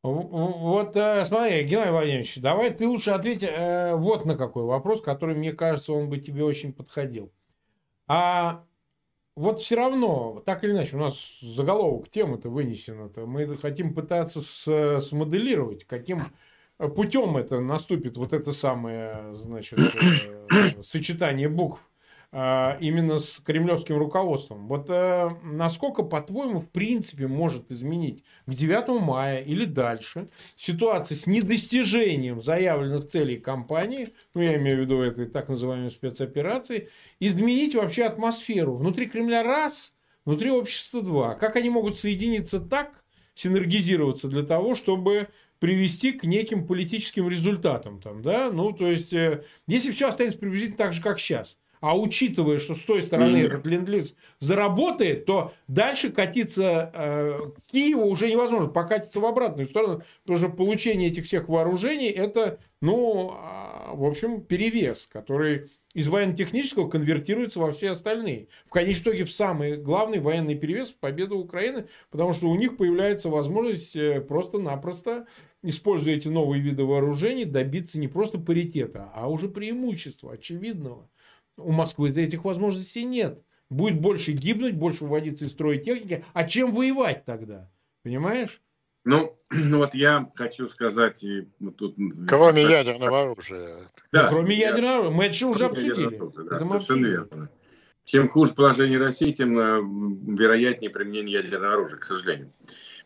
Вот 0.03 0.97
э, 0.97 1.25
смотри, 1.27 1.63
Геннадий 1.63 1.93
Владимирович, 1.93 2.37
давай 2.39 2.71
ты 2.71 2.89
лучше 2.89 3.11
ответь 3.13 3.45
э, 3.45 3.95
вот 3.95 4.25
на 4.25 4.37
какой 4.37 4.65
вопрос, 4.65 5.01
который, 5.01 5.37
мне 5.37 5.53
кажется, 5.53 5.93
он 5.93 6.09
бы 6.09 6.19
тебе 6.19 6.43
очень 6.43 6.73
подходил. 6.73 7.33
А 8.09 8.65
вот 9.37 9.61
все 9.61 9.77
равно, 9.77 10.43
так 10.45 10.65
или 10.65 10.73
иначе, 10.73 10.97
у 10.97 11.01
нас 11.01 11.41
заголовок 11.41 12.09
темы-то 12.11 12.51
вынесено. 12.51 13.05
-то. 13.07 13.27
Мы 13.27 13.57
хотим 13.57 13.95
пытаться 13.95 14.41
с, 14.43 15.01
смоделировать, 15.03 15.85
каким 15.85 16.19
путем 16.79 17.37
это 17.37 17.61
наступит, 17.61 18.17
вот 18.17 18.33
это 18.33 18.51
самое, 18.51 19.33
значит, 19.35 19.79
э, 19.79 20.83
сочетание 20.83 21.49
букв. 21.49 21.81
А, 22.35 22.79
именно 22.81 23.19
с 23.19 23.41
кремлевским 23.41 23.99
руководством. 23.99 24.67
Вот 24.67 24.87
э, 24.89 25.29
насколько, 25.43 26.03
по-твоему, 26.03 26.61
в 26.61 26.71
принципе 26.71 27.27
может 27.27 27.71
изменить 27.71 28.25
к 28.47 28.55
9 28.55 29.03
мая 29.03 29.43
или 29.43 29.67
дальше 29.67 30.31
ситуация 30.57 31.15
с 31.15 31.27
недостижением 31.27 32.41
заявленных 32.41 33.07
целей 33.07 33.37
кампании, 33.37 34.09
ну 34.35 34.41
я 34.41 34.57
имею 34.57 34.79
в 34.79 34.81
виду 34.81 35.03
этой 35.03 35.27
так 35.27 35.51
называемой 35.51 35.91
спецоперации, 35.91 36.89
изменить 37.21 37.75
вообще 37.75 38.05
атмосферу 38.05 38.77
внутри 38.77 39.11
Кремля 39.11 39.43
раз, 39.43 39.93
внутри 40.25 40.51
общества 40.51 41.03
два. 41.03 41.35
Как 41.35 41.57
они 41.57 41.69
могут 41.69 41.99
соединиться 41.99 42.61
так, 42.61 43.05
синергизироваться 43.35 44.29
для 44.29 44.43
того, 44.43 44.75
чтобы 44.75 45.29
привести 45.59 46.13
к 46.13 46.25
неким 46.25 46.67
политическим 46.67 47.29
результатам. 47.29 48.01
Там, 48.01 48.23
да? 48.23 48.51
Ну, 48.51 48.73
то 48.73 48.91
есть, 48.91 49.13
э, 49.13 49.45
если 49.67 49.91
все 49.91 50.09
останется 50.09 50.39
приблизительно 50.39 50.79
так 50.79 50.95
же, 50.95 51.03
как 51.03 51.21
сейчас, 51.21 51.59
а 51.83 51.99
учитывая, 51.99 52.59
что 52.59 52.77
с 52.77 52.83
той 52.83 53.03
стороны 53.03 53.39
mm-hmm. 53.39 53.47
этот 53.47 53.67
ленд-лиз 53.67 54.15
заработает, 54.39 55.27
то 55.27 55.53
дальше 55.67 56.11
катиться 56.13 56.93
э, 56.95 57.39
Киеву 57.71 58.07
уже 58.07 58.31
невозможно, 58.31 58.69
покатиться 58.69 59.19
в 59.19 59.27
обратную 59.27 59.67
сторону, 59.67 60.03
потому 60.23 60.39
что 60.39 60.49
получение 60.49 61.09
этих 61.09 61.27
всех 61.27 61.49
вооружений 61.49 62.09
это, 62.09 62.61
ну, 62.81 63.33
э, 63.33 63.97
в 63.97 64.05
общем, 64.05 64.43
перевес, 64.43 65.09
который 65.13 65.71
из 65.93 66.07
военно-технического 66.07 66.89
конвертируется 66.89 67.59
во 67.59 67.73
все 67.73 67.91
остальные. 67.91 68.47
В 68.67 68.71
конечном 68.71 69.03
итоге 69.03 69.25
в 69.25 69.33
самый 69.33 69.77
главный 69.77 70.21
военный 70.21 70.55
перевес 70.55 70.91
в 70.91 70.97
победу 70.99 71.37
Украины, 71.37 71.87
потому 72.13 72.33
что 72.33 72.49
у 72.49 72.55
них 72.55 72.77
появляется 72.77 73.29
возможность 73.29 73.97
э, 73.97 74.21
просто-напросто, 74.21 75.27
используя 75.65 76.15
эти 76.15 76.29
новые 76.29 76.63
виды 76.63 76.85
вооружений, 76.85 77.45
добиться 77.45 77.99
не 77.99 78.07
просто 78.07 78.39
паритета, 78.39 79.11
а 79.15 79.29
уже 79.29 79.49
преимущества 79.49 80.35
очевидного. 80.35 81.09
У 81.57 81.73
Москвы 81.73 82.11
этих 82.11 82.45
возможностей 82.45 83.05
нет. 83.05 83.43
Будет 83.71 84.01
больше 84.01 84.33
гибнуть, 84.33 84.75
больше 84.75 85.05
выводиться 85.05 85.47
из 85.47 85.53
строя 85.53 85.79
техники. 85.79 86.25
А 86.33 86.45
чем 86.45 86.75
воевать 86.75 87.25
тогда? 87.25 87.71
Понимаешь? 88.03 88.61
Ну, 89.05 89.37
ну 89.51 89.79
вот 89.79 89.95
я 89.95 90.31
хочу 90.35 90.69
сказать, 90.69 91.23
и 91.23 91.49
тут... 91.77 91.97
Кроме 92.29 92.63
ядерного 92.63 93.23
оружия. 93.23 93.89
Да, 94.13 94.25
ну, 94.25 94.37
кроме 94.37 94.57
ядерного 94.57 94.95
оружия. 94.95 95.17
Мы 95.17 95.25
это 95.25 95.47
уже 95.47 95.65
обсудили. 95.65 96.17
Оружия, 96.17 96.45
да, 96.45 96.57
это 96.57 96.65
совершенно 96.65 96.77
обсудили. 96.77 97.11
верно. 97.11 97.49
Чем 98.05 98.29
хуже 98.29 98.55
положение 98.55 98.99
России, 98.99 99.31
тем 99.31 99.57
э, 99.59 99.81
вероятнее 100.37 100.91
применение 100.91 101.35
ядерного 101.35 101.75
оружия, 101.75 101.99
к 101.99 102.05
сожалению. 102.05 102.53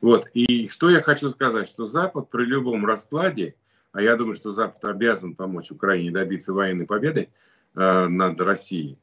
Вот. 0.00 0.28
И 0.32 0.68
что 0.68 0.88
я 0.88 1.02
хочу 1.02 1.30
сказать, 1.30 1.68
что 1.68 1.86
Запад 1.86 2.30
при 2.30 2.44
любом 2.44 2.86
раскладе, 2.86 3.56
а 3.92 4.02
я 4.02 4.16
думаю, 4.16 4.34
что 4.34 4.52
Запад 4.52 4.84
обязан 4.86 5.34
помочь 5.34 5.70
Украине 5.70 6.10
добиться 6.10 6.52
военной 6.54 6.86
победы, 6.86 7.28
над 7.76 8.40
Россией 8.40 8.98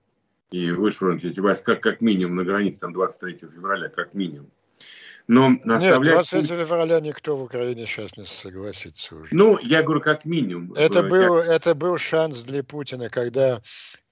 и 0.53 0.69
вышвырнуть 0.71 1.23
эти 1.23 1.39
войска 1.39 1.75
как 1.75 1.99
минимум 2.01 2.35
на 2.35 2.43
границе 2.43 2.81
там 2.81 2.93
23 2.93 3.39
февраля, 3.55 3.89
как 3.89 4.13
минимум. 4.13 4.51
Но 5.27 5.57
оставлять... 5.63 6.31
Нет, 6.31 6.31
23 6.31 6.57
февраля 6.57 6.99
никто 6.99 7.35
в 7.35 7.43
Украине 7.43 7.85
сейчас 7.85 8.17
не 8.17 8.25
согласится 8.25 9.15
уже. 9.15 9.33
Ну, 9.33 9.57
я 9.61 9.81
говорю, 9.81 10.01
как 10.01 10.25
минимум. 10.25 10.73
Это, 10.73 10.99
э, 10.99 11.09
был, 11.09 11.37
как... 11.37 11.47
это 11.47 11.73
был 11.73 11.97
шанс 11.97 12.43
для 12.43 12.61
Путина, 12.61 13.09
когда, 13.09 13.61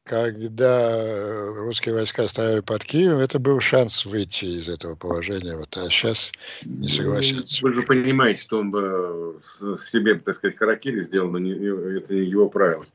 когда 0.04 1.46
русские 1.58 1.94
войска 1.94 2.28
стояли 2.28 2.62
под 2.62 2.86
Киевом, 2.86 3.20
это 3.20 3.38
был 3.38 3.60
шанс 3.60 4.06
выйти 4.06 4.46
из 4.46 4.68
этого 4.68 4.96
положения. 4.96 5.58
Вот, 5.58 5.78
а 5.78 5.90
сейчас 5.90 6.32
не 6.64 6.84
ну, 6.84 6.88
согласятся. 6.88 7.62
Вы 7.62 7.74
же 7.74 7.84
понимаете, 7.84 8.42
что 8.42 8.60
он 8.60 8.72
бы 8.72 9.42
себе, 9.80 10.16
так 10.16 10.34
сказать, 10.36 10.58
харакири 10.58 11.02
сделал, 11.02 11.30
но 11.30 11.38
не, 11.40 11.52
это 11.98 12.14
не 12.16 12.22
его 12.22 12.50
правило. 12.50 12.86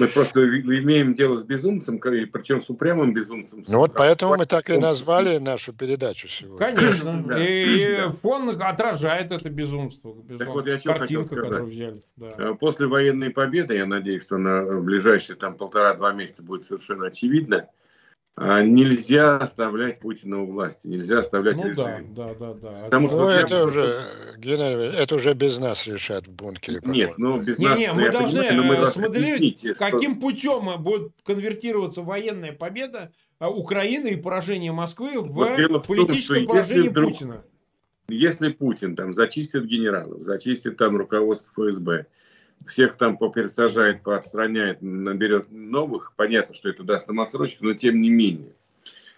Мы 0.00 0.08
просто 0.08 0.40
имеем 0.40 1.14
дело 1.14 1.36
с 1.36 1.44
безумцем, 1.44 1.98
причем 1.98 2.60
с 2.60 2.70
упрямым 2.70 3.12
безумцем. 3.12 3.64
Ну 3.68 3.78
вот 3.78 3.92
поэтому 3.94 4.36
мы 4.36 4.46
так 4.46 4.70
и 4.70 4.78
назвали 4.78 5.36
нашу 5.38 5.74
передачу 5.74 6.26
сегодня. 6.26 6.58
Конечно. 6.58 7.36
И 7.38 8.08
фон 8.22 8.48
отражает 8.62 9.30
это 9.30 9.50
безумство. 9.50 10.16
Так 10.38 10.48
вот 10.48 10.66
я 10.66 10.78
что 10.78 10.94
хотел 10.94 11.24
сказать. 11.26 11.64
Взяли. 11.64 12.02
Да. 12.16 12.34
Э, 12.38 12.54
после 12.58 12.86
военной 12.86 13.30
победы, 13.30 13.74
я 13.74 13.86
надеюсь, 13.86 14.22
что 14.22 14.38
на 14.38 14.80
ближайшие 14.80 15.36
там 15.36 15.54
полтора-два 15.54 16.12
месяца 16.12 16.42
будет 16.42 16.64
совершенно 16.64 17.06
очевидно, 17.06 17.68
нельзя 18.40 19.36
оставлять 19.36 20.00
Путина 20.00 20.42
у 20.42 20.46
власти, 20.46 20.86
нельзя 20.86 21.18
оставлять 21.18 21.56
ну, 21.56 21.68
режим. 21.68 22.14
Да, 22.14 22.34
да, 22.34 22.34
да, 22.34 22.54
да. 22.54 22.72
Потому 22.86 23.08
ну, 23.08 23.28
это 23.28 23.54
я... 23.54 23.64
уже, 23.64 24.00
Геннадий, 24.38 24.96
это 24.96 25.16
уже 25.16 25.34
без 25.34 25.58
нас 25.58 25.86
решат 25.86 26.26
в 26.26 26.32
бункере. 26.32 26.80
Нет, 26.84 27.18
ну 27.18 27.38
без 27.38 27.58
не, 27.58 27.66
нас. 27.66 27.78
Не, 27.78 27.92
мы 27.92 28.10
должны 28.10 28.42
понимаю, 28.42 28.80
мы 28.80 28.86
смоделировать, 28.86 29.78
каким 29.78 30.12
что... 30.12 30.20
путем 30.22 30.82
будет 30.82 31.12
конвертироваться 31.22 32.00
военная 32.00 32.52
победа 32.52 33.12
э, 33.40 33.46
Украины 33.46 34.08
и 34.08 34.16
поражение 34.16 34.72
Москвы 34.72 35.20
в 35.20 35.32
вот 35.32 35.86
политическое 35.86 36.46
поражение 36.46 36.90
вдруг, 36.90 37.10
Путина. 37.10 37.44
Если 38.08 38.50
Путин 38.50 38.96
там 38.96 39.12
зачистит 39.12 39.66
генералов, 39.66 40.22
зачистит 40.22 40.78
там 40.78 40.96
руководство 40.96 41.70
ФСБ, 41.70 42.06
всех 42.66 42.96
там 42.96 43.16
попересажает, 43.16 44.02
поотстраняет, 44.02 44.82
наберет 44.82 45.50
новых, 45.50 46.12
понятно, 46.16 46.54
что 46.54 46.68
это 46.68 46.82
даст 46.82 47.08
нам 47.08 47.20
отсрочку, 47.20 47.64
но 47.64 47.74
тем 47.74 48.00
не 48.00 48.10
менее. 48.10 48.54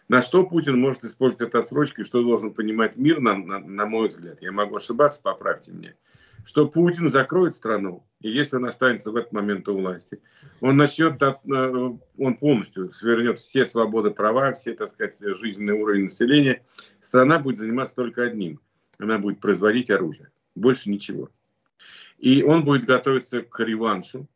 На 0.09 0.21
что 0.21 0.45
Путин 0.45 0.79
может 0.79 1.05
использовать 1.05 1.49
эту 1.49 1.59
отсрочку 1.59 2.01
и 2.03 2.05
что 2.05 2.23
должен 2.23 2.53
понимать 2.53 2.97
мир, 2.97 3.21
на, 3.21 3.35
на, 3.35 3.59
на 3.61 3.87
мой 3.87 4.09
взгляд, 4.09 4.43
я 4.43 4.53
могу 4.53 4.77
ошибаться, 4.77 5.21
поправьте 5.23 5.71
мне, 5.73 5.97
что 6.45 6.69
Путин 6.69 7.09
закроет 7.09 7.55
страну, 7.55 8.05
и 8.21 8.29
если 8.29 8.57
он 8.57 8.67
останется 8.67 9.11
в 9.11 9.17
этот 9.17 9.33
момент 9.33 9.69
у 9.69 9.79
власти, 9.79 10.21
он 10.61 10.77
начнет, 10.77 11.23
э, 11.23 11.97
он 12.19 12.37
полностью 12.37 12.91
свернет 12.91 13.39
все 13.39 13.65
свободы 13.65 14.11
права, 14.11 14.53
все, 14.53 14.75
так 14.75 14.91
сказать, 14.91 15.17
жизненный 15.21 15.75
уровень 15.75 16.05
населения, 16.05 16.65
страна 17.01 17.39
будет 17.39 17.59
заниматься 17.59 17.97
только 17.97 18.25
одним, 18.25 18.61
она 18.99 19.19
будет 19.19 19.41
производить 19.41 19.89
оружие, 19.91 20.31
больше 20.55 20.91
ничего. 20.91 21.31
И 22.23 22.45
он 22.45 22.65
будет 22.65 22.85
готовиться 22.85 23.43
к 23.43 23.59
реваншу. 23.65 24.29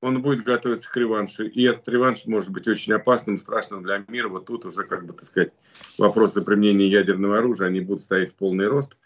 Он 0.00 0.22
будет 0.22 0.44
готовиться 0.44 0.90
к 0.90 0.96
реваншу. 0.96 1.44
И 1.44 1.62
этот 1.62 1.86
реванш 1.86 2.24
может 2.24 2.48
быть 2.48 2.66
очень 2.66 2.94
опасным, 2.94 3.36
страшным 3.36 3.82
для 3.82 4.02
мира. 4.08 4.28
Вот 4.28 4.46
тут 4.46 4.64
уже, 4.64 4.84
как 4.84 5.04
бы, 5.04 5.12
так 5.12 5.24
сказать, 5.24 5.52
вопросы 5.98 6.42
применения 6.42 6.88
ядерного 6.88 7.36
оружия, 7.36 7.66
они 7.66 7.82
будут 7.82 8.00
стоять 8.00 8.30
в 8.30 8.36
полный 8.36 8.66
рост. 8.66 8.96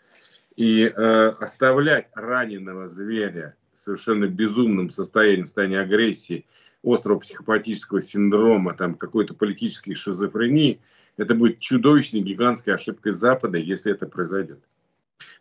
И 0.55 0.85
э, 0.85 1.29
оставлять 1.41 2.11
раненого 2.15 2.87
зверя 2.87 3.57
в 3.75 3.81
совершенно 3.81 4.29
безумном 4.29 4.91
состоянии, 4.91 5.43
в 5.43 5.47
состоянии 5.47 5.79
агрессии, 5.79 6.47
острого 6.85 7.19
психопатического 7.19 8.01
синдрома, 8.01 8.75
там 8.75 8.95
какой-то 8.95 9.35
политической 9.35 9.95
шизофрении, 9.95 10.81
это 11.17 11.35
будет 11.35 11.59
чудовищной, 11.59 12.21
гигантской 12.21 12.75
ошибкой 12.75 13.15
Запада, 13.15 13.59
если 13.59 13.91
это 13.91 14.07
произойдет. 14.07 14.61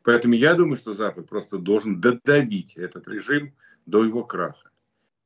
Поэтому 0.04 0.34
я 0.34 0.54
думаю, 0.54 0.78
что 0.78 0.94
Запад 0.94 1.30
просто 1.30 1.58
должен 1.58 2.02
додавить 2.02 2.76
этот 2.76 3.08
режим 3.08 3.54
до 3.86 4.04
его 4.04 4.24
краха. 4.24 4.70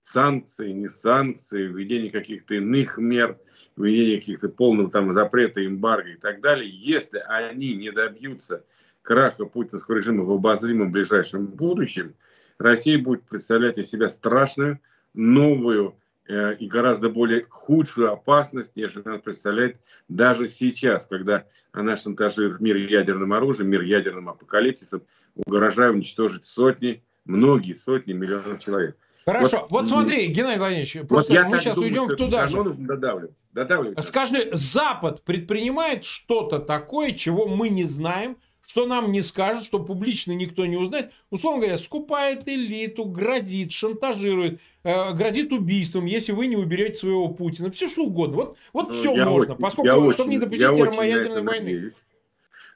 Санкции, 0.04 0.72
не 0.72 0.88
санкции, 0.88 1.68
введение 1.68 2.12
каких-то 2.12 2.56
иных 2.56 2.98
мер, 2.98 3.40
введение 3.76 4.20
каких-то 4.20 4.50
полного 4.50 4.92
там 4.92 5.12
запрета, 5.12 5.66
эмбарго 5.66 6.12
и 6.12 6.18
так 6.18 6.42
далее. 6.42 6.70
Если 6.70 7.18
они 7.28 7.76
не 7.76 7.92
добьются 7.92 8.64
краха 9.02 9.46
путинского 9.46 9.96
режима 9.96 10.24
в 10.24 10.32
обозримом 10.32 10.92
ближайшем 10.92 11.48
будущем, 11.48 12.16
Россия 12.58 13.00
будет 13.00 13.24
представлять 13.24 13.78
из 13.78 13.90
себя 13.90 14.10
страшную 14.10 14.80
новую 15.14 15.96
и 16.28 16.68
гораздо 16.68 17.10
более 17.10 17.46
худшую 17.48 18.12
опасность, 18.12 18.76
нежели 18.76 19.04
она 19.06 19.20
представляет 19.20 19.80
даже 20.08 20.48
сейчас, 20.48 21.06
когда 21.06 21.46
она 21.72 21.98
шантажирует 21.98 22.60
мир 22.62 22.78
ядерным 22.78 23.34
оружием, 23.34 23.70
мир 23.70 23.82
ядерным 23.82 24.30
апокалипсисом, 24.30 25.04
угрожая 25.36 25.92
уничтожить 25.92 26.46
сотни, 26.46 27.04
многие 27.26 27.74
сотни 27.74 28.14
миллионов 28.14 28.64
человек. 28.64 28.98
Хорошо, 29.26 29.62
вот, 29.62 29.72
вот 29.72 29.88
смотри, 29.88 30.28
Геннадий 30.28 30.60
Владимирович, 30.60 30.98
просто 31.08 31.34
вот 31.34 31.46
мы 31.46 31.60
сейчас 31.60 31.76
думаю, 31.76 32.04
уйдем 32.04 32.16
туда 32.16 32.48
же. 32.48 32.64
нужно 32.64 32.88
додавливать. 32.88 33.36
додавливать. 33.54 34.06
Скажи, 34.06 34.50
Запад 34.52 35.24
предпринимает 35.24 36.06
что-то 36.06 36.60
такое, 36.60 37.12
чего 37.12 37.48
мы 37.48 37.70
не 37.70 37.86
знаем, 37.86 38.38
что 38.66 38.86
нам 38.86 39.12
не 39.12 39.22
скажет, 39.22 39.64
что 39.64 39.80
публично 39.80 40.32
никто 40.34 40.66
не 40.66 40.78
узнает. 40.78 41.12
Условно 41.30 41.62
говоря, 41.62 41.78
скупает 41.78 42.48
элиту, 42.48 43.06
грозит, 43.06 43.72
шантажирует, 43.72 44.60
э, 44.84 45.14
грозит 45.14 45.52
убийством, 45.52 46.06
если 46.06 46.32
вы 46.32 46.48
не 46.48 46.58
уберете 46.58 46.98
своего 46.98 47.30
Путина. 47.30 47.72
Все 47.72 47.88
что 47.88 48.06
угодно. 48.06 48.36
Вот, 48.36 48.58
вот 48.74 48.88
ну, 48.90 48.94
все 48.94 49.16
можно, 49.16 49.54
очень, 49.54 49.62
поскольку, 49.62 50.12
чтобы 50.12 50.30
не 50.30 50.38
допустить 50.38 50.68
термоядерной 50.68 51.42
войны. 51.42 51.66
Надеюсь. 51.66 52.06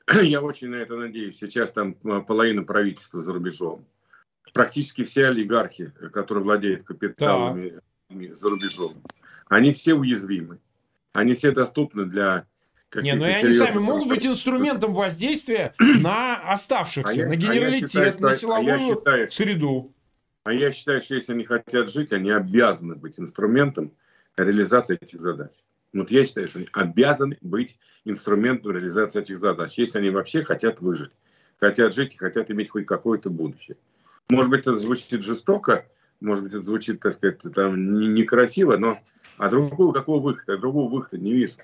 Я 0.30 0.42
очень 0.42 0.70
на 0.70 0.76
это 0.76 0.96
надеюсь. 0.96 1.38
Сейчас 1.38 1.72
там 1.74 1.96
э, 2.04 2.22
половина 2.22 2.64
правительства 2.64 3.22
за 3.22 3.34
рубежом 3.34 3.86
практически 4.54 5.04
все 5.04 5.28
олигархи, 5.28 5.92
которые 6.12 6.44
владеют 6.44 6.84
капиталами 6.84 7.80
так. 8.10 8.36
за 8.36 8.50
рубежом, 8.50 8.94
они 9.48 9.74
все 9.74 9.94
уязвимы. 9.94 10.60
Они 11.14 11.34
все 11.34 11.52
доступны 11.52 12.06
для 12.06 12.46
не, 12.96 13.14
ну 13.14 13.26
и 13.26 13.30
они 13.30 13.54
сами 13.54 13.78
могут 13.78 14.08
быть 14.08 14.26
инструментом 14.26 14.94
воздействия 14.94 15.74
на 15.80 16.36
оставшихся, 16.36 17.24
а 17.24 17.28
на 17.28 17.36
генералитет, 17.36 17.96
а 17.96 18.12
считаю, 18.12 18.22
на 18.22 18.36
силовую 18.36 18.92
а 18.92 18.96
считаю, 18.96 19.32
среду. 19.32 19.94
А 20.44 20.54
я 20.54 20.72
считаю, 20.72 21.02
что 21.02 21.16
если 21.16 21.34
они 21.34 21.44
хотят 21.44 21.92
жить, 21.92 22.12
они 22.12 22.32
обязаны 22.32 22.96
быть 22.96 23.20
инструментом 23.20 23.92
реализации 24.38 24.98
этих 25.00 25.22
задач. 25.22 25.52
Вот 25.94 26.12
я 26.12 26.26
считаю, 26.26 26.48
что 26.48 26.60
они 26.60 26.68
обязаны 26.72 27.38
быть 27.42 27.78
инструментом 28.06 28.72
реализации 28.72 29.22
этих 29.22 29.38
задач, 29.38 29.74
если 29.78 30.00
они 30.00 30.10
вообще 30.10 30.44
хотят 30.44 30.82
выжить, 30.82 31.12
хотят 31.60 31.94
жить 31.94 32.14
и 32.14 32.18
хотят 32.18 32.50
иметь 32.52 32.70
хоть 32.70 32.86
какое-то 32.86 33.30
будущее. 33.30 33.78
Может 34.30 34.50
быть, 34.50 34.62
это 34.62 34.76
звучит 34.76 35.24
жестоко, 35.24 35.86
может 36.20 36.44
быть, 36.44 36.54
это 36.54 36.62
звучит, 36.62 37.00
так 37.00 37.14
сказать, 37.14 37.42
там 37.54 38.14
некрасиво, 38.14 38.78
но 38.78 39.00
а 39.38 39.50
другого 39.50 39.94
какого 39.94 40.20
выхода, 40.20 40.58
другого 40.58 40.90
выхода 40.90 41.18
не 41.18 41.34
вижу. 41.34 41.56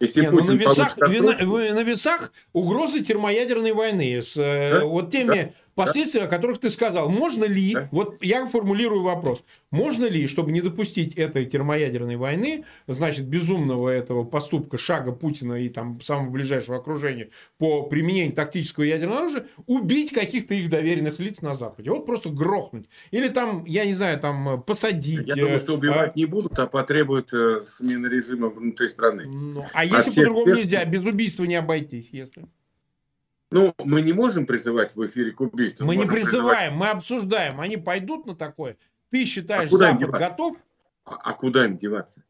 Если 0.00 0.22
не, 0.22 0.30
ну 0.30 0.44
на 0.44 0.52
весах, 0.52 0.96
на, 0.96 1.08
на 1.08 1.82
весах 1.82 2.32
угрозы 2.52 3.02
термоядерной 3.02 3.72
войны 3.72 4.22
с 4.22 4.36
э, 4.36 4.80
да? 4.80 4.84
вот 4.84 5.10
теми 5.10 5.34
да? 5.34 5.50
Последствия, 5.76 6.22
о 6.22 6.26
которых 6.26 6.58
ты 6.58 6.70
сказал. 6.70 7.10
Можно 7.10 7.44
ли, 7.44 7.74
да. 7.74 7.88
вот 7.92 8.16
я 8.22 8.46
формулирую 8.46 9.02
вопрос, 9.02 9.44
можно 9.70 10.06
ли, 10.06 10.26
чтобы 10.26 10.50
не 10.50 10.62
допустить 10.62 11.14
этой 11.16 11.44
термоядерной 11.44 12.16
войны, 12.16 12.64
значит, 12.86 13.26
безумного 13.26 13.90
этого 13.90 14.24
поступка, 14.24 14.78
шага 14.78 15.12
Путина 15.12 15.54
и 15.54 15.68
там 15.68 16.00
самого 16.00 16.30
ближайшего 16.30 16.78
окружения 16.78 17.28
по 17.58 17.82
применению 17.82 18.32
тактического 18.32 18.84
ядерного 18.84 19.18
оружия, 19.18 19.46
убить 19.66 20.12
каких-то 20.12 20.54
их 20.54 20.70
доверенных 20.70 21.18
лиц 21.18 21.42
на 21.42 21.54
Западе? 21.54 21.90
Вот 21.90 22.06
просто 22.06 22.30
грохнуть. 22.30 22.88
Или 23.10 23.28
там, 23.28 23.66
я 23.66 23.84
не 23.84 23.92
знаю, 23.92 24.18
там 24.18 24.62
посадить. 24.62 25.28
Я 25.28 25.34
думаю, 25.34 25.60
что 25.60 25.74
убивать 25.74 26.12
а... 26.14 26.18
не 26.18 26.24
будут, 26.24 26.58
а 26.58 26.66
потребуют 26.66 27.34
э, 27.34 27.66
смены 27.66 28.06
режима 28.06 28.48
внутри 28.48 28.88
страны. 28.88 29.26
Ну, 29.26 29.66
а 29.74 29.84
если 29.84 30.10
а 30.10 30.14
по-другому 30.14 30.46
тех... 30.46 30.56
нельзя, 30.56 30.84
без 30.86 31.02
убийства 31.02 31.44
не 31.44 31.56
обойтись, 31.56 32.08
если... 32.12 32.46
Ну, 33.50 33.74
мы 33.84 34.02
не 34.02 34.12
можем 34.12 34.46
призывать 34.46 34.94
в 34.96 35.06
эфире 35.06 35.32
к 35.32 35.40
убийству. 35.40 35.86
Мы 35.86 35.96
не 35.96 36.04
призываем, 36.04 36.72
призывать... 36.72 36.72
мы 36.72 36.88
обсуждаем. 36.88 37.60
Они 37.60 37.76
пойдут 37.76 38.26
на 38.26 38.34
такое? 38.34 38.76
Ты 39.10 39.24
считаешь, 39.24 39.72
а 39.72 39.76
Запад 39.76 40.10
готов? 40.10 40.56
А, 41.04 41.14
а 41.14 41.32
куда 41.34 41.64
им 41.64 41.76
деваться? 41.76 42.24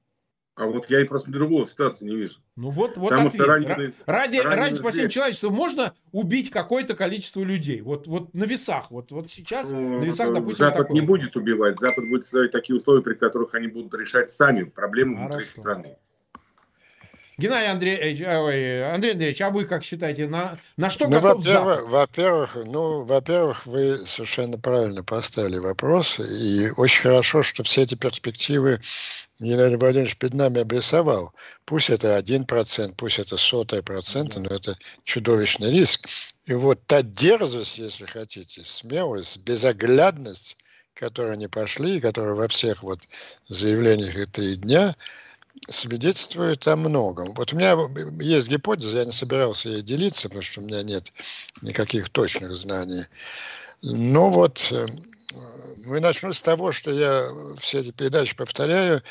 А 0.56 0.64
вот 0.64 0.88
я 0.88 1.02
и 1.02 1.04
просто 1.04 1.30
другого 1.30 1.68
ситуации 1.68 2.06
не 2.06 2.16
вижу. 2.16 2.38
Ну 2.56 2.70
вот, 2.70 2.96
вот 2.96 3.10
Потому 3.10 3.28
ответ. 3.28 3.42
Что 3.42 3.52
раненые, 3.52 3.92
ради, 4.06 4.38
раненые 4.38 4.56
ради 4.56 4.74
спасения 4.74 5.10
человечества 5.10 5.50
можно 5.50 5.94
убить 6.12 6.48
какое-то 6.48 6.94
количество 6.94 7.42
людей. 7.42 7.82
Вот, 7.82 8.06
вот 8.06 8.32
на 8.32 8.44
весах. 8.44 8.90
Вот, 8.90 9.10
вот 9.10 9.30
сейчас 9.30 9.70
ну, 9.70 9.98
на 9.98 10.04
весах, 10.04 10.32
допустим, 10.32 10.64
Запад 10.64 10.88
такое. 10.88 10.94
не 10.94 11.06
будет 11.06 11.36
убивать. 11.36 11.78
Запад 11.78 12.08
будет 12.08 12.24
ставить 12.24 12.52
такие 12.52 12.74
условия, 12.74 13.02
при 13.02 13.14
которых 13.14 13.54
они 13.54 13.66
будут 13.66 13.92
решать 14.00 14.30
сами 14.30 14.62
проблемы 14.62 15.16
Хорошо. 15.16 15.28
внутри 15.28 15.46
страны. 15.46 15.96
Геннадий 17.38 17.70
Андреевич, 17.70 18.22
э, 18.22 18.38
ой, 18.38 18.94
Андрей 18.94 19.12
Андреевич, 19.12 19.42
а 19.42 19.50
вы 19.50 19.66
как 19.66 19.84
считаете, 19.84 20.26
на, 20.26 20.58
на 20.78 20.88
что 20.88 21.06
ну, 21.06 21.20
готов 21.20 21.44
во-первых, 21.44 21.88
во-первых, 21.88 22.56
ну, 22.64 23.04
во-первых, 23.04 23.66
вы 23.66 23.98
совершенно 24.06 24.58
правильно 24.58 25.04
поставили 25.04 25.58
вопрос, 25.58 26.18
и 26.18 26.70
очень 26.78 27.02
хорошо, 27.02 27.42
что 27.42 27.62
все 27.62 27.82
эти 27.82 27.94
перспективы 27.94 28.80
Геннадий 29.38 29.76
Владимирович 29.76 30.16
перед 30.16 30.32
нами 30.32 30.62
обрисовал. 30.62 31.34
Пусть 31.66 31.90
это 31.90 32.16
один 32.16 32.46
процент, 32.46 32.96
пусть 32.96 33.18
это 33.18 33.36
сотая 33.36 33.82
процента, 33.82 34.40
но 34.40 34.48
это 34.48 34.78
чудовищный 35.04 35.70
риск. 35.70 36.08
И 36.46 36.54
вот 36.54 36.86
та 36.86 37.02
дерзость, 37.02 37.76
если 37.76 38.06
хотите, 38.06 38.64
смелость, 38.64 39.36
безоглядность, 39.38 40.56
которой 40.94 41.34
они 41.34 41.48
пошли, 41.48 42.00
которая 42.00 42.34
во 42.34 42.48
всех 42.48 42.82
вот 42.82 43.00
заявлениях 43.46 44.16
и 44.16 44.24
три 44.24 44.56
дня– 44.56 44.96
свидетельствует 45.68 46.66
о 46.68 46.76
многом. 46.76 47.34
Вот 47.34 47.52
у 47.52 47.56
меня 47.56 47.76
есть 48.20 48.48
гипотеза, 48.48 48.98
я 48.98 49.04
не 49.04 49.12
собирался 49.12 49.68
ей 49.68 49.82
делиться, 49.82 50.28
потому 50.28 50.42
что 50.42 50.60
у 50.60 50.64
меня 50.64 50.82
нет 50.82 51.12
никаких 51.62 52.08
точных 52.10 52.54
знаний. 52.56 53.04
Но 53.82 54.30
вот 54.30 54.66
э, 54.70 54.86
мы 55.86 56.00
начнем 56.00 56.32
с 56.32 56.42
того, 56.42 56.72
что 56.72 56.90
я 56.90 57.28
все 57.58 57.80
эти 57.80 57.90
передачи 57.90 58.36
повторяю. 58.36 59.02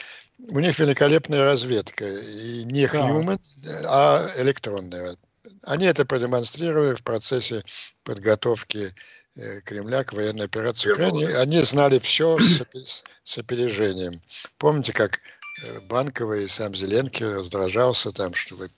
У 0.50 0.60
них 0.60 0.78
великолепная 0.80 1.44
разведка. 1.44 2.06
И 2.06 2.64
не 2.66 2.86
human, 2.86 3.40
а 3.86 4.28
электронная. 4.38 5.18
Они 5.64 5.86
это 5.86 6.06
продемонстрировали 6.06 6.96
в 6.96 7.04
процессе 7.04 7.64
подготовки 8.04 8.94
э, 9.36 9.62
Кремля 9.62 10.04
к 10.04 10.14
военной 10.14 10.46
операции 10.46 10.90
в 10.90 10.94
Украине. 10.94 11.28
Они 11.38 11.62
знали 11.64 12.00
все 12.00 12.38
с, 12.40 13.04
с 13.24 13.38
опережением. 13.38 14.20
Помните, 14.58 14.94
как 14.94 15.20
Э, 15.64 15.80
Банковый 15.88 16.46
и 16.46 16.48
сам 16.48 16.76
Зеленский 16.76 17.28
раздражался 17.28 18.12
там, 18.12 18.34
что 18.34 18.56
вы 18.56 18.70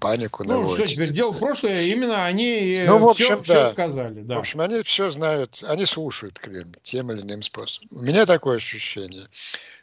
панику 0.00 0.44
наводите. 0.44 0.80
Ну, 0.80 0.86
что 0.86 0.94
теперь, 0.94 1.12
дело 1.12 1.32
прошлое, 1.32 1.82
именно 1.82 2.24
они 2.24 2.74
э, 2.74 2.86
ну, 2.86 2.98
в 2.98 3.08
общем, 3.08 3.42
все, 3.42 3.54
да. 3.54 3.64
все 3.64 3.72
сказали. 3.72 4.22
Да. 4.22 4.36
В 4.36 4.38
общем, 4.38 4.60
они 4.60 4.82
все 4.82 5.10
знают, 5.10 5.62
они 5.66 5.86
слушают 5.86 6.38
Кремль 6.38 6.76
тем 6.82 7.12
или 7.12 7.20
иным 7.20 7.42
способом. 7.42 7.88
У 7.92 8.02
меня 8.02 8.24
такое 8.24 8.56
ощущение, 8.56 9.26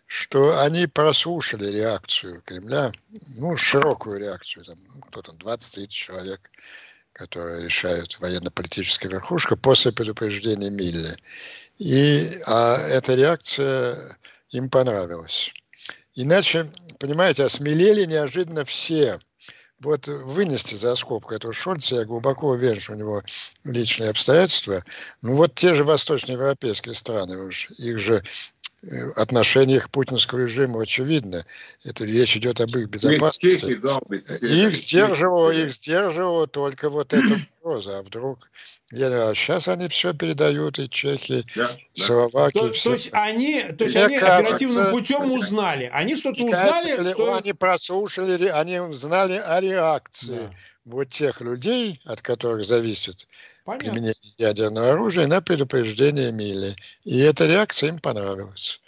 что 0.07 0.59
они 0.61 0.87
прослушали 0.87 1.67
реакцию 1.67 2.41
Кремля, 2.43 2.91
ну, 3.37 3.55
широкую 3.55 4.19
реакцию, 4.19 4.65
там, 4.65 4.77
ну, 4.95 5.01
кто 5.01 5.21
там, 5.21 5.35
20-30 5.35 5.87
человек, 5.87 6.49
которые 7.13 7.63
решают 7.63 8.19
военно-политическая 8.19 9.09
верхушка 9.09 9.55
после 9.55 9.91
предупреждения 9.91 10.69
Милли. 10.69 11.15
И 11.77 12.27
а 12.47 12.77
эта 12.87 13.13
реакция 13.13 13.97
им 14.49 14.69
понравилась. 14.69 15.53
Иначе, 16.21 16.69
понимаете, 16.99 17.45
осмелели 17.45 18.03
неожиданно 18.03 18.65
все. 18.65 19.19
Вот 19.79 20.07
вынести 20.07 20.75
за 20.75 20.95
скобку 20.95 21.33
этого 21.33 21.53
Шольца, 21.53 21.95
я 21.95 22.03
глубоко 22.03 22.49
уверен, 22.49 22.81
что 22.81 22.91
у 22.91 22.95
него 22.95 23.23
личные 23.63 24.09
обстоятельства. 24.09 24.83
Ну 25.21 25.37
вот 25.37 25.55
те 25.55 25.73
же 25.73 25.85
восточноевропейские 25.85 26.93
страны, 26.93 27.37
уж 27.37 27.69
их 27.77 27.99
же 27.99 28.21
э, 28.81 29.11
отношениях 29.15 29.85
к 29.85 29.91
путинскому 29.91 30.41
режиму 30.41 30.81
очевидно. 30.81 31.45
Это 31.85 32.03
речь 32.03 32.35
идет 32.35 32.59
об 32.59 32.75
их 32.75 32.89
безопасности. 32.89 33.79
Их 34.43 34.75
сдерживало, 34.75 35.51
их 35.51 35.71
сдерживало 35.71 36.47
только 36.47 36.89
вот 36.89 37.13
эта 37.13 37.39
угроза. 37.61 37.99
А 37.99 38.03
вдруг 38.03 38.49
я, 38.91 39.29
а 39.29 39.35
сейчас 39.35 39.67
они 39.67 39.87
все 39.87 40.13
передают, 40.13 40.79
и 40.79 40.89
чехи, 40.89 41.45
да, 41.55 41.69
Словакии. 41.93 42.59
То, 42.59 42.71
все. 42.71 42.89
то 42.89 42.95
есть 42.95 43.09
они, 43.11 43.63
то 43.77 43.83
есть 43.83 43.95
они 43.95 44.17
кажется, 44.17 44.37
оперативным 44.37 44.91
путем 44.91 45.31
узнали. 45.31 45.89
Они 45.93 46.15
что-то 46.15 46.43
узнали? 46.43 47.11
Что... 47.13 47.35
Они 47.35 47.53
прослушали, 47.53 48.47
они 48.47 48.79
узнали 48.79 49.35
о 49.35 49.59
реакции 49.61 50.37
да. 50.37 50.51
вот 50.85 51.09
тех 51.09 51.41
людей, 51.41 52.01
от 52.05 52.21
которых 52.21 52.65
зависит 52.65 53.27
Понятно. 53.65 53.91
применение 53.91 54.13
ядерного 54.37 54.93
оружия, 54.93 55.27
на 55.27 55.41
предупреждение 55.41 56.31
Мили. 56.31 56.75
И 57.03 57.19
эта 57.19 57.45
реакция 57.45 57.89
им 57.89 57.99
понравилась. 57.99 58.81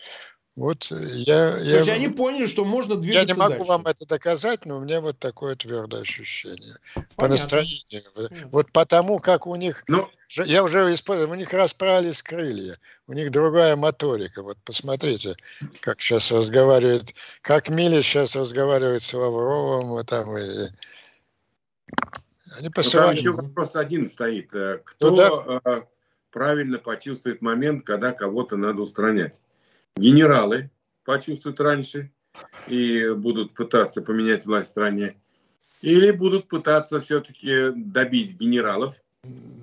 Вот 0.58 0.92
я, 0.92 1.52
То 1.52 1.64
я, 1.64 1.78
есть 1.78 1.90
они 1.90 2.10
поняли, 2.10 2.46
что 2.46 2.66
можно 2.66 2.98
двигаться 2.98 3.22
Я 3.22 3.26
не 3.26 3.34
могу 3.34 3.52
дальше. 3.52 3.68
вам 3.68 3.88
это 3.88 4.06
доказать, 4.06 4.66
но 4.66 4.80
у 4.80 4.82
меня 4.82 5.00
вот 5.00 5.18
такое 5.18 5.56
твердое 5.56 6.02
ощущение. 6.02 6.76
Понятно. 6.94 7.16
По 7.16 7.28
настроению. 7.30 8.04
Понятно. 8.14 8.50
Вот 8.52 8.72
потому, 8.74 9.20
как 9.20 9.48
у 9.48 9.56
них... 9.56 9.86
Ну, 9.88 10.10
я 10.46 10.62
уже 10.64 10.94
использую, 10.94 11.30
у 11.30 11.36
них 11.36 11.54
расправились 11.54 12.22
крылья. 12.22 12.78
У 13.08 13.14
них 13.14 13.32
другая 13.32 13.78
моторика. 13.78 14.44
Вот 14.44 14.58
посмотрите, 14.66 15.38
как 15.80 16.02
сейчас 16.02 16.30
разговаривает... 16.32 17.16
Как 17.42 17.70
Мили 17.70 18.02
сейчас 18.02 18.36
разговаривает 18.36 19.04
с 19.04 19.14
Лавровым. 19.14 20.06
Там, 20.06 20.38
и, 20.38 20.68
они 22.60 22.70
посылали... 22.70 23.22
Ну, 23.22 23.24
там 23.24 23.32
еще 23.32 23.32
вопрос 23.32 23.76
один 23.78 24.10
стоит. 24.10 24.54
Э, 24.54 24.82
кто 24.84 25.12
ну, 25.12 25.16
да. 25.16 25.62
Э, 25.64 25.82
правильно 26.30 26.78
почувствует 26.78 27.42
момент, 27.42 27.86
когда 27.86 28.12
кого-то 28.12 28.58
надо 28.58 28.82
устранять? 28.82 29.40
Генералы 29.96 30.70
почувствуют 31.04 31.60
раньше 31.60 32.12
и 32.68 33.10
будут 33.12 33.54
пытаться 33.54 34.02
поменять 34.02 34.46
власть 34.46 34.68
в 34.68 34.72
стране, 34.72 35.16
или 35.82 36.12
будут 36.12 36.48
пытаться 36.48 37.02
все-таки 37.02 37.72
добить 37.76 38.34
генералов 38.34 38.96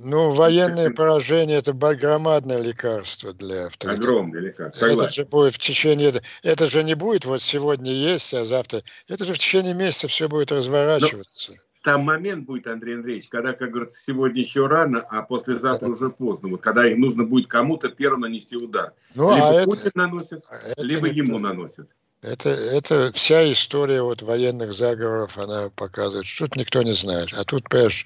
Ну, 0.04 0.30
военное 0.30 0.90
поражение– 0.90 1.58
это 1.58 1.72
громадное 1.72 2.60
лекарство 2.60 3.32
для 3.32 3.66
авторитета. 3.66 4.00
Огромное 4.00 4.40
лекарство, 4.40 4.88
согласен. 4.88 5.04
Это 5.04 5.14
же 5.14 5.24
будет 5.24 5.54
в 5.54 5.58
течение… 5.58 6.22
Это 6.42 6.66
же 6.66 6.82
не 6.82 6.94
будет 6.94 7.24
вот 7.24 7.42
сегодня 7.42 7.92
есть, 7.92 8.34
а 8.34 8.44
завтра… 8.44 8.82
Это 9.08 9.24
же 9.24 9.32
в 9.32 9.38
течение 9.38 9.74
месяца 9.74 10.06
все 10.08 10.28
будет 10.28 10.52
разворачиваться. 10.52 11.52
Но 11.52 11.58
там 11.82 12.02
момент 12.02 12.46
будет, 12.46 12.66
Андрей 12.66 12.96
Андреевич, 12.96 13.28
когда, 13.28 13.52
как 13.52 13.70
говорится, 13.70 14.00
сегодня 14.04 14.40
еще 14.40 14.66
рано, 14.66 15.00
а 15.00 15.22
послезавтра 15.22 15.88
уже 15.88 16.10
поздно. 16.10 16.48
Вот 16.48 16.60
когда 16.60 16.86
им 16.86 17.00
нужно 17.00 17.24
будет 17.24 17.48
кому-то 17.48 17.88
первым 17.88 18.20
нанести 18.20 18.56
удар. 18.56 18.92
Ну, 19.14 19.34
либо 19.34 19.60
а 19.60 19.64
Путин 19.64 19.86
это, 19.86 19.98
наносит, 19.98 20.42
это 20.50 20.86
либо 20.86 21.06
ему 21.06 21.38
это, 21.38 21.48
наносят. 21.48 21.88
Это, 22.20 22.48
это 22.48 23.12
вся 23.12 23.50
история 23.52 24.02
вот 24.02 24.22
военных 24.22 24.72
заговоров, 24.72 25.38
она 25.38 25.70
показывает, 25.70 26.26
что 26.26 26.46
тут 26.46 26.56
никто 26.56 26.82
не 26.82 26.92
знает. 26.92 27.32
А 27.32 27.44
тут, 27.44 27.68
понимаешь, 27.68 28.04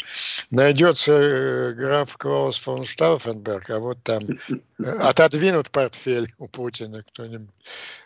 найдется 0.50 1.12
э, 1.12 1.72
граф 1.72 2.18
Клаус 2.18 2.58
фон 2.58 2.84
Штауфенберг, 2.84 3.70
а 3.70 3.78
вот 3.78 4.02
там 4.02 4.22
э, 4.28 4.84
отодвинут 4.84 5.70
портфель 5.70 6.30
у 6.38 6.46
Путина 6.46 7.02
кто-нибудь. 7.02 7.48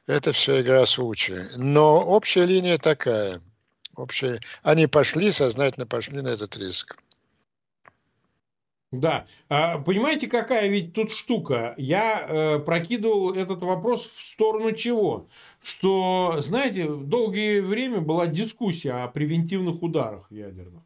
Это 0.07 0.31
все 0.31 0.61
игра 0.61 0.87
случая. 0.87 1.45
Но 1.57 2.01
общая 2.01 2.47
линия 2.47 2.79
такая. 2.79 3.41
Общая. 3.97 4.41
Они 4.63 4.87
пошли, 4.87 5.33
сознательно 5.33 5.87
пошли 5.87 6.21
на 6.21 6.29
этот 6.29 6.57
риск. 6.57 6.97
Да. 8.93 9.27
А, 9.49 9.79
понимаете, 9.79 10.29
какая 10.29 10.69
ведь 10.69 10.93
тут 10.93 11.11
штука? 11.11 11.75
Я 11.77 12.27
э, 12.29 12.59
прокидывал 12.61 13.35
этот 13.35 13.63
вопрос 13.63 14.07
в 14.07 14.25
сторону 14.25 14.73
чего? 14.73 15.29
Что, 15.61 16.37
знаете, 16.41 16.89
долгое 16.89 17.63
время 17.63 18.01
была 18.01 18.27
дискуссия 18.27 18.93
о 18.93 19.09
превентивных 19.09 19.83
ударах 19.83 20.31
ядерных. 20.31 20.83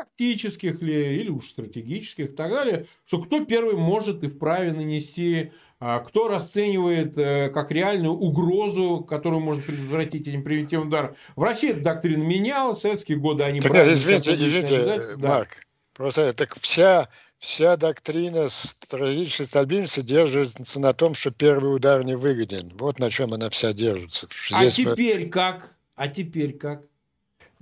Тактических 0.00 0.80
ли, 0.82 1.18
или 1.18 1.30
уж 1.30 1.48
стратегических 1.48 2.24
и 2.26 2.32
так 2.32 2.50
далее. 2.50 2.86
Что 3.04 3.20
кто 3.22 3.44
первый 3.44 3.76
может 3.76 4.24
и 4.24 4.28
вправе 4.28 4.72
нанести 4.72 5.52
а 5.82 6.00
кто 6.00 6.28
расценивает 6.28 7.16
э, 7.16 7.48
как 7.48 7.70
реальную 7.70 8.12
угрозу, 8.12 9.02
которую 9.08 9.40
может 9.40 9.64
предотвратить 9.64 10.28
этим 10.28 10.44
превентивным 10.44 10.88
ударом. 10.88 11.16
В 11.36 11.42
России 11.42 11.70
эта 11.70 11.80
доктрина 11.80 12.22
менялась, 12.22 12.78
в 12.78 12.82
советские 12.82 13.16
годы 13.16 13.44
они... 13.44 13.60
Так, 13.60 13.72
извините, 13.72 14.34
извините, 14.34 15.16
Марк, 15.16 15.48
да. 15.48 15.62
просто 15.94 16.34
так 16.34 16.54
вся 16.60 17.08
вся 17.38 17.78
доктрина 17.78 18.50
стратегической 18.50 19.46
стабильности 19.46 20.00
держится 20.00 20.78
на 20.78 20.92
том, 20.92 21.14
что 21.14 21.30
первый 21.30 21.74
удар 21.74 22.04
не 22.04 22.14
выгоден. 22.14 22.72
Вот 22.78 22.98
на 22.98 23.10
чем 23.10 23.32
она 23.32 23.48
вся 23.48 23.72
держится. 23.72 24.28
А 24.52 24.64
Если... 24.64 24.84
теперь 24.84 25.30
как? 25.30 25.74
А 25.96 26.08
теперь 26.08 26.58
как? 26.58 26.82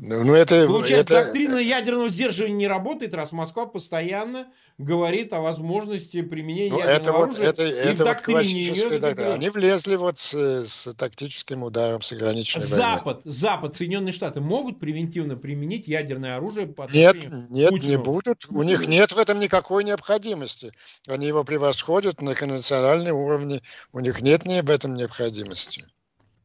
Ну, 0.01 0.33
это, 0.33 0.65
Получается, 0.67 1.15
это... 1.15 1.25
доктрина 1.25 1.57
ядерного 1.57 2.09
сдерживания 2.09 2.55
не 2.55 2.69
работает, 2.69 3.15
раз 3.15 3.33
Москва 3.33 3.67
постоянно 3.67 4.47
говорит 4.79 5.33
о 5.33 5.41
возможности 5.41 6.23
применения 6.23 6.71
ну, 6.71 6.79
ядерного 6.79 7.01
это 7.01 7.11
оружия. 7.11 7.47
Вот, 7.47 7.59
это, 7.59 7.63
это 7.63 8.05
в 8.05 8.91
вот 8.91 9.01
доктрина. 9.01 9.35
Они 9.35 9.51
влезли 9.51 9.97
вот 9.97 10.19
с, 10.19 10.35
с 10.35 10.95
тактическим 10.95 11.65
ударом, 11.65 12.01
с 12.01 12.13
ограниченной 12.13 12.65
Запад, 12.65 13.25
войной. 13.25 13.33
Запад, 13.37 13.77
Соединенные 13.77 14.13
Штаты 14.13 14.41
могут 14.41 14.79
превентивно 14.79 15.35
применить 15.35 15.89
ядерное 15.89 16.37
оружие 16.37 16.69
по 16.69 16.87
Нет, 16.93 17.17
нет, 17.51 17.71
Путину? 17.71 17.91
не 17.91 17.99
будут. 17.99 18.47
У 18.51 18.63
них 18.63 18.87
нет 18.87 19.11
в 19.11 19.19
этом 19.19 19.41
никакой 19.41 19.83
необходимости. 19.83 20.73
Они 21.09 21.27
его 21.27 21.43
превосходят 21.43 22.23
на 22.23 22.37
конвенциональном 22.37 23.17
уровне. 23.17 23.63
У 23.93 23.99
них 23.99 24.23
нет 24.23 24.45
ни 24.47 24.55
об 24.55 24.71
этом 24.71 24.95
необходимости. 24.95 25.85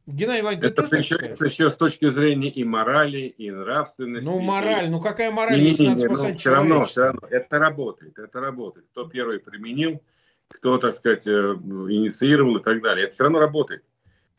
Геннадий 0.06 0.42
Владимирович, 0.42 0.78
это, 0.78 0.96
еще, 0.96 1.14
это 1.16 1.44
еще 1.46 1.70
с 1.70 1.76
точки 1.76 2.10
зрения 2.10 2.50
и 2.50 2.62
морали, 2.62 3.20
и 3.20 3.50
нравственности. 3.50 4.26
Ну, 4.28 4.38
мораль, 4.40 4.86
и... 4.86 4.88
ну 4.88 5.00
какая 5.00 5.30
мораль, 5.30 5.58
не, 5.58 5.68
если 5.68 5.86
не, 5.86 5.96
спасать 5.96 6.32
ну, 6.32 6.38
все 6.38 6.50
равно, 6.50 6.84
все 6.84 7.02
равно, 7.04 7.20
это 7.30 7.58
работает, 7.58 8.18
это 8.18 8.40
работает. 8.40 8.86
Кто 8.90 9.08
первый 9.08 9.38
применил, 9.38 10.02
кто, 10.48 10.76
так 10.76 10.94
сказать, 10.94 11.26
э, 11.26 11.30
инициировал 11.30 12.58
и 12.58 12.62
так 12.62 12.82
далее. 12.82 13.06
Это 13.06 13.14
все 13.14 13.24
равно 13.24 13.40
работает. 13.40 13.82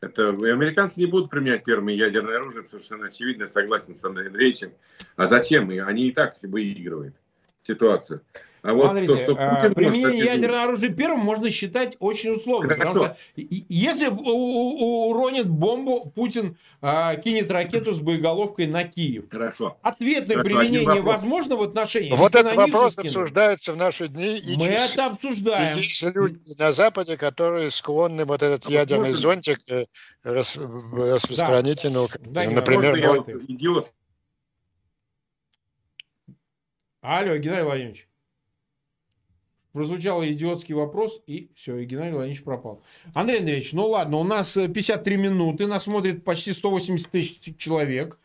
Это, 0.00 0.36
и 0.40 0.50
американцы 0.50 1.00
не 1.00 1.06
будут 1.06 1.30
применять 1.30 1.64
первыми 1.64 1.92
ядерное 1.92 2.36
оружие, 2.36 2.66
совершенно 2.66 3.06
очевидно, 3.06 3.48
согласен 3.48 3.94
с 3.94 4.04
Андреем 4.04 4.28
Андреевичем. 4.32 4.72
А 5.16 5.26
зачем? 5.26 5.70
Они 5.84 6.08
и 6.08 6.12
так 6.12 6.36
выигрывают 6.42 7.16
ситуацию. 7.62 8.20
А 8.66 8.74
вот 8.74 8.86
Смотрите, 8.86 9.12
то, 9.12 9.18
что 9.20 9.36
а, 9.38 9.54
Путин 9.54 9.74
применение 9.74 10.08
может, 10.08 10.24
ядерного 10.24 10.62
оружия 10.64 10.90
первым 10.90 11.20
можно 11.20 11.50
считать 11.50 11.96
очень 12.00 12.30
условно. 12.30 12.68
Потому 12.68 12.90
что 12.90 13.16
если 13.36 14.08
уронит 14.08 15.48
бомбу, 15.48 16.10
Путин 16.16 16.58
а, 16.82 17.14
кинет 17.14 17.48
ракету 17.52 17.94
с 17.94 18.00
боеголовкой 18.00 18.66
на 18.66 18.82
Киев. 18.82 19.26
Хорошо. 19.30 19.78
Ответное 19.82 20.38
Хорошо, 20.38 20.58
применение 20.58 21.00
возможно 21.00 21.54
в 21.54 21.62
отношении. 21.62 22.10
Вот 22.10 22.34
этот 22.34 22.54
вопрос 22.54 22.98
обсуждается 22.98 23.72
в 23.72 23.76
наши 23.76 24.08
дни. 24.08 24.36
И 24.36 24.56
Мы 24.56 24.64
через... 24.64 24.94
это 24.94 25.06
обсуждаем. 25.06 25.78
И 25.78 25.80
есть 25.80 26.02
люди 26.02 26.40
на 26.58 26.72
Западе, 26.72 27.16
которые 27.16 27.70
склонны 27.70 28.24
вот 28.24 28.42
этот 28.42 28.66
а 28.66 28.72
ядерный 28.72 29.10
можно... 29.10 29.22
зонтик 29.22 29.60
э, 29.68 29.84
рас... 30.24 30.58
распространить. 30.92 31.84
Да. 31.84 31.90
Ну, 31.90 32.08
да, 32.24 32.50
например, 32.50 33.14
вот... 33.14 33.28
идиот. 33.28 33.92
Алло, 37.00 37.36
Геннадий 37.36 37.62
Владимирович 37.62 38.08
прозвучал 39.76 40.24
идиотский 40.24 40.74
вопрос, 40.74 41.22
и 41.26 41.50
все, 41.54 41.76
и 41.76 41.84
Геннадий 41.84 42.12
Владимирович 42.12 42.42
пропал. 42.42 42.82
Андрей 43.12 43.40
Андреевич, 43.40 43.74
ну 43.74 43.86
ладно, 43.86 44.16
у 44.16 44.24
нас 44.24 44.54
53 44.54 45.14
э, 45.14 45.18
минуты, 45.18 45.66
нас 45.66 45.84
смотрит 45.84 46.24
почти 46.24 46.54
180 46.54 47.10
тысяч 47.10 47.58
человек. 47.58 48.18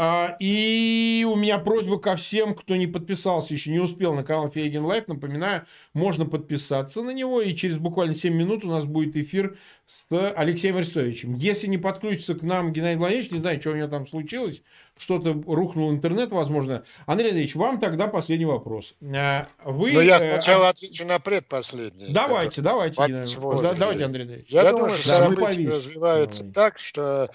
А, 0.00 0.36
и 0.38 1.26
у 1.28 1.34
меня 1.34 1.58
просьба 1.58 1.98
ко 1.98 2.14
всем, 2.14 2.54
кто 2.54 2.76
не 2.76 2.86
подписался, 2.86 3.52
еще 3.52 3.72
не 3.72 3.80
успел 3.80 4.14
на 4.14 4.22
канал 4.22 4.48
Фейгин 4.48 4.84
Live. 4.84 5.08
Напоминаю, 5.08 5.66
можно 5.92 6.24
подписаться 6.24 7.02
на 7.02 7.10
него. 7.10 7.42
И 7.42 7.52
через 7.56 7.78
буквально 7.78 8.14
7 8.14 8.32
минут 8.32 8.64
у 8.64 8.68
нас 8.68 8.84
будет 8.84 9.16
эфир 9.16 9.58
с 9.86 10.06
Алексеем 10.36 10.76
Арестовичем. 10.76 11.34
Если 11.34 11.66
не 11.66 11.78
подключится 11.78 12.36
к 12.36 12.42
нам 12.42 12.72
Геннадий 12.72 12.96
Владимирович, 12.96 13.32
не 13.32 13.40
знаю, 13.40 13.60
что 13.60 13.72
у 13.72 13.74
него 13.74 13.88
там 13.88 14.06
случилось, 14.06 14.62
что-то 14.96 15.32
рухнул 15.32 15.90
интернет, 15.90 16.30
возможно. 16.30 16.84
Андрей 17.06 17.30
Андреевич, 17.30 17.56
вам 17.56 17.80
тогда 17.80 18.06
последний 18.06 18.46
вопрос. 18.46 18.94
А, 19.02 19.48
вы, 19.64 19.90
Но 19.90 20.00
я 20.00 20.18
э, 20.18 20.20
сначала 20.20 20.66
э, 20.66 20.68
отвечу 20.68 21.06
на 21.06 21.18
предпоследний. 21.18 22.06
Давайте, 22.10 22.60
давайте, 22.60 23.02
Геннадий. 23.04 23.36
Давайте, 23.76 24.04
Андрей 24.04 24.22
Андреевич. 24.22 24.48
Я, 24.48 24.62
я 24.62 24.70
думаю, 24.70 24.92
что 24.92 25.08
да, 25.08 25.24
события 25.24 25.68
развиваются 25.68 26.44
Давай. 26.44 26.54
так, 26.54 26.78
что 26.78 27.30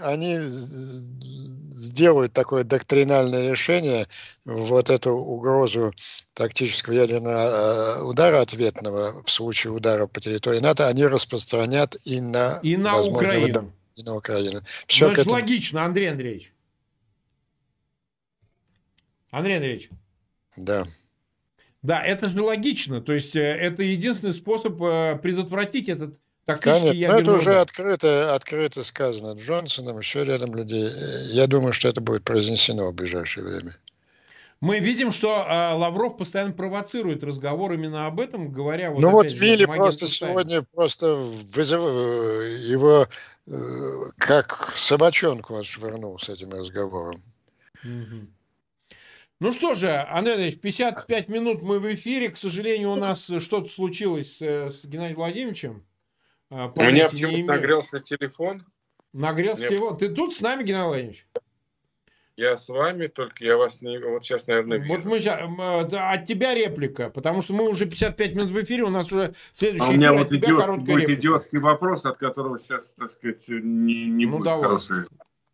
они 0.00 0.38
сделают 1.80 2.32
такое 2.32 2.64
доктринальное 2.64 3.50
решение, 3.50 4.06
вот 4.44 4.90
эту 4.90 5.12
угрозу 5.12 5.92
тактического 6.34 6.92
ядерного 6.94 7.98
э, 7.98 8.02
удара 8.02 8.40
ответного 8.40 9.22
в 9.24 9.30
случае 9.30 9.72
удара 9.72 10.06
по 10.06 10.20
территории 10.20 10.60
НАТО, 10.60 10.88
они 10.88 11.04
распространят 11.06 11.96
и 12.04 12.20
на, 12.20 12.58
и 12.62 12.76
на 12.76 13.00
Украину. 13.00 13.72
И 13.94 14.02
на 14.02 14.16
Украину. 14.16 14.62
Все 14.86 15.06
Значит, 15.06 15.22
этому... 15.22 15.34
логично, 15.34 15.84
Андрей 15.84 16.10
Андреевич. 16.10 16.52
Андрей 19.30 19.56
Андреевич. 19.56 19.90
Да. 20.56 20.84
Да, 21.82 22.02
это 22.02 22.28
же 22.28 22.42
логично. 22.42 23.00
То 23.00 23.12
есть, 23.12 23.36
э, 23.36 23.40
это 23.40 23.82
единственный 23.82 24.32
способ 24.32 24.80
э, 24.82 25.18
предотвратить 25.22 25.88
этот 25.88 26.18
Конечно, 26.56 26.92
я 26.92 27.16
это 27.16 27.32
уже 27.32 27.56
открыто, 27.56 28.34
открыто 28.34 28.84
сказано 28.84 29.36
Джонсоном, 29.38 29.98
еще 29.98 30.24
рядом 30.24 30.54
людей. 30.54 30.88
Я 31.32 31.46
думаю, 31.46 31.72
что 31.72 31.88
это 31.88 32.00
будет 32.00 32.24
произнесено 32.24 32.90
в 32.90 32.94
ближайшее 32.94 33.46
время. 33.46 33.72
Мы 34.60 34.78
видим, 34.78 35.10
что 35.10 35.46
э, 35.48 35.74
Лавров 35.74 36.18
постоянно 36.18 36.52
провоцирует 36.52 37.24
разговор 37.24 37.72
именно 37.72 38.06
об 38.06 38.20
этом, 38.20 38.52
говоря... 38.52 38.90
Вот 38.90 39.00
ну 39.00 39.10
вот 39.10 39.32
Мили 39.40 39.64
просто 39.64 40.06
сегодня 40.06 40.62
просто 40.62 41.14
вызов... 41.14 41.80
его 41.80 43.06
э, 43.46 43.52
как 44.18 44.74
собачонку 44.76 45.56
отшвырнул 45.56 46.18
с 46.18 46.28
этим 46.28 46.50
разговором. 46.50 47.16
Угу. 47.82 48.28
Ну 49.40 49.52
что 49.54 49.74
же, 49.74 49.90
Андрей 49.90 50.34
Андреевич, 50.34 50.60
55 50.60 51.28
минут 51.28 51.62
мы 51.62 51.78
в 51.78 51.94
эфире. 51.94 52.28
К 52.28 52.36
сожалению, 52.36 52.92
у 52.92 52.96
нас 52.96 53.24
что-то 53.38 53.68
случилось 53.68 54.36
э, 54.42 54.68
с 54.68 54.84
Геннадием 54.84 55.16
Владимировичем. 55.16 55.82
А, 56.50 56.72
У 56.74 56.82
меня 56.82 57.08
почему-то 57.08 57.54
нагрелся 57.54 58.00
телефон. 58.00 58.64
Нагрелся 59.12 59.62
Мне... 59.62 59.68
телефон. 59.68 59.98
Ты 59.98 60.08
тут 60.08 60.34
с 60.34 60.40
нами, 60.40 60.64
Геннадий 60.64 60.86
Владимирович? 60.86 61.26
Я 62.36 62.56
с 62.56 62.68
вами, 62.68 63.06
только 63.06 63.44
я 63.44 63.56
вас 63.56 63.82
не... 63.82 63.98
Вот 63.98 64.24
сейчас, 64.24 64.46
наверное, 64.46 64.78
вижу. 64.78 64.94
Вот 64.94 65.04
мы 65.04 65.20
сейчас... 65.20 65.42
От 65.42 66.24
тебя 66.24 66.54
реплика, 66.54 67.10
потому 67.10 67.42
что 67.42 67.52
мы 67.52 67.68
уже 67.68 67.84
55 67.84 68.34
минут 68.34 68.50
в 68.50 68.62
эфире, 68.62 68.84
у 68.84 68.88
нас 68.88 69.12
уже 69.12 69.34
следующий 69.52 69.84
а 69.84 69.90
у 69.90 69.92
меня 69.92 70.08
эфир, 70.08 70.18
вот 70.18 70.32
идиот, 70.32 70.60
короткая 70.60 70.86
будет 70.86 71.00
реплика. 71.02 71.20
идиотский 71.20 71.58
вопрос, 71.58 72.04
от 72.06 72.16
которого 72.16 72.58
сейчас, 72.58 72.94
так 72.98 73.10
сказать, 73.10 73.46
не, 73.48 74.06
не, 74.06 74.26
ну, 74.26 74.38
будет, 74.38 74.52
хорошего, 74.52 75.06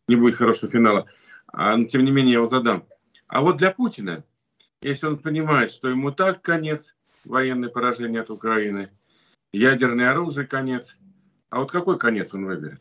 не 0.06 0.16
будет 0.16 0.36
хорошего 0.36 0.70
финала. 0.70 1.06
А, 1.48 1.76
но, 1.76 1.86
тем 1.86 2.04
не 2.04 2.12
менее, 2.12 2.32
я 2.32 2.36
его 2.36 2.46
задам. 2.46 2.86
А 3.26 3.40
вот 3.40 3.56
для 3.56 3.72
Путина, 3.72 4.22
если 4.80 5.08
он 5.08 5.18
понимает, 5.18 5.72
что 5.72 5.88
ему 5.88 6.12
так 6.12 6.40
конец, 6.40 6.94
военное 7.24 7.68
поражение 7.68 8.20
от 8.20 8.30
Украины– 8.30 8.88
ядерное 9.58 10.10
оружие 10.10 10.46
конец. 10.46 10.96
А 11.50 11.60
вот 11.60 11.70
какой 11.70 11.98
конец 11.98 12.34
он 12.34 12.46
выберет? 12.46 12.80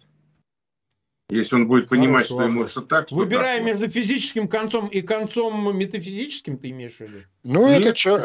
Если 1.30 1.56
он 1.56 1.68
будет 1.68 1.90
понимать, 1.90 2.28
Хороший 2.28 2.34
что 2.34 2.44
ему 2.44 2.68
что 2.68 2.82
так, 2.82 3.08
что 3.08 3.16
Выбирая 3.16 3.58
так. 3.58 3.66
между 3.66 3.90
физическим 3.90 4.48
концом 4.48 4.88
и 4.88 5.02
концом 5.02 5.76
метафизическим, 5.76 6.58
ты 6.58 6.70
имеешь 6.70 6.98
в 6.98 7.00
виду? 7.02 7.20
Ну, 7.44 7.68
Нет, 7.68 7.86
это 7.86 7.96
что? 7.96 8.20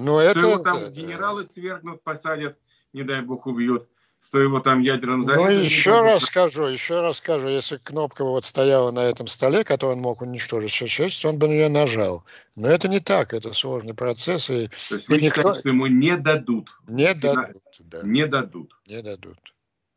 Ну, 0.00 0.18
это... 0.18 0.40
Его 0.40 0.58
там 0.58 0.78
генералы 0.92 1.44
свергнут, 1.44 2.02
посадят, 2.02 2.58
не 2.92 3.04
дай 3.04 3.22
бог 3.22 3.46
убьют 3.46 3.88
что 4.24 4.40
его 4.40 4.60
там 4.60 4.80
ядерным 4.80 5.22
зарядом... 5.22 5.54
Ну, 5.54 5.60
еще 5.60 6.00
раз 6.00 6.24
скажу, 6.24 6.64
еще 6.64 7.02
раз 7.02 7.18
скажу, 7.18 7.48
если 7.48 7.76
кнопка 7.76 8.24
вот 8.24 8.44
стояла 8.44 8.90
на 8.90 9.00
этом 9.00 9.26
столе, 9.26 9.64
который 9.64 9.92
он 9.92 10.00
мог 10.00 10.22
уничтожить 10.22 10.70
все 10.70 10.86
часть, 10.86 11.24
он 11.24 11.38
бы 11.38 11.46
на 11.46 11.52
нее 11.52 11.68
нажал. 11.68 12.24
Но 12.56 12.68
это 12.68 12.88
не 12.88 13.00
так, 13.00 13.34
это 13.34 13.52
сложный 13.52 13.94
процесс. 13.94 14.48
И, 14.48 14.68
То 14.88 14.94
есть 14.94 15.08
вы 15.08 15.18
и 15.18 15.24
никто... 15.24 15.54
что 15.54 15.68
ему 15.68 15.86
не 15.86 16.16
дадут? 16.16 16.70
Не 16.88 17.12
дадут, 17.14 17.62
да. 17.80 18.00
Не 18.02 18.26
дадут. 18.26 18.72
Не 18.86 19.02
дадут. 19.02 19.38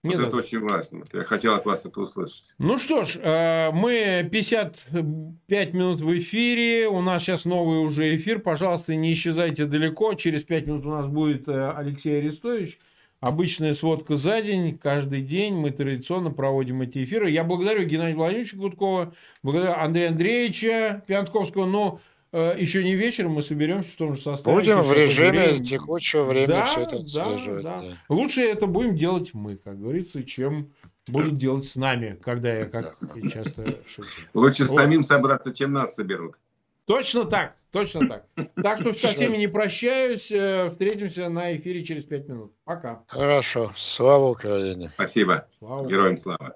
Вот 0.04 0.16
это 0.16 0.36
очень 0.38 0.60
важно. 0.60 1.04
Я 1.12 1.24
хотел 1.24 1.56
от 1.56 1.66
вас 1.66 1.86
это 1.86 2.00
услышать. 2.00 2.54
Ну 2.60 2.78
что 2.78 3.04
ж, 3.04 3.18
э, 3.18 3.72
мы 3.72 4.28
55 4.32 5.74
минут 5.74 6.02
в 6.02 6.18
эфире. 6.20 6.88
У 6.88 7.02
нас 7.02 7.24
сейчас 7.24 7.46
новый 7.46 7.80
уже 7.80 8.16
эфир. 8.16 8.40
Пожалуйста, 8.40 8.96
не 8.96 9.12
исчезайте 9.14 9.66
далеко. 9.66 10.14
Через 10.14 10.44
5 10.44 10.68
минут 10.68 10.86
у 10.86 10.90
нас 10.90 11.08
будет 11.08 11.48
э, 11.48 11.72
Алексей 11.72 12.20
Арестович. 12.20 12.80
Обычная 13.20 13.74
сводка 13.74 14.16
за 14.16 14.44
день, 14.44 14.78
каждый 14.78 15.22
день 15.22 15.56
мы 15.56 15.72
традиционно 15.72 16.30
проводим 16.30 16.84
эти 16.84 17.04
эфиры. 17.04 17.32
Я 17.32 17.44
благодарю 17.44 17.84
Геннадия 17.84 18.16
Владимировича 18.16 18.58
Гудкова, 18.58 19.16
благодарю 19.42 19.74
Андрея 19.74 20.10
Андреевича 20.10 21.04
Пьянковского, 21.08 21.66
но 21.66 22.00
э, 22.32 22.56
еще 22.60 22.84
не 22.84 22.94
вечером 22.94 23.32
мы 23.32 23.42
соберемся 23.42 23.90
в 23.90 23.96
том 23.96 24.14
же 24.14 24.22
составе. 24.22 24.56
Будем 24.56 24.82
в 24.82 24.94
режиме 24.94 25.30
время. 25.32 25.64
текущего 25.64 26.26
времени 26.26 26.48
да, 26.48 26.66
все 26.66 26.82
это 26.82 26.98
отслеживать. 26.98 27.64
Да, 27.64 27.80
да. 27.80 27.88
Да. 27.88 28.16
Лучше 28.16 28.42
это 28.42 28.68
будем 28.68 28.96
делать 28.96 29.34
мы, 29.34 29.56
как 29.58 29.80
говорится, 29.80 30.24
чем 30.24 30.72
будут 31.08 31.38
делать 31.38 31.66
с 31.66 31.76
нами, 31.76 32.20
когда 32.22 32.54
я 32.54 32.66
как 32.68 33.00
часто 33.34 33.80
шучу. 33.88 34.12
Лучше 34.36 34.66
вот. 34.66 34.76
самим 34.76 35.02
собраться, 35.02 35.52
чем 35.52 35.74
нас 35.74 35.96
соберут. 35.96 36.36
Точно 36.86 37.26
так, 37.26 37.57
точно 37.72 38.08
так. 38.08 38.26
Так 38.62 38.80
что 38.80 38.94
со 38.94 39.10
всеми 39.10 39.38
не 39.38 39.48
прощаюсь. 39.48 40.32
Э, 40.32 40.70
встретимся 40.70 41.30
на 41.30 41.56
эфире 41.56 41.84
через 41.84 42.06
пять 42.06 42.28
минут. 42.28 42.54
Пока. 42.64 43.04
Хорошо. 43.08 43.72
Слава 43.76 44.30
Украине. 44.30 44.90
Спасибо. 44.90 45.48
Слава 45.60 45.88
Героям 45.88 46.18
слава. 46.18 46.56